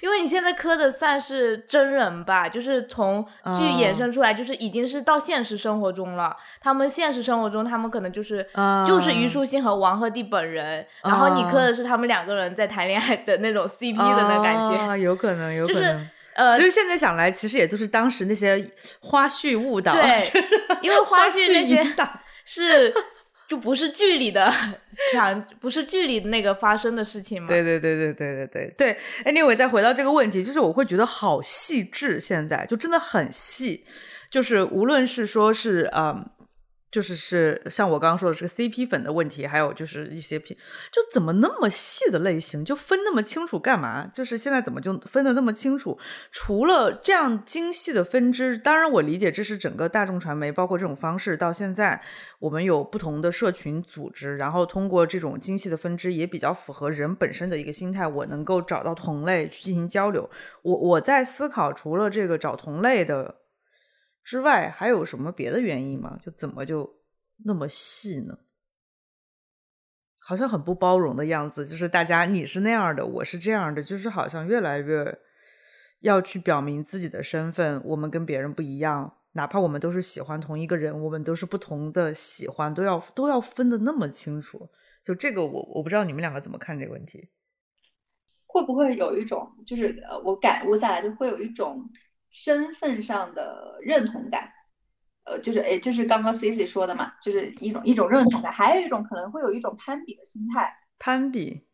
[0.03, 3.25] 因为你现在磕的算是真人吧，就是从
[3.57, 6.37] 剧衍生出来，就是已经是到现实生活中了。
[6.61, 8.47] 他们现实生活中，他们可能就是
[8.87, 16.09] 就是虞书欣和王鹤棣本人，然后你磕的是他们两个人在谈恋爱的那种 CP 的那感觉，有可能，有可能。
[16.35, 18.71] 呃，其实现在想来，其实也就是当时那些
[19.01, 20.19] 花絮误导，对，
[20.83, 21.85] 因为花絮那些
[22.45, 22.93] 是
[23.49, 24.53] 就不是剧里的
[25.13, 27.49] 强，不是剧里那个发生的事情嘛。
[27.49, 29.33] 对对对对对对对对。
[29.33, 33.85] Anyway，再回到这个问题，就是我会觉得好细致，现在就真的很细，
[34.31, 36.25] 就是无论是说是啊。
[36.95, 40.57] 就是是像我刚刚说的这个 CP 粉的问题，还有就是一些品，
[40.93, 44.07] 就怎么那么细的类型，就分那么清楚干嘛？
[44.15, 45.99] 就是现在怎么就分的那么清楚？
[46.31, 52.01] 除了这样精细的分支，当然我理解这是整个大众传媒，包括这种方式到现在，
[52.39, 60.31] 我们有不同的社群组织，然后通过这种精细的分支，也比较符合人本身的一个心态，我能够找到同类去进行交流。
[60.63, 63.35] 我我在思考，除了这个找同类的。
[64.25, 66.19] 之外还有什么别的原因吗？
[66.21, 67.03] 就怎么就
[67.45, 68.39] 那么细呢？
[70.27, 75.19] 好像很不包容的样子，就是大家你是那样的，我是这样的，就是好像越来越
[76.01, 84.71] 要去表明自己的身份，我们跟别人不一样，哪怕我们都是喜欢同一个人，我们都是不同的喜欢，都要都要分的那么清楚。
[85.05, 87.29] 就这个，我我不知道你们两个怎么看这个问题？
[88.47, 91.87] 会不会有一种，就是，我感悟下来，就会有一种。
[92.35, 94.51] 身份上的认同感，
[95.23, 100.77] 呃，就是哎，就是刚刚 Cici 说的嘛，就是一种一种认同感，还有一种可能会有一种攀比的心态。
[100.99, 101.65] 攀比，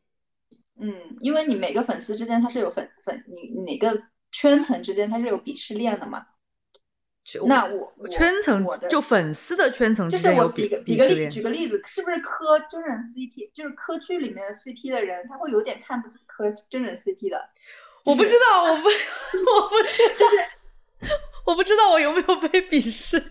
[0.78, 6.26] 嗯，因为你每个粉丝之间他是有粉粉，你哪个圈层之间他是有鄙视链的嘛？
[7.46, 17.48] 那我圈层就粉丝的圈层就是我比个比个例，举个例子，是不是磕真人 CP，就是磕剧里面的 CP 的人，他会有点看不起磕真人 CP 的？
[18.04, 19.76] 我不知道，我不，我不，
[20.16, 20.38] 就是
[21.46, 23.22] 我不知道我有没有被鄙视。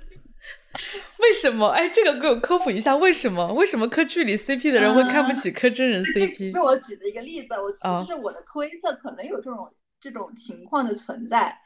[1.17, 1.67] 为什么？
[1.69, 3.51] 哎，这个给我科普一下，为什么？
[3.53, 6.51] 为什么磕剧里 CP 的人会看不起磕真人 CP？
[6.51, 11.57] 是我举的一个例子，我就是我的推测，可能有这种这种情况的存在。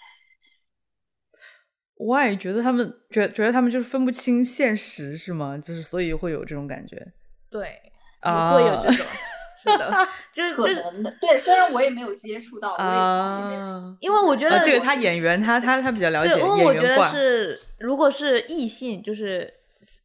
[1.95, 5.57] 我也觉得他们觉觉得他们就是分不清现实，是吗？
[5.57, 7.13] 就是所以会有这种感觉。
[7.51, 7.79] 对，
[8.21, 9.05] 啊，会有这种。
[9.63, 11.11] 是的， 就是可能的。
[11.21, 16.33] 对，虽然我也没有接触到，啊，因为我觉得这个他演员，他他他比较了解。
[16.33, 19.53] 对，因为我觉得是，如果是异性，就是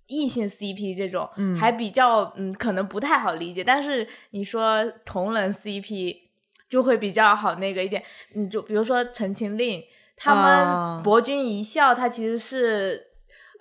[0.06, 1.28] 异性 CP 这种，
[1.58, 3.64] 还比较嗯，可能不太好理解。
[3.64, 6.16] 但是你说同人 CP
[6.68, 8.02] 就会比较好那个一点。
[8.34, 9.80] 你就比如说《陈情令》，
[10.16, 13.06] 他们博君一笑，他其实是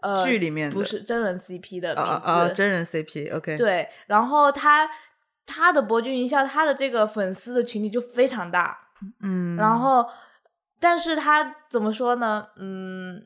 [0.01, 3.57] 呃剧里面不是真人 CP 的名字，啊，真人 CP，OK。
[3.57, 4.89] 对，然后他。
[5.47, 8.77] 他的博君一笑，他的这个粉丝的群体就非常大，
[9.23, 10.05] 嗯，然后，
[10.77, 12.47] 但是他怎么说呢？
[12.57, 13.25] 嗯，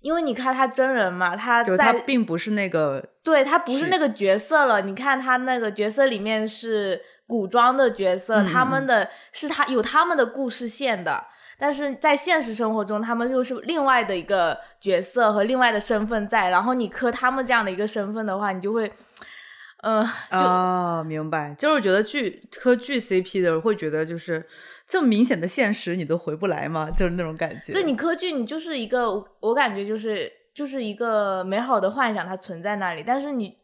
[0.00, 4.82] 因为你看他真人嘛，他在他并不是那个，对他不是那个角色了。
[4.82, 11.24] 你看他那个角色里面是古装的角色，他们的是他有他们的故事线的，
[11.56, 16.50] 但是在现实生活中，他们又是另外的一个角色和另外的身份在。
[16.50, 18.92] 然后你磕他们这样的一个身份的话，你就会。
[19.82, 24.46] 嗯，哦，明白，就是觉得剧磕剧 CP 的会觉得就是
[24.86, 26.88] 这么明显的现实你都回不来嘛？
[26.90, 27.72] 就是那种感觉。
[27.72, 29.10] 对你磕剧，你就是一个，
[29.40, 33.02] 我感觉就是就是一个美好的幻想，它存在那里。
[33.04, 33.58] 但是你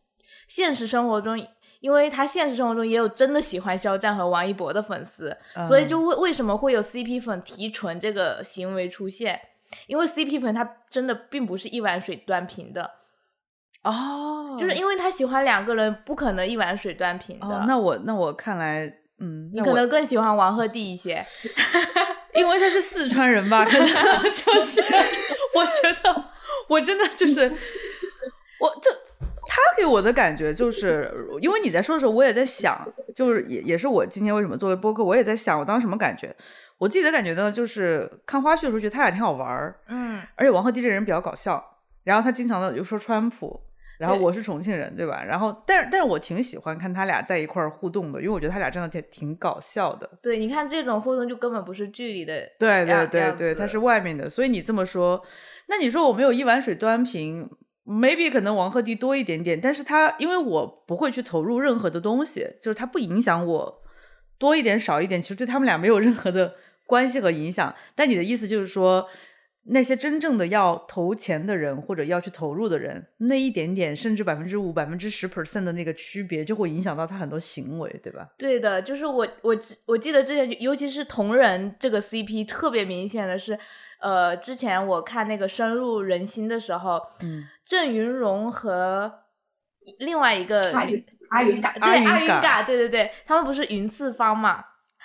[0.48, 1.38] 现实生活中，
[1.78, 5.36] 因为他现实生活中也有真的喜欢肖战和王一博的粉丝，
[5.68, 9.40] 所以就为为什么会有 CP 粉提纯这个行为出现？
[9.86, 12.97] 因为 CP 粉他真的并不是一碗水端平的。
[13.84, 17.64] 哦，就是因为他喜欢两个人，不可能一碗水端平的。
[17.66, 18.86] 那我那我看来，
[19.18, 21.24] 嗯，你可能更喜欢王鹤棣一些，
[22.34, 23.64] 因为他是四川人吧？
[23.64, 23.86] 可能
[24.24, 24.82] 就是，
[25.54, 26.24] 我觉得
[26.68, 27.48] 我真的就是，
[28.60, 28.90] 我就
[29.46, 31.10] 他给我的感觉就是，
[31.40, 36.34] 因为你在说的时候，我也在想，就是也也是我今天为什么做的播客，我也在想，我当时什么感觉？
[36.78, 43.60] 我自己的感觉呢，就是看花絮的时候觉得他俩挺好玩儿，嗯，而且王鹤棣这人比较搞笑，然后他经常的就说川普。
[43.98, 45.24] 然后我是重庆人，对吧？
[45.24, 50.08] 然后，但是，但是我挺喜欢看他俩在一块儿互动的，因为我觉得他俩真的挺挺搞笑的。
[50.22, 54.28] 对，你看这种互动就根本不是剧里的，对对对对，他是外面的。
[54.28, 55.20] 所以你这么说，
[55.66, 57.50] 那你说我没有一碗水端平
[57.84, 63.82] ，maybe 可能王鹤棣多一点点，但是他因为我不会去投入任何的东西，就是他不影响我
[64.38, 66.52] 多一点少一点，其实对他们俩没有任何的
[66.86, 67.74] 关系和影响。
[67.96, 69.08] 但你的意思就是说？
[69.70, 78.28] 那些真正的要投钱的人，或者要去投入的人，那一点点，甚至百分之五、百分之十 percent 的那个区别，就会影响到他很多行为，对吧？
[78.38, 83.58] 对的，就是我我我记得之前，尤其是同人这个 CP 特别明显的是，
[84.00, 89.12] 呃，之前我看那个深入人心的时候，嗯，郑云荣和
[89.98, 94.64] 另外一个阿云阿云嘎，对阿云嘎，对对对，他们不是云次方嘛？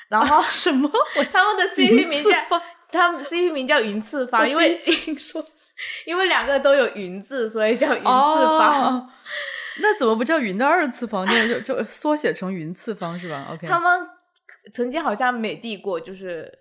[0.09, 0.89] 然 后什么？
[1.31, 2.29] 他们的 CP 名叫。
[2.93, 5.43] 他们 CP 名叫云次方，因为听说，
[6.05, 9.09] 因为两个都有云字，所以叫云次方。
[9.81, 11.25] 那怎么不叫云的二次方？
[11.49, 13.65] 就就缩写成云次方是吧？OK。
[13.65, 14.07] 他们
[14.71, 16.59] 曾经好像美帝过，就是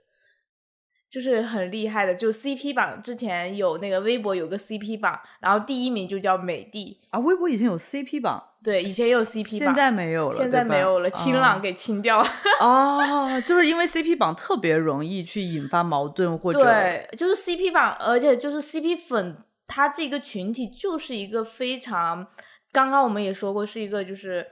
[1.13, 7.19] 就是很厉害的，就 CP 榜之前有那个微博有个 CP 榜，然后第一名就叫美的啊。
[7.19, 8.43] 微博以前有 CP 榜。
[8.65, 12.29] 对，以前也有 CP 榜，现在没有了，现在没有了，清朗给清掉了。
[12.63, 19.37] 哦，就是因为 CP 榜特别容易去引发矛盾，或者对，就是 CP 榜，而且就是 CP 粉，
[19.67, 22.25] 他这个群体就是一个非常，
[22.71, 24.47] 刚刚我们也说过，是一个就是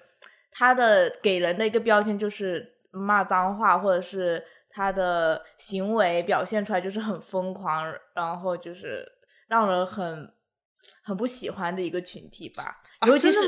[0.51, 4.43] 他的给人的一个标签就是骂脏话，或者是
[4.81, 9.07] 他的行为表现出来就是很疯狂，然后就是
[9.49, 10.33] 让人很。
[11.05, 13.41] 很不喜欢的一个群体吧，尤其是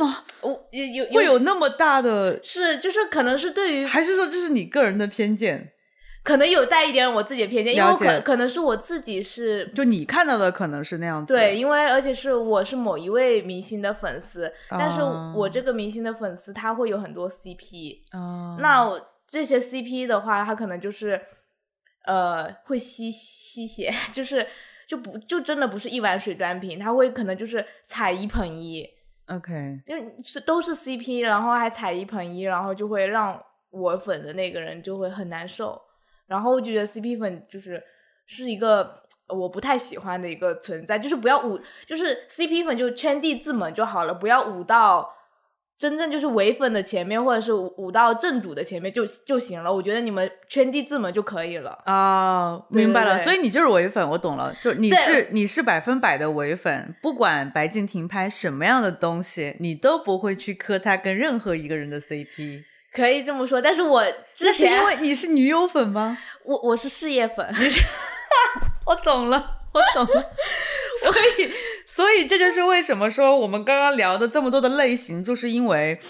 [0.43, 5.73] 我有有会有那么大的，是就是可能是对于，还是说这是你个人的偏见？
[6.23, 11.33] 可能有带一点我自己的偏见，因为可可能是我自己是，就你看到的可能是那样子。
[11.33, 15.01] 对，因为而且是我是某一位明星的粉丝，但是
[15.35, 18.03] 我这个明星的粉丝他会有很多 CP，
[18.59, 18.93] 那
[19.33, 21.21] 这些 CP 的话，他可能就是
[22.05, 24.47] 呃会吸吸血， 就是。
[24.85, 28.87] 就不就真的不是一碗水端平，他会可能就是踩一捧一
[29.29, 35.81] ，OK，因为是都是 CP，然后还踩一捧一，然后就会让我粉的那个人就会很难受，
[36.27, 37.83] 然后我就觉得 CP 粉就是
[38.27, 38.93] 是一个
[39.29, 45.09] 我不太喜欢的一个存在，就是不要捂，就是 CP 粉就圈地自萌就好了，不要捂到
[45.78, 49.73] 真正就是唯粉的前面，或者是舞到正主的前面就就行了。
[49.73, 51.77] 我觉得你们圈地自萌就可以了。
[51.86, 62.62] 哦，明白了，所以你就是唯粉，我懂了，就你是你是百分百的唯粉，不管白敬亭拍什么样的东西，你都不会去磕他跟任何一个人的 CP。
[62.93, 64.05] 可以这么说，但是我
[64.35, 66.16] 之前是因为你是女友粉吗？
[66.44, 67.44] 我我是事业粉，
[68.86, 70.23] 我懂了，我懂了。
[71.03, 71.51] 所以，
[71.94, 76.01] 所以这就是为什么说我们刚刚聊的这么多的类型，就是因为，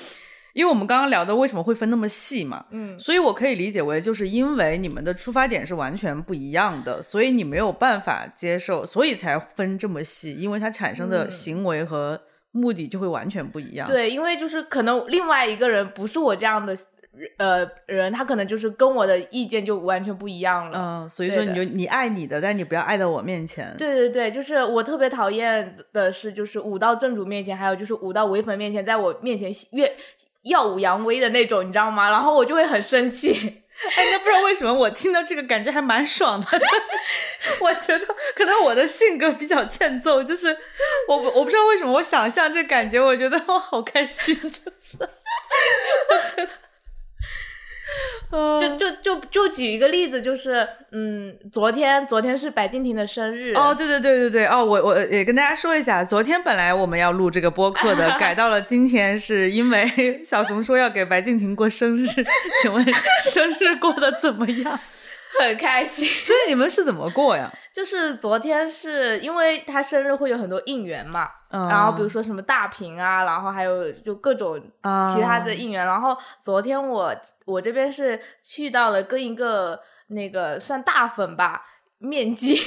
[0.52, 2.66] 因为我们刚刚聊的为什么会分那么细嘛。
[2.70, 12.20] 嗯，所以我可以理解为，就是因为你们的出发点是完全不一样的，所以你没有办法接受，所以才分这么细，因为它产生的嗯行为和
[12.52, 16.76] 目的就会完全不一样。，对，因为就是可能另外一个人不是我这样的
[17.36, 20.78] 呃人，他可能就是跟我的意见就完全不一样了。
[20.78, 23.74] 嗯、所以说你就你爱你的，但是你不要爱到我面前。
[23.78, 29.94] 对对对，就是我特别讨厌的是，就是舞到正主面前，还有就是舞到唯粉面前，在我面前越
[30.42, 32.10] 耀武扬威的那种，你知道吗？
[32.10, 33.62] 然后我就会很生气。
[33.96, 36.46] 哎，那不知道为什么我听到这个感觉还蛮爽的。
[37.60, 38.06] 我觉得
[38.36, 40.56] 可能我的性格比较欠揍，就是
[41.08, 46.48] 我我不知道为什么我想象这感觉，我觉得我好开心，就是 我觉得，呃
[48.58, 62.06] 就就就就举一个例子，就是嗯，昨天昨天是白敬亭的生日哦，对对对对对，哦，我我也跟大家说一下，昨天本来我们要录这个播客的， 改到了今天，是因为 小熊说要给白敬亭过生日，
[62.62, 62.84] 请问
[63.24, 64.78] 生日过得怎么样？
[65.40, 66.06] 很开心。
[66.06, 67.52] 所以你们是怎么过呀？
[67.72, 71.68] 就是昨天是因为他生日会有很多应援嘛，嗯。
[71.68, 75.86] 然后比如说什么大屏啊，然后还有就各种啊其他的应援。
[75.86, 77.14] 然后昨天我
[77.46, 81.64] 我这边是去到了跟一个那个算大粉吧
[81.98, 82.60] 面基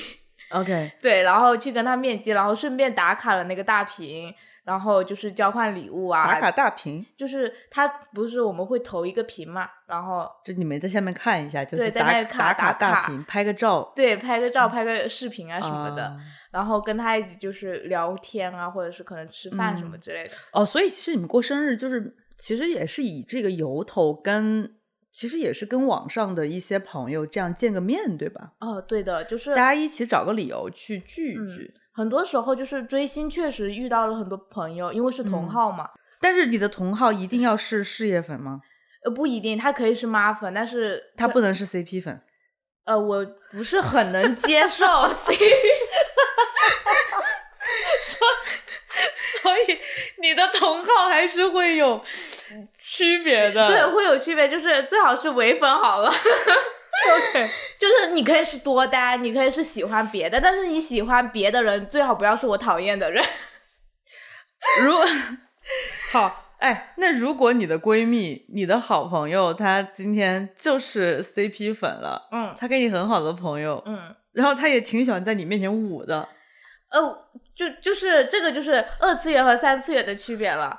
[0.50, 4.34] ，，OK， 对，然后去跟他面基，然后顺便打卡了那个大屏，
[4.66, 7.06] 然后就是交换礼物啊，打卡大屏。
[7.16, 16.04] 就是他不是我们会投一个屏嘛，然后就你们在下面看一下，就是在那里看打卡大屏，拍个照对拍个照、拍个视频啊什么的。
[16.08, 16.18] 啊
[16.56, 20.32] 然后跟他一起就是聊天啊，或者是可能吃饭什么嗯之类的。
[20.54, 24.74] 哦，所以其实你们过生日就是其实也是以这个由头跟，
[25.12, 28.54] 其实也是跟网上的一些朋友这样见个面，对吧？
[28.62, 31.74] 哦，对的，就是大家一起找个理由去聚一嗯聚。
[31.96, 35.90] 很多时候就是追星，确实遇到了很多朋友，因为是同嗯号嘛。
[36.20, 38.62] 但是你的同号一定要是事业粉吗？
[39.06, 42.22] 呃，不一定，他可以是妈粉，但是他不能是 CP 粉。
[42.86, 45.38] 呃，我不是很能接受 CP。
[49.42, 49.80] 所以
[50.22, 52.04] 你的同号还是会有
[52.78, 53.68] 区别的。
[53.68, 56.12] 对，会有区别，就是最好是唯粉好了。
[57.06, 57.50] ，OK。
[57.80, 63.24] 就是你可以是多单，你可以是喜欢别的，但是你喜欢别的人，最好不要是我讨厌的人。
[64.84, 64.94] 如
[66.12, 76.28] 好，哎，那如果你的闺蜜、你的好朋友，她今天就是 CP 粉了，嗯她跟你很好的朋友，嗯，然后她也挺喜欢在你面前舞的，
[76.90, 80.78] 呃，就就是这个就是二次元和三次元的区别了。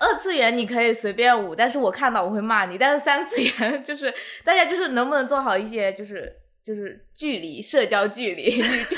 [0.00, 2.78] 二次元你可以随便舞，但是我看到我会骂你。
[2.78, 4.12] 但是三次元 就是
[4.44, 6.32] 大家就是能不能做好一些就是
[6.64, 8.96] 就是距离社交距离，你就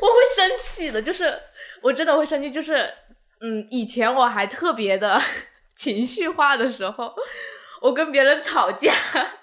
[0.00, 1.36] 我会生气的，就是
[1.82, 2.76] 我真的会生气，就是
[3.40, 5.20] 嗯，以前我还特别的
[5.76, 7.12] 情绪化的时候，
[7.82, 8.94] 我跟别人吵架，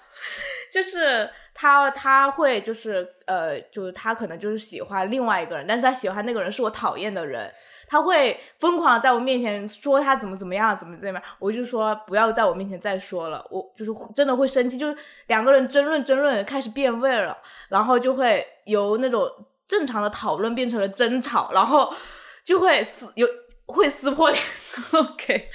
[0.72, 1.28] 就是
[1.60, 7.52] 他他会就是呃，就是他可能就是喜欢另外一个人，但是他喜欢那个人是我讨厌的人，
[7.88, 17.36] 他会疯狂在我面前说他怎么怎么样，怎么怎么样，我就说不要在我面前再说了，我就是真的会生气，就是两个人争论争论开始变味了，
[17.70, 19.28] 然后就会由那种
[19.66, 21.92] 正常的讨论变成了争吵，然后
[22.44, 23.26] 就会撕有
[23.66, 24.40] 会撕破脸。
[24.94, 25.48] OK，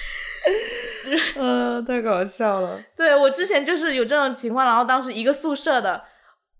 [1.37, 2.79] 呃， 太搞笑了。
[2.95, 6.03] 对我之前就是有这种情况，然后当时一个宿舍的，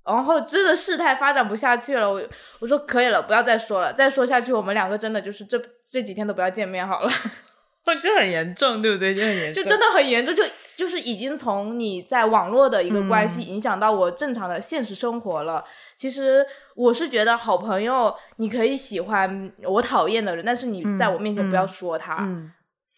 [0.05, 2.21] 然后真的事态发展不下去了，我
[2.59, 7.09] 我说可以了，不要再说了，再说下去我们两个真的就是这这几天都不要见面好了，
[8.01, 9.15] 这很严重，对不对？
[9.15, 10.43] 就很严重，就真的很严重，就
[10.75, 15.63] 就是已经从你在网络的一个关系嗯影响到我正常的现实生活了。
[15.95, 16.45] 其实
[16.75, 22.51] 我是觉得好朋友你可以喜欢我讨厌的人，但是你在我面前不要说他，嗯。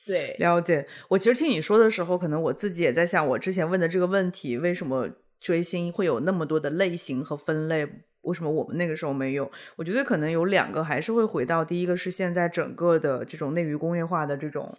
[0.06, 5.10] 对，了解，我其实听你说的时候，可能我自己也在想，我之前问的这个问题，为什么
[5.42, 7.88] 追星会有那么多的类型和分类？
[8.22, 9.52] 为什么我们那个时候没有？
[9.76, 14.78] 我觉得可能有两个，还是会回到第一个是现在整个的这种内娱工业化的这种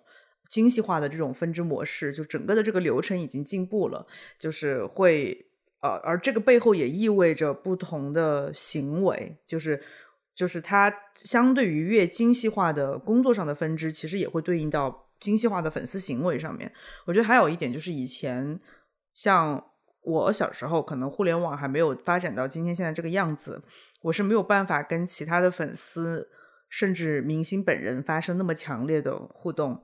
[0.49, 4.07] 精细化的这种分支模式，就整个的这个流程已经进步了，
[4.39, 5.47] 就是会
[5.83, 9.83] 呃，而这个背后也意味着不同的行为，就是。
[10.37, 16.71] 就是它相对于越精细化的工作上的分支，其实也会对应到精细化的粉丝行为上面。
[17.05, 18.59] 我觉得还有一点就是以前
[19.15, 19.65] 像
[20.03, 23.63] 我小时候，可能互联网还没有发展到今天现在这个样子，
[24.03, 26.29] 我是没有办法跟其他的粉丝
[26.69, 29.83] 甚至明星本人发生那么强烈的互动。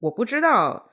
[0.00, 0.90] 我不知道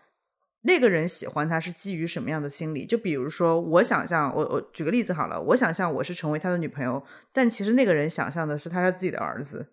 [0.62, 2.86] 那个人喜欢他是基于什么样的心理。
[2.86, 7.04] 就比如说，我想象我我举个例子好了，我想象我是成为他的女朋友，
[7.34, 9.68] 但其实那个人想象的是他是自己的儿子。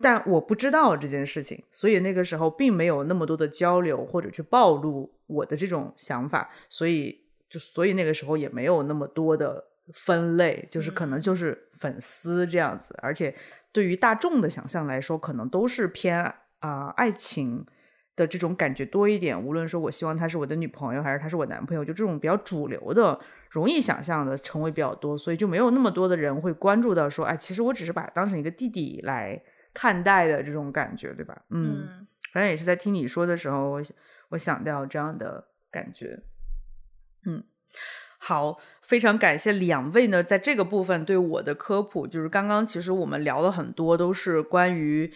[0.00, 13.32] 但我不知道这件事情，所以那个时候并没有那么多的交流或者去暴露我的这种想法，所以就所以那个时候也没有那么多的分类，就是可能就是粉丝这样子，而且
[13.70, 16.20] 对于大众的想象来说，可能都是偏
[16.58, 17.64] 啊、爱情
[18.16, 19.40] 的这种感觉多一点。
[19.40, 23.18] 无论说我希望她是我的女朋友，还是他是我男朋友，就这种比较主流的、
[23.48, 29.40] 容易想象的成为比较多，所以就没有那么多的人会关注到说，哎，其实我只是把他当成一个弟弟来。
[29.74, 31.42] 看待的这种感觉，对吧？
[31.50, 33.82] 嗯，反正也是在听你说的时候，我
[34.30, 36.22] 我想到这样的感觉。
[37.26, 37.42] 嗯，
[38.20, 45.12] 好，非常感谢两位呢，在这个部分对我的科普，就是刚刚其实我们聊了很多，都是关于，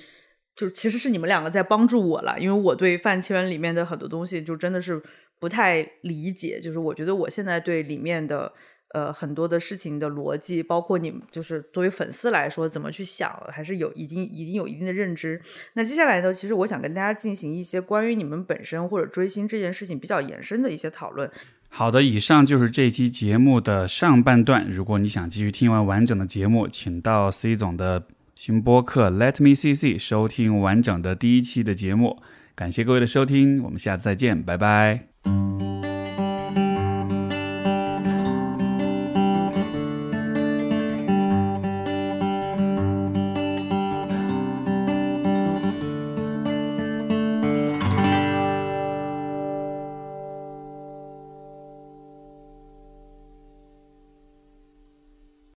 [0.55, 5.03] 就其实是你们两个在帮助我了，因为我对饭圈里面的很多东西就真的是
[5.39, 8.53] 不太理解，就是我觉得我现在对里面的。
[8.95, 15.41] 呃，很多的事情的逻辑，包括你们就是作为粉丝来说怎么去想，还是有已经已经有一定的认知。
[15.75, 21.31] 那接下来呢，其实我想跟大家进行一些关于你们本身或者追星这件事情比较延伸的一些讨论。
[21.69, 24.67] 好的，以上就是这期节目的上半段。
[24.71, 28.05] 如果你想继续听完完整的节目，请到 C 总的
[28.35, 32.23] 新播客 Let Me See See 收听完整的第一期的节目。
[32.55, 35.78] 感谢各位的收听，我们下次再见，拜拜。